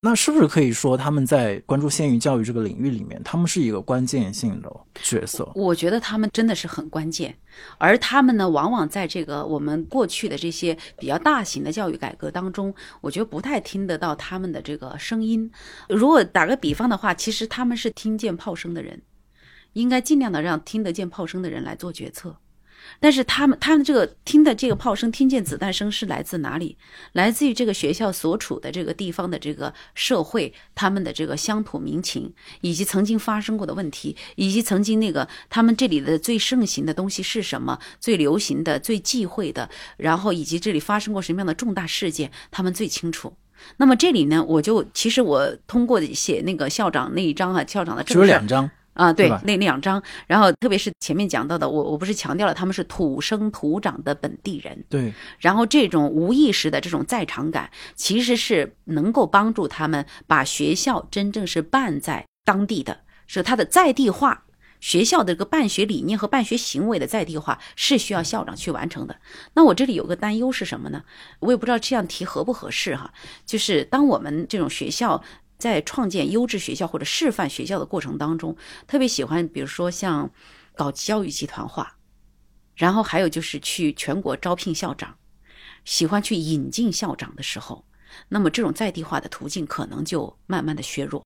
[0.06, 4.72] 那是不是可以说他们在关注县域教育这个领域里面，他们是一个关键性的
[5.02, 5.52] 角色？
[5.56, 7.36] 我觉得他们真的是很关键，
[7.80, 12.72] 而他们呢，往往在这个我们过去的这些比较大型的教育改革当中，
[13.02, 15.50] 我觉得不太听得到他们的这个声音。
[15.90, 19.02] 如果打个比方的话，其实他们是听见炮声的人，
[19.74, 22.38] 应该尽量的让听得见炮声的人来做决策。
[23.00, 26.78] 但是他们，他们这个听的这个炮声，听见子弹声是来自哪里？
[27.14, 37.80] 来自于这个学校所处的这个地方的这个社会，他们的这个乡土民情，以及曾经发生过的问题，以及曾经那个他们这里的最盛行的东西是什么？
[38.00, 43.34] 最流行的、最忌讳的，然后以及这里发生过什么样的重大事件，他们最清楚。
[43.78, 48.70] 那么这里呢，我就其实我通过写那个校长那一章啊，校长的只有两章。
[48.96, 64.46] 啊，对，那两张，然后特别是前面讲到的，我我不是强调了他们是土生土长的本地人，对，然后这种无意识的这种在场感，其实是能够帮助他们把学校真正是办在当地的，是他的在地化，
[64.80, 69.18] 学校的这个办学理念和办学行为的在地化是需要校长去完成的。
[69.56, 71.04] 那我这里有个担忧是什么呢？
[71.40, 73.12] 我也不知道这样提合不合适哈，
[73.46, 75.22] 就是当我们这种学校。
[75.58, 78.56] 在创建优质学校或者示范学校的过程当中，
[78.88, 80.30] 特别喜欢，比如说像
[80.76, 81.98] 搞教育集团化，
[82.76, 85.18] 然后还有就是去全国招聘校长，
[85.86, 87.86] 喜欢去引进校长的时候，
[88.30, 91.24] 那么这种在地化的途径可能就慢慢的削弱。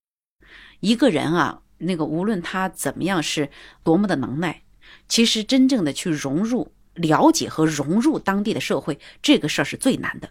[0.80, 3.50] 一个人啊，那个无论他怎么样是
[3.84, 4.64] 多么的能耐，
[5.08, 10.30] 其实真正的去融入、了解和融入当地的社会，这个事儿是最难的。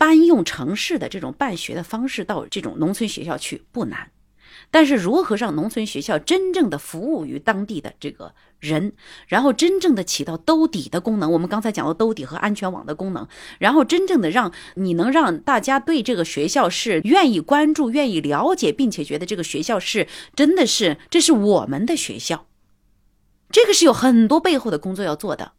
[0.00, 4.10] 搬用城市的这种办学的方式到这种农村学校去不难，
[4.70, 8.94] 但是如何让农村学校真正的服务于当地的这个人，
[9.28, 11.30] 然后真正的起到兜底的功能？
[11.30, 13.28] 我们刚才讲到兜底和安全网的功能，
[13.58, 22.46] 然后真正的让你能让大家对这个学校是愿意关注、愿意了解，并且觉得这个学校是真的是这是我们的学校。
[23.50, 25.52] 这个是有很多背后的工作要做的。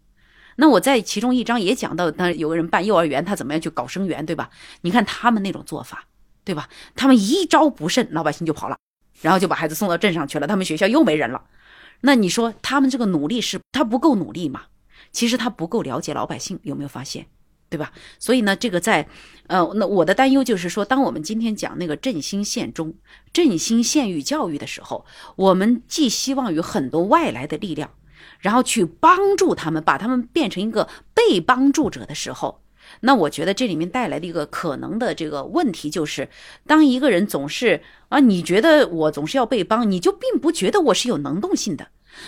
[0.62, 4.52] 那我在其中一章也讲到，那有个人办幼儿园，他怎么样去搞生源，对吧？
[4.82, 6.06] 你看他们那种做法，
[6.44, 6.70] 对吧？
[6.96, 8.78] 他们一招不慎，老百姓就跑了，
[9.24, 11.46] 然后就把孩子送到镇上去了，他们学校又没人了。
[12.02, 14.66] 那你说他们这个努力是他不够努力吗？
[15.12, 17.26] 其实他不够了解老百姓，有没有发现？
[17.68, 17.92] 对吧？
[18.20, 19.08] 所以呢，这个在，
[19.48, 22.94] 呃，那我的担忧就是说，当我们今天讲那个振兴县中、
[23.34, 25.06] 振兴县域教育的时候，
[25.38, 27.90] 我们寄希望于很多外来的力量。
[28.40, 32.62] 然后去帮助他们，把他们变成一个被帮助者的时候，
[33.02, 36.30] 那我觉得这里面带来的一个可能的这个问题就是，
[36.66, 41.88] 当一个人总是啊，你觉得我总是要被帮，你就并不觉得我是有能动性的。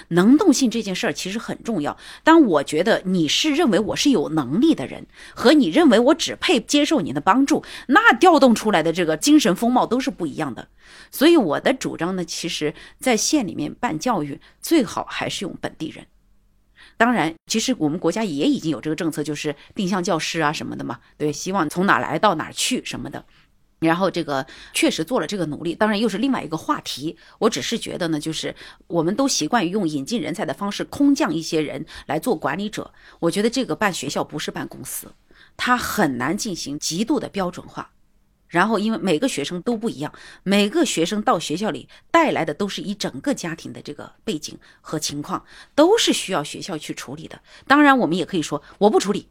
[0.10, 1.98] 能动性这件事儿其实很重要。
[2.24, 10.68] 当我觉得你是认为我是有能力的人，和你认为我只配接受你的帮助，那调动出来的这个精神风貌都是不一样的。
[11.12, 16.06] 所以我的主张呢，其实，在县里面办教育，最好还是用本地人。
[16.96, 23.26] 当然，其实我们国家也已经有这个政策，就是定向教师啊什么的嘛，对，希望从哪来到哪去什么的。
[23.84, 27.18] 然后这个确实做了这个努力，当然又是另外一个话题。
[27.40, 28.56] 我只是觉得呢，就是
[28.88, 32.94] 我们都习惯于用引进人才的方式空降一些人来做管理者。
[33.20, 35.14] 我觉得这个办学校不是办公司，
[35.58, 37.92] 它很难进行极度的标准化。
[38.48, 45.44] 然后因为每个学生都不一样，每个学生到学校里带来的都是一整个家庭的这个背景和情况，
[45.74, 47.42] 都是需要学校去处理的。
[47.66, 49.28] 当然，我们也可以说我不处理。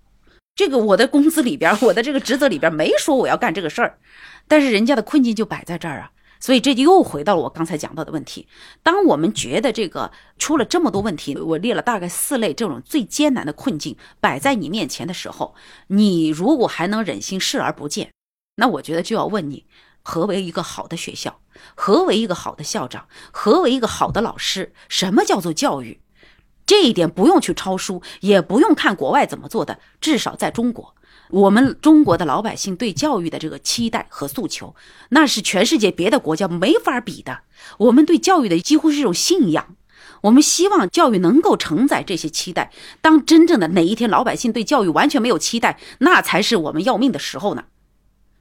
[0.54, 3.98] 这个我的工资里边，我的这个职责里边没说我要干这个事儿，
[4.46, 8.46] 但是人家的困境就摆在这儿啊，所以这就又回到了我刚才讲到的问题。
[8.82, 15.54] 当我们觉得这个出了这么多问题，我列了大概四类这种最艰难的困境摆在你面前的时候，
[15.86, 18.12] 你如果还能忍心视而不见，
[18.56, 19.64] 那我觉得就要问你，
[20.02, 21.40] 何为一个好的学校？
[21.74, 23.08] 何为一个好的校长？
[23.30, 24.74] 何为一个好的老师？
[24.90, 26.01] 什么叫做教育？
[26.72, 29.78] 这一点不用去抄书，也不用看国外怎么做的。
[30.00, 30.94] 至少在中国，
[31.28, 34.74] 我们中国的老百姓对教育的这个期待和诉求，
[35.10, 37.40] 那是全世界别的国家没法比的。
[37.76, 39.76] 我们对教育的几乎是一种信仰，
[40.22, 42.72] 我们希望教育能够承载这些期待。
[43.02, 47.64] 当真正的哪一天老百姓对教育完全没有期待，那才是我们要命的时候呢。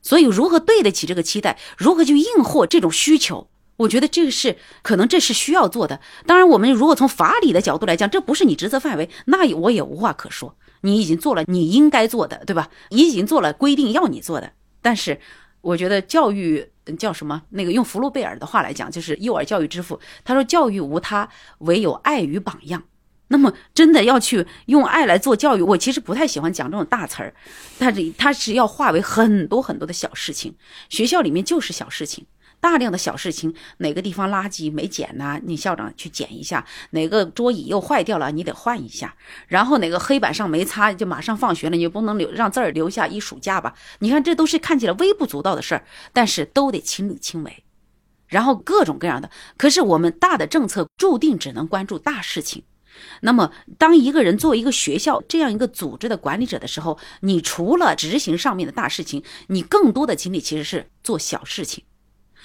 [0.02, 3.49] 所以，如何对得起这个期待，如何去应和这种需求？
[3.82, 5.99] 我觉得这个是可能，这是需要做的。
[6.26, 10.56] 当然，我们如果从法理的角度来讲，这不是你职责范围，那我也无话可说。
[10.82, 12.70] 你已经做了你应该做的，对吧？
[12.90, 14.53] 你已经做了规定要你做的。
[14.82, 15.20] 但是，
[15.62, 16.68] 我觉得教育
[16.98, 17.44] 叫什么？
[17.49, 19.99] 那个用福禄贝尔的话来讲，就是幼儿教育之父。
[20.24, 21.30] 他说：“教育无他，
[21.60, 22.84] 唯有爱与榜样。”
[23.30, 27.34] 那么，真的要去用爱来做教育，我其实不太喜欢讲这种大词儿，
[27.80, 30.56] 但是它是要化为很多很多的小事情。
[30.90, 32.26] 学校里面就是小事情。
[32.62, 35.42] 大量的小事情，哪个地方垃圾没捡呢？
[35.44, 36.66] 你校长去捡一下。
[36.92, 39.16] 哪个桌椅又坏掉了，你得换一下。
[39.48, 43.74] 然后哪个黑板上没擦，就马上放学了，你不能留让字儿留下一暑假吧？
[44.00, 45.84] 你看，这都是看起来微不足道的事儿，
[46.14, 47.64] 但是都得亲力亲为。
[48.28, 52.64] 然后各种各样的，可是我们大的政策注定只能关注大事情。
[53.22, 61.84] 那么，当一个人作为一个学校这样一个组织的管理者的时候，你除了执行上面的大事情，你更多的精力其实是做小事情。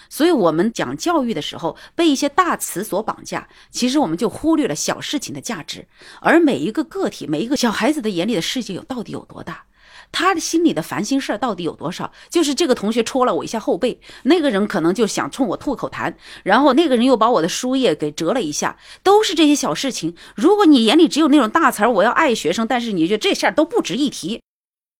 [0.09, 5.87] 所以，我们讲教育的时候，被一些大词所绑架，其实我们就忽略了小事情的价值。
[6.21, 9.65] 而每一个个体，每一个小孩子的眼里的世界有到底有多大？
[10.13, 12.13] 他的心里的烦心事儿到底有多少？
[12.31, 16.15] 就是这个同学戳了我一下后背，那个人可能就想冲我吐口痰，
[16.45, 20.15] 然后那个人又把我的书页给折了一下，都是这些小事情。
[20.37, 24.41] 如果你眼里只有那种大词儿，我要爱学生，但是你觉得这事儿都不值一提，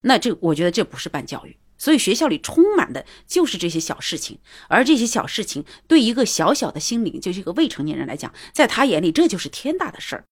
[0.03, 1.57] 那这我觉得这不是办教育。
[1.79, 4.39] 所以学校里充满的就是这些小事情，
[4.69, 10.25] 而这些小事情对一个小小的心灵，就是一个未成年人来讲，在他眼里这就是天大的事儿。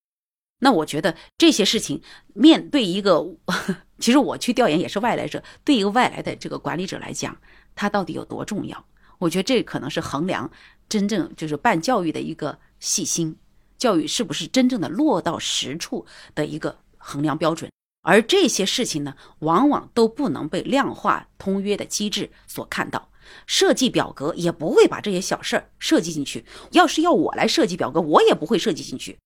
[0.59, 2.01] 那我觉得这些事情
[2.33, 3.35] 面对一个，
[3.99, 7.37] 其实我去调研也是外来者，对一个外来的这个管理者来讲，
[7.75, 8.85] 他到底有多重要？
[9.19, 10.49] 我觉得这可能是衡量
[10.89, 13.35] 真正就是办教育的一个细心，
[13.77, 17.69] 教育是不是真正的落到实处的一个衡量标准。
[18.05, 23.09] 而这些事情呢，往往都不能被量化通约的机制所看到，
[23.47, 26.45] 设计表格也不会把这些小事儿设计进去。
[26.71, 29.17] 要是要我来设计表格，我也不会设计进去，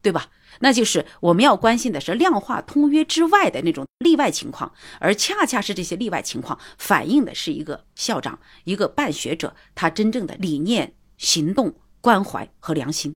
[0.00, 0.28] 对吧？
[0.60, 13.12] 那就是我们要关心的是量化通约之外的那种例外情况，而恰恰是这些例外情况反映的是一个校长、一个办学者他真正的理念、行动、关怀和良心，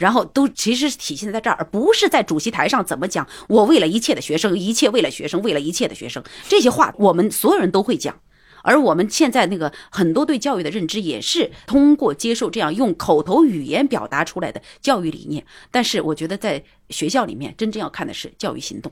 [0.00, 3.28] 然后都其实体现在这儿，而不是在主席台上怎么讲。
[3.48, 8.18] 我为了一切的学生，一切为了学生，为了一切的学生，这些话我们所有人都会讲。
[8.62, 15.44] 而我们现在那个很多对教育的认知，也是通过接受这样用口头语言表达出来的教育理念。
[15.70, 18.90] 但是我觉得在学校里面，真正要看的是教育行动，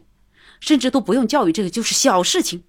[0.60, 2.64] 甚至都不用教育这个，就是小事情。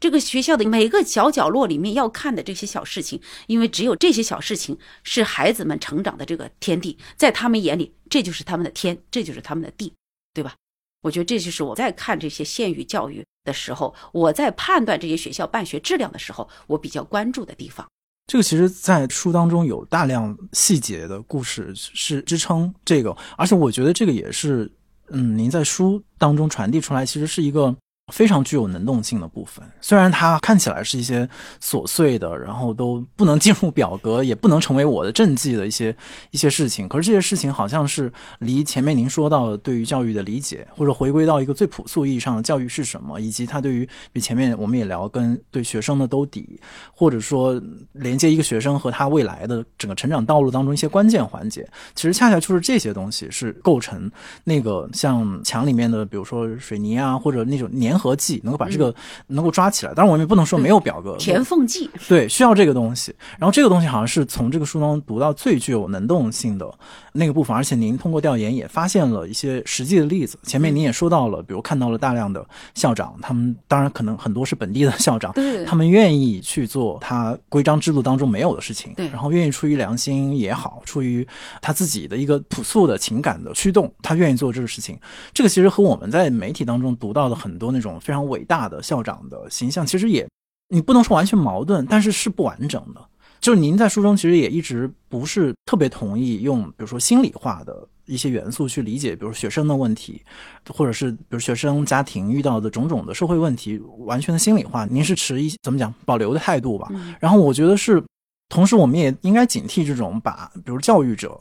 [0.00, 9.92] 这个学校的每个小角落里面要看的这些小事情，因为只有这些小事情是孩子们成长的这个天地，在他们眼里，这就是他们的天，这就是他们的地，
[10.32, 10.54] 对吧？
[11.02, 17.86] 我觉得这就是我在看这些县域教育的时候，我在判断这些学校办学质量的时候，我比较关注的地方。
[18.26, 24.70] 这个其实，在书当中有大量细节的故事是支撑这个，而且我觉得这个也是，
[25.08, 27.76] 嗯，您在书当中传递出来，其实是一个。
[28.10, 31.28] 非常具有能动性的部分，虽然它看起来是一些
[31.62, 35.94] 琐碎的，然后都不能进入表格，也不能成为我的政绩的一些
[36.32, 46.58] 一些事情，可是这些事情好像是离前面您说到的对于教育的理解，或者回归到一个最朴素意义上的教育是什么，以及它对于比前面我们也聊跟对学生的兜底，
[46.92, 47.62] 或者说
[47.92, 54.10] 连接一个学生和他未来的整个成长道路当中一些关键环节，其实恰恰就是这些东西是构成
[54.42, 57.99] 那个像墙里面的，比如说水泥啊，或者那种粘。
[58.00, 58.94] 合剂能够把这个
[59.26, 63.14] 能够抓起来，当然我们也不能说没有表格填缝剂，对，需要这个东西。
[63.38, 66.66] 然后这个东西好像是从这个书当中读到最具有能动性的
[67.12, 70.38] 那个部分，而且您通过调研也发现了一些实际的例子。
[70.42, 72.42] 前面您也说到了，比如看到了大量的
[72.74, 75.34] 校长，他们当然可能很多是本地的校长，
[75.66, 81.26] 他们愿意去做他规章制度当中没有的事情，对，然后愿意出于良心也好，出于
[81.60, 84.98] 他自己的一个朴素的情感的驱动，他愿意做这个事情。
[85.34, 87.89] 这个其实和我们在媒体当中读到的很多那种。
[87.98, 90.28] 非常伟大的校长的形象，其实也
[90.68, 93.00] 你不能说完全矛盾，但是是不完整的。
[93.40, 100.22] 就是您在书中其实也一直不是特别同意用，比如说心理化的一些元素去理解，比如学生的问题，
[100.68, 104.84] 或者是比如学生家庭遇到的种种的社会问题，完全的心理化。
[104.84, 106.90] 您是持一怎么讲保留的态度吧？
[107.18, 108.04] 然后我觉得是，
[108.50, 111.40] 同时我们也应该警惕这种把比如教育者。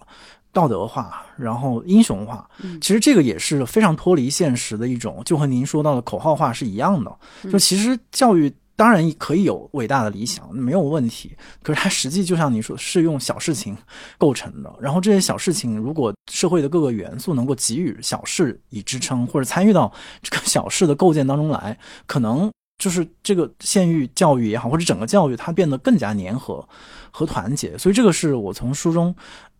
[0.52, 2.50] 道德化，然后英雄化，
[2.82, 7.16] 其实这个也是非常脱离现实的一种，就和您说到的口号化是一样的。
[7.52, 11.36] 就其实教育当然可以有伟大的理想，没有问题。
[11.62, 13.78] 可是它实际就像你说，是用小事情
[14.18, 14.74] 构成的。
[14.82, 19.92] 然后这些小事情，如果社会的各个元素能够给予小事以支撑，或者参与到
[20.24, 21.78] 这个小事的构建当中来，
[22.08, 26.68] 可能就是这个县域教育也好，或者整个教育它变得更加粘合
[27.12, 27.78] 和团结。
[27.78, 29.14] 所以这个是我从书中。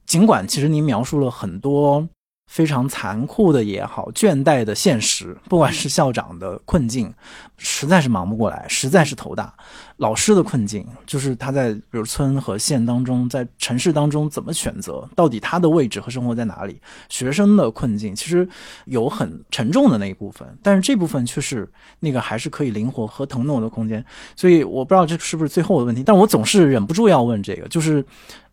[0.10, 2.10] 尽管其实您描述了很多
[2.48, 7.14] 非常残酷的也好，倦怠的现实，不管是校长的困境，
[7.58, 9.54] 实在是忙不过来，实在是头大；
[9.98, 16.74] 老师的困境，就是他在比如村和县当中，在城市当中怎么选择，到底他的位置和生活在哪里；
[17.08, 18.50] 学生的困境，其实
[18.86, 24.04] 有很沉重的那一部分，但是这部分却是那个还是可以灵活和腾挪的空间。
[24.36, 28.04] 所以我不知道这是不是最后的问题，但我总是忍不住要问这个，就是。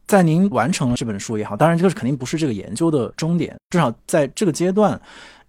[0.06, 3.56] 在您完成了这本书也好，当然这个肯定不是这个研究的终点。
[3.70, 5.00] 至少在这个阶段，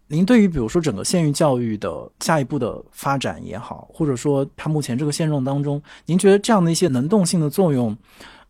[0.08, 7.96] 您对于比如说整个县域教育的下一步的发展也好，或者说它目前这个现状当中，您觉得这样的一些能动性的作用，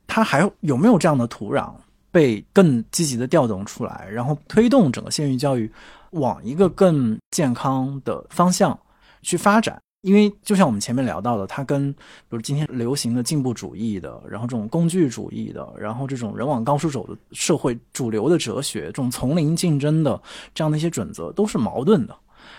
[0.05, 1.73] 它还有没有这样的土壤
[2.11, 5.69] 被更积极的调动出来，然后推动整个县域教育
[6.11, 8.77] 往一个更健康的方向
[9.21, 9.77] 去发展？
[10.01, 11.97] 因为就像我们前面聊到的，它跟比
[12.29, 20.21] 如今天流行的进步主义的，然后这种工具主义的，然后这种人往高处走的社会主流的哲学，这种丛林竞争的
[20.53, 22.15] 这样的一些准则都是矛盾的。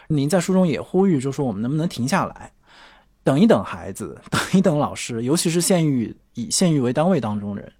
[0.08, 2.52] 您在书中也呼吁，就说我们能不能停下来，
[3.22, 7.72] 等一等孩子， 等一等老师，尤其是县域以县域为单位当中人，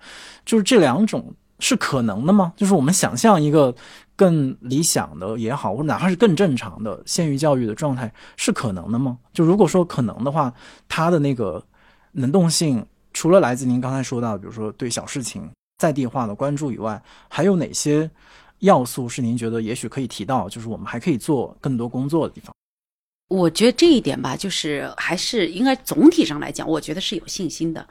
[0.46, 2.52] 就是这两种是可能的吗？
[2.56, 3.74] 就是我们想象一个。
[4.18, 9.16] 更理想的也好，或者哪怕是更正常的县域教育的状态是可能的吗？
[9.32, 10.52] 就如果说可能的话，
[10.88, 11.64] 它的那个
[12.10, 18.10] 能动性，除了来自您刚才说到，比如说对小事情在地化的关注以外，还有哪些
[18.58, 22.52] 要素是您觉得也许可以提到，就是我们还可以做更多工作的地方？
[23.28, 27.86] 我觉得这一点吧，就是还是应该总体上来讲，我觉得是有信心的。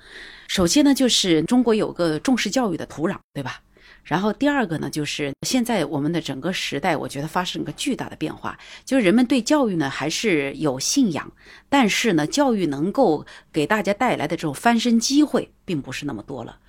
[0.50, 3.62] 首先呢，就是中国有个重视教育的土壤，对吧？
[4.08, 11.30] 然后第二个呢，就是现在我们的整个时代，我觉得发生一个巨大的变化，就是人们对教育呢还是有信仰，
[11.68, 16.60] 但是呢，教育能够给大家带来的这种翻身机会并不是那么多了。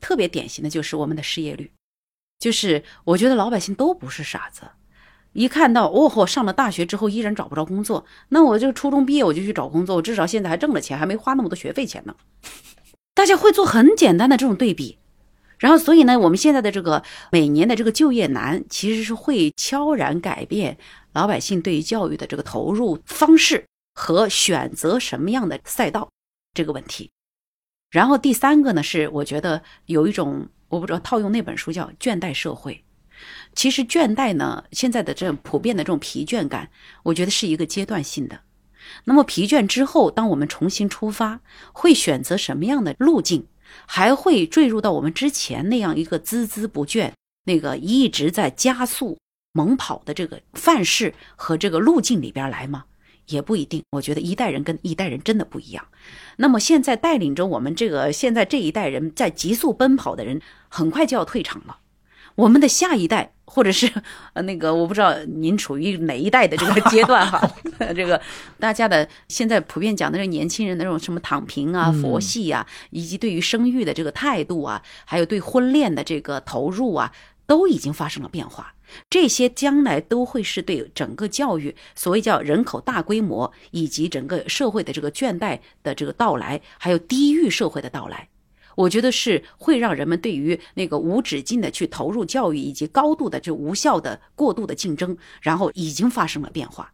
[0.00, 1.72] 特别典型的就是我们的失业率，
[2.38, 4.62] 就是我觉得老百姓都不是傻子，
[5.32, 12.14] 一看到哦吼上了大学之后依然找不着工作，那我就初中毕业我就去找工作，我至少现在还挣了钱，还没花那么多学费钱呢。
[13.14, 14.98] 大家会做很简单的这种对比。
[15.58, 20.76] 然后，所以呢，我们现在的这个每年的这个就业难，其实是会悄然改变
[21.12, 23.64] 老百姓对于教育的这个投入方式
[23.94, 26.10] 和选择什么样的赛道
[26.52, 27.10] 这个问题。
[27.90, 32.84] 然后第三个呢，是我觉得有一种我不知道套用那本书叫倦怠社会。
[33.54, 36.68] 其实倦怠呢，现在的这种普遍的这种疲倦感，
[37.04, 38.40] 我觉得是一个阶段性的。
[39.04, 41.40] 那么疲倦之后，当我们重新出发，
[41.72, 43.46] 会选择什么样的路径？
[43.86, 47.12] 还会坠入到我们之前那样一个孜孜不倦、
[47.44, 49.18] 那个一直在加速
[49.52, 52.84] 猛跑的这个范式和这个路径里边来吗？
[53.26, 53.82] 也不一定。
[53.92, 55.86] 我觉得一代人跟一代人真的不一样。
[56.36, 61.78] 那么现在带领着我们这个现在这一代人在急速奔跑的人，很快就要退场了。
[62.36, 63.90] 我们的下一代，或者是
[64.34, 67.40] 呃那个，我不知道您处于哪一代的这个阶段哈。
[67.94, 68.20] 这个
[68.58, 77.12] 大家的现在普遍讲的这年轻人的那种什么躺平啊、佛系啊，以及对于生育的这个态度啊，还有对婚恋的这个投入啊，
[77.46, 78.74] 都已经发生了变化。
[79.10, 88.28] 这些将来都会是对整个教育，所谓叫人口大规模，以及整个社会的这个倦怠的这个到来，还有低育社会的到来。
[88.76, 96.92] 我觉得是会让人们对于那个无止境的去投入教育以及高度的就无效的过度的竞争，然后已经发生了变化。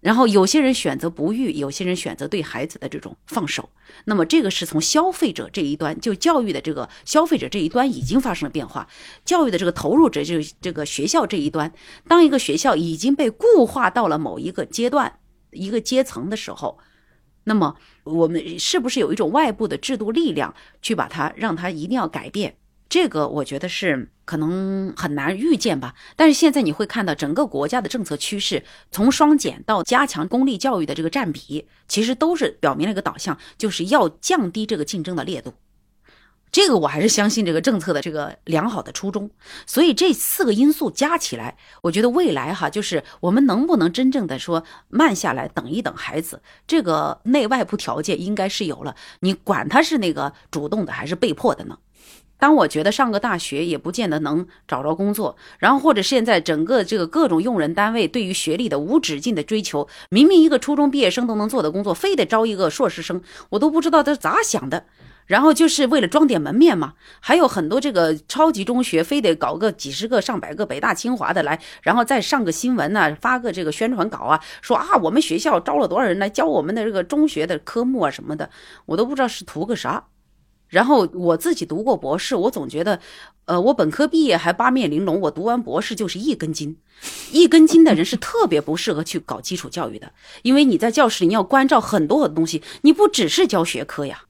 [0.00, 3.68] 然后有些人选择不育，有些人选择对孩子的这种放手。
[4.04, 8.86] 那么这个是从消费者这一端，就教育的这个消费者这一端已经发生了变化。
[9.24, 11.72] 教育的这个投入者，就这个学校这一端，
[12.06, 15.18] 当一个学校已经被固化到了某一个阶段、
[15.50, 16.78] 一个阶层的时候。
[17.48, 20.52] 那么，我们是不是有一种外部的制度力量
[20.82, 22.56] 去把它让它一定要改变？
[22.88, 25.94] 这个我觉得是可能很难预见吧。
[26.16, 35.54] 但是现在你会看到整个国家的政策趋势，从双减到加强公立教育的这个占比，其实都是表明了一个导向，就是要降低这个竞争的烈度。
[36.56, 39.28] 这个我还是相信这个政策的这个良好的初衷，
[39.66, 51.76] 所以这四个因素加起来，我觉得未来哈，就是我们能不能真正的说慢下来等一等孩子，这个内外部条件应该是有了，你管他是那个主动的还是被迫的呢？
[52.38, 63.20] 当我觉得上个大学也不见得能找着工作，然后或者现在整个这个各种用人单位对于学历的无止境的追求，明明一个初中毕业生都能做的工作，非得招一个硕士生，
[63.50, 64.86] 我都不知道他咋想的。
[65.26, 78.48] 然后就是为了装点门面嘛，还有很多这个超级中学，非得搞个几十个、上百个北大、清华的来，然后再上个新闻呐，发个这个宣传稿啊，说啊，我们学校招了多少人来教我们的这个中学的科目啊什么的，
[78.86, 80.04] 我都不知道是图个啥。
[80.68, 82.98] 然后我自己读过博士，我总觉得，
[83.44, 86.76] 呃，我本科毕业还八面玲珑，我读完博士就是一根筋。
[87.30, 90.12] 一根筋的人是特别不适合去搞基础教育的，
[90.42, 94.24] 因为你在教室里你要关照很多很多东西，你不只是教学科呀。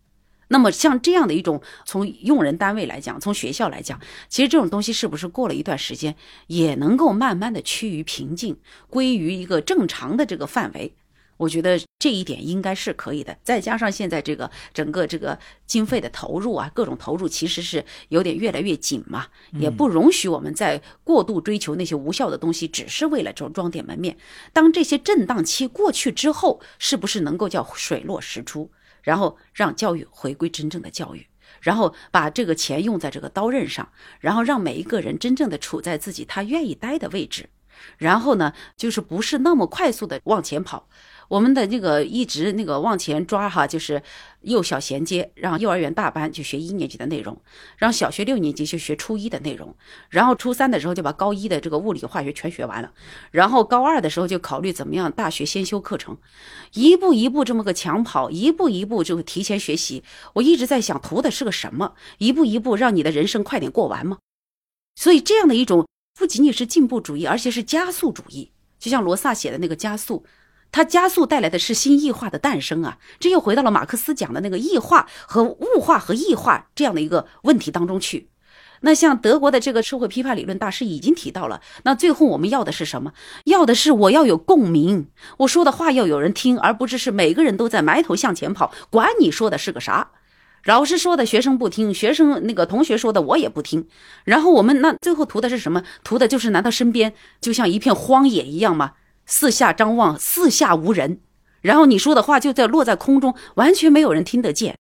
[0.48, 6.14] 那么像这样的一种，从用人单位来讲，从学校来讲，其实这种东西是不是过了一段时间，
[6.47, 8.56] 也能够慢慢的趋于平静，
[8.89, 10.94] 归于一个正常的这个范围？
[11.39, 13.36] 我觉得这一点应该是可以的。
[13.43, 24.16] 再加上现在这个整个这个经费的投入啊，各种投入其实是有点越来越紧嘛，也不容许我们再过度追求那些无效的东西，只是为了装装点门面。
[24.55, 28.70] 当这些震荡期过去之后，是不是能够叫水落石出？
[29.07, 31.24] 然后让教育回归真正的教育，
[31.61, 33.89] 然后把这个钱用在这个刀刃上，
[34.19, 37.49] 然后让每一个人真正的处在自己他愿意待的位置，
[37.99, 40.89] 然后呢，就是不是那么快速的往前跑。
[41.28, 44.03] 我们的那个一直那个往前抓哈，就是
[44.43, 47.36] 幼小衔接，让幼儿园大班就学一年级的内容，
[47.77, 49.74] 让小学六年级就学初一的内容，
[50.09, 52.93] 然后初三的时候就把高一的这个物理化学全学完了，
[53.32, 56.16] 然后高二的时候就考虑怎么样大学先修课程，
[56.74, 60.05] 一步一步这么个抢跑，一步一步就提前学习。
[60.35, 61.94] 我一直在想，图的是个什么？
[62.19, 64.19] 一步一步让你的人生快点过完吗？
[64.94, 65.86] 所以这样的一种
[66.19, 70.24] 不仅仅是进步主义，而且是加速主义，就像罗萨写的那个加速。
[70.72, 72.98] 它加速带来的是新异化的诞生啊！
[73.18, 78.28] 这又回到了马克思讲的那个异化和物化和异化这样的一个问题当中去。
[78.82, 83.14] 那像德国的这个社会批判理论大师已经提到了，那最后我们要的是什么？
[83.44, 90.10] 要的是我要有共鸣，我说的话要有人听，而不是是每个人都在埋头向前跑，管你说的是个啥。
[90.66, 93.88] 老师说的学生不听，学生那个同学说的我也不听。
[94.24, 95.82] 然后我们那最后图的是什么？
[96.05, 98.93] 图的就是难道身边就像一片荒野一样吗？
[99.27, 101.20] 四下张望，四下无人，
[101.61, 104.77] 然后你说的话就在落在空中，完全没有人听得见。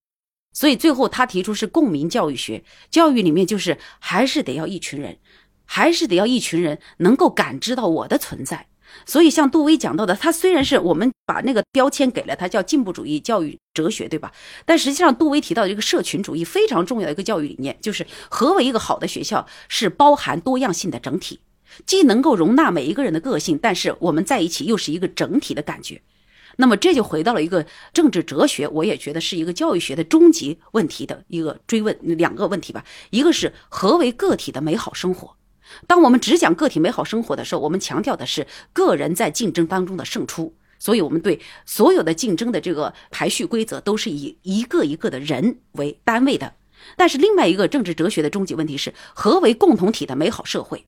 [0.52, 5.18] 所以最后他提出是共鸣教育学，教育里面就是还是得要一群人，
[5.66, 8.66] 还是得要一群人能够感知到我的存在，
[9.04, 14.32] 所以像杜威讲到的，他虽然是我们把那个标签给了他叫进步主义教育哲学，对吧？
[14.64, 21.40] 但实际上杜威提到的这个社群主义非常重要的一个教育理念，就是何为一个好的学校是包含多样性的整体，
[21.84, 26.00] 既能够容纳每一个人的个性，但是我们在一起又是一个整体的感觉。
[26.58, 32.82] 那么这就回到了一个政治哲学，我也觉得是一个教育学的终极问题的一个追问，两个问题吧。
[33.10, 35.36] 一个是何为个体的美好生活？
[35.86, 46.54] 当我们只讲个体美好生活的时候，我们强调的是个人在竞争当中的胜出，所以我们对所有的竞争的这个排序规则都是以一个一个的人为单位的。
[46.96, 50.84] 但是另外一个政治哲学的终极问题是何为共同体的美好社会？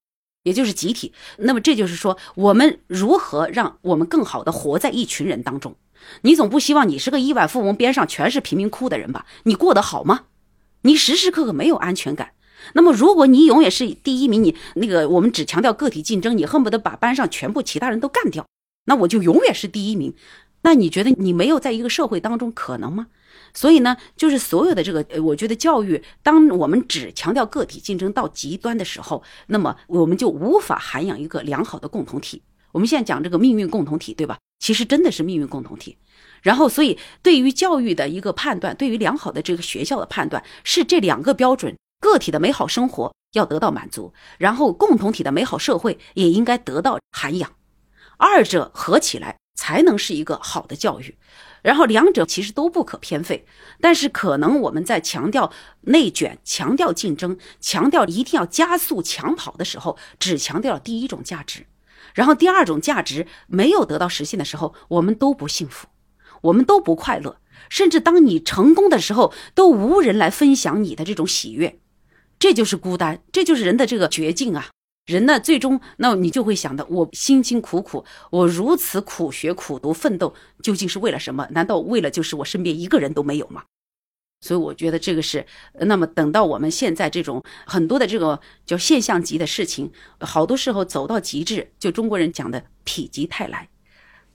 [0.48, 5.76] 也就是集体，那么这就是说，我们如何让我们更好的活在一群人当中？
[6.22, 9.26] 你总不希望你是个亿万富翁，边上全是贫民窟的人吧？
[9.42, 10.22] 你过得好吗？
[10.82, 12.30] 你时时刻刻没有安全感。
[12.72, 18.46] 那么，如果你永远是第一名，你那个我们只强调个体竞争，你恨不得把班上全部其他人都干掉，
[18.86, 20.14] 那我就永远是第一名。
[20.62, 23.08] 那你觉得你没有在一个社会当中可能吗？
[23.58, 32.40] 所以呢，就是所有的这个，我觉得教育，当我们只强调个体竞争到极端的时候，那么我们就无法涵养一个良好的共同体。
[32.70, 34.38] 我们现在讲这个命运共同体，对吧？
[34.60, 35.98] 其实真的是命运共同体。
[36.40, 47.50] 然后，所以对于教育的一个判断，对于良好的这个学校的判断，是这两个标准：个体的美好生活要得到满足，然后共同体的美好社会也应该得到涵养，
[48.18, 51.16] 二者合起来才能是一个好的教育。
[51.68, 53.44] 然后两者其实都不可偏废，
[53.78, 61.66] 但是可能我们在强调内卷、强调竞争、强调一定要加速抢跑的时候，只强调了第一种价值，
[62.14, 65.88] 然后第二种价值没有得到实现的时候，我们都不幸福，
[66.40, 67.36] 我们都不快乐，
[67.68, 71.78] 甚至当你成功的时候，都无人来分享你的这种喜悦，
[72.38, 74.68] 这就是孤单，这就是人的这个绝境啊。
[75.08, 81.48] 人呢，最终那你就会想到，我辛辛苦苦，我如此苦学苦读奋斗，究竟是为了什么？
[81.52, 83.64] 难道为了就是我身边一个人都没有吗？
[84.42, 85.46] 所以我觉得这个是，
[85.80, 89.90] 那么等到我们现在这种很多的这个叫现象级的事情，
[90.20, 93.70] 好多时候走到极致，就中国人讲的否极泰来，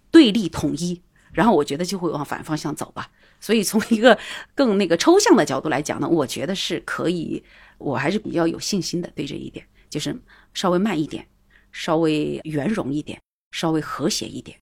[0.09, 3.11] 对立统一，然后我觉得就会往反方向走吧。
[3.39, 4.17] 所以从一个
[4.55, 7.43] 更那个抽象的角度来讲呢，我觉得是可以，
[7.77, 10.19] 我还是比较有信心的对这一点，就是。
[10.53, 11.25] 稍微慢一点，
[11.71, 13.19] 稍微圆融一点，
[13.51, 14.57] 稍微和谐一点。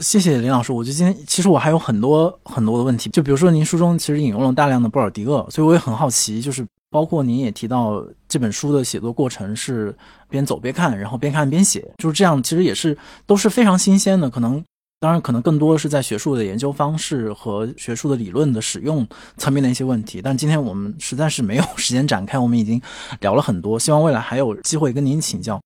[0.00, 9.94] 谢谢林老师，我觉得今天其实我还有很多很多的问题，就比如说您书中其实引用了大量的布尔迪厄，所以我也很好奇，就是包括您也提到这本书的写作过程是
[10.28, 12.96] 边走边看，然后边看边写，就是这样，其实也是
[13.26, 14.62] 都是非常新鲜的，可能。
[15.00, 19.08] 当然，可能更多的是在学术的研究方式和学术的理论的使用
[19.38, 20.20] 层面的一些问题。
[20.20, 22.78] 但今天我们实在是没有 时间展开，我们已经
[23.20, 25.58] 聊了很多，希望未来还有机会跟您请教。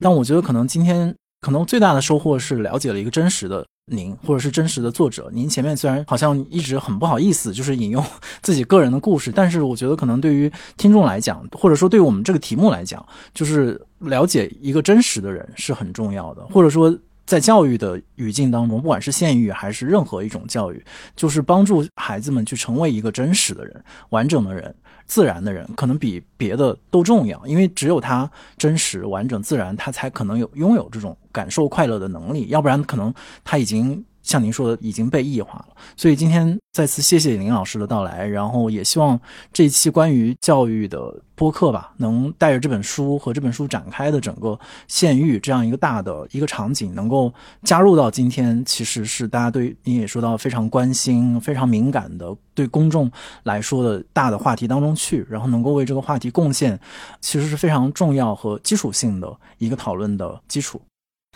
[0.00, 5.30] 但我觉得可能今天可能最大的收获是了解了一个真实的您，或者是真实的作者。
[5.32, 8.04] 您前面虽然好像一直很不好意思，就是引用
[8.42, 16.92] 自己个人的故事，但是我觉得可能对于听众来讲，或者说对于我们这个题目来讲，就是了解一个真实的人是很重要的，或者说。
[17.30, 20.84] 在教育的语境当中，不管是县域还是任何一种教育，
[21.14, 24.74] 就是帮助孩子们去成为一个真实的人、完整的人、
[25.06, 27.40] 自然的人，可能比别的都重要。
[27.46, 28.28] 因为只有他
[28.58, 32.48] 真实、完整、自然，他才可能有拥有这种感受快乐的能力。
[32.48, 34.04] 要不然，可能他已经。
[34.22, 39.18] 像您说的已经被异化了，所以今天再次谢谢林老师的到来，然后也希望
[39.52, 47.32] 这一期关于教育的播客吧，能带着这本书和这本书展开的整个县域这样一个大的一个场景，能够
[47.62, 53.10] 加入到今天其实是大家对您也说到非常关心、非常敏感的对公众
[53.44, 56.78] 来说的大的话题当中去，然后能够为这个话题贡献，
[57.20, 60.80] 其实是非常重要和基础性的一个讨论的基础。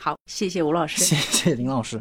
[0.00, 2.00] 好，谢谢吴老师，谢谢林老师。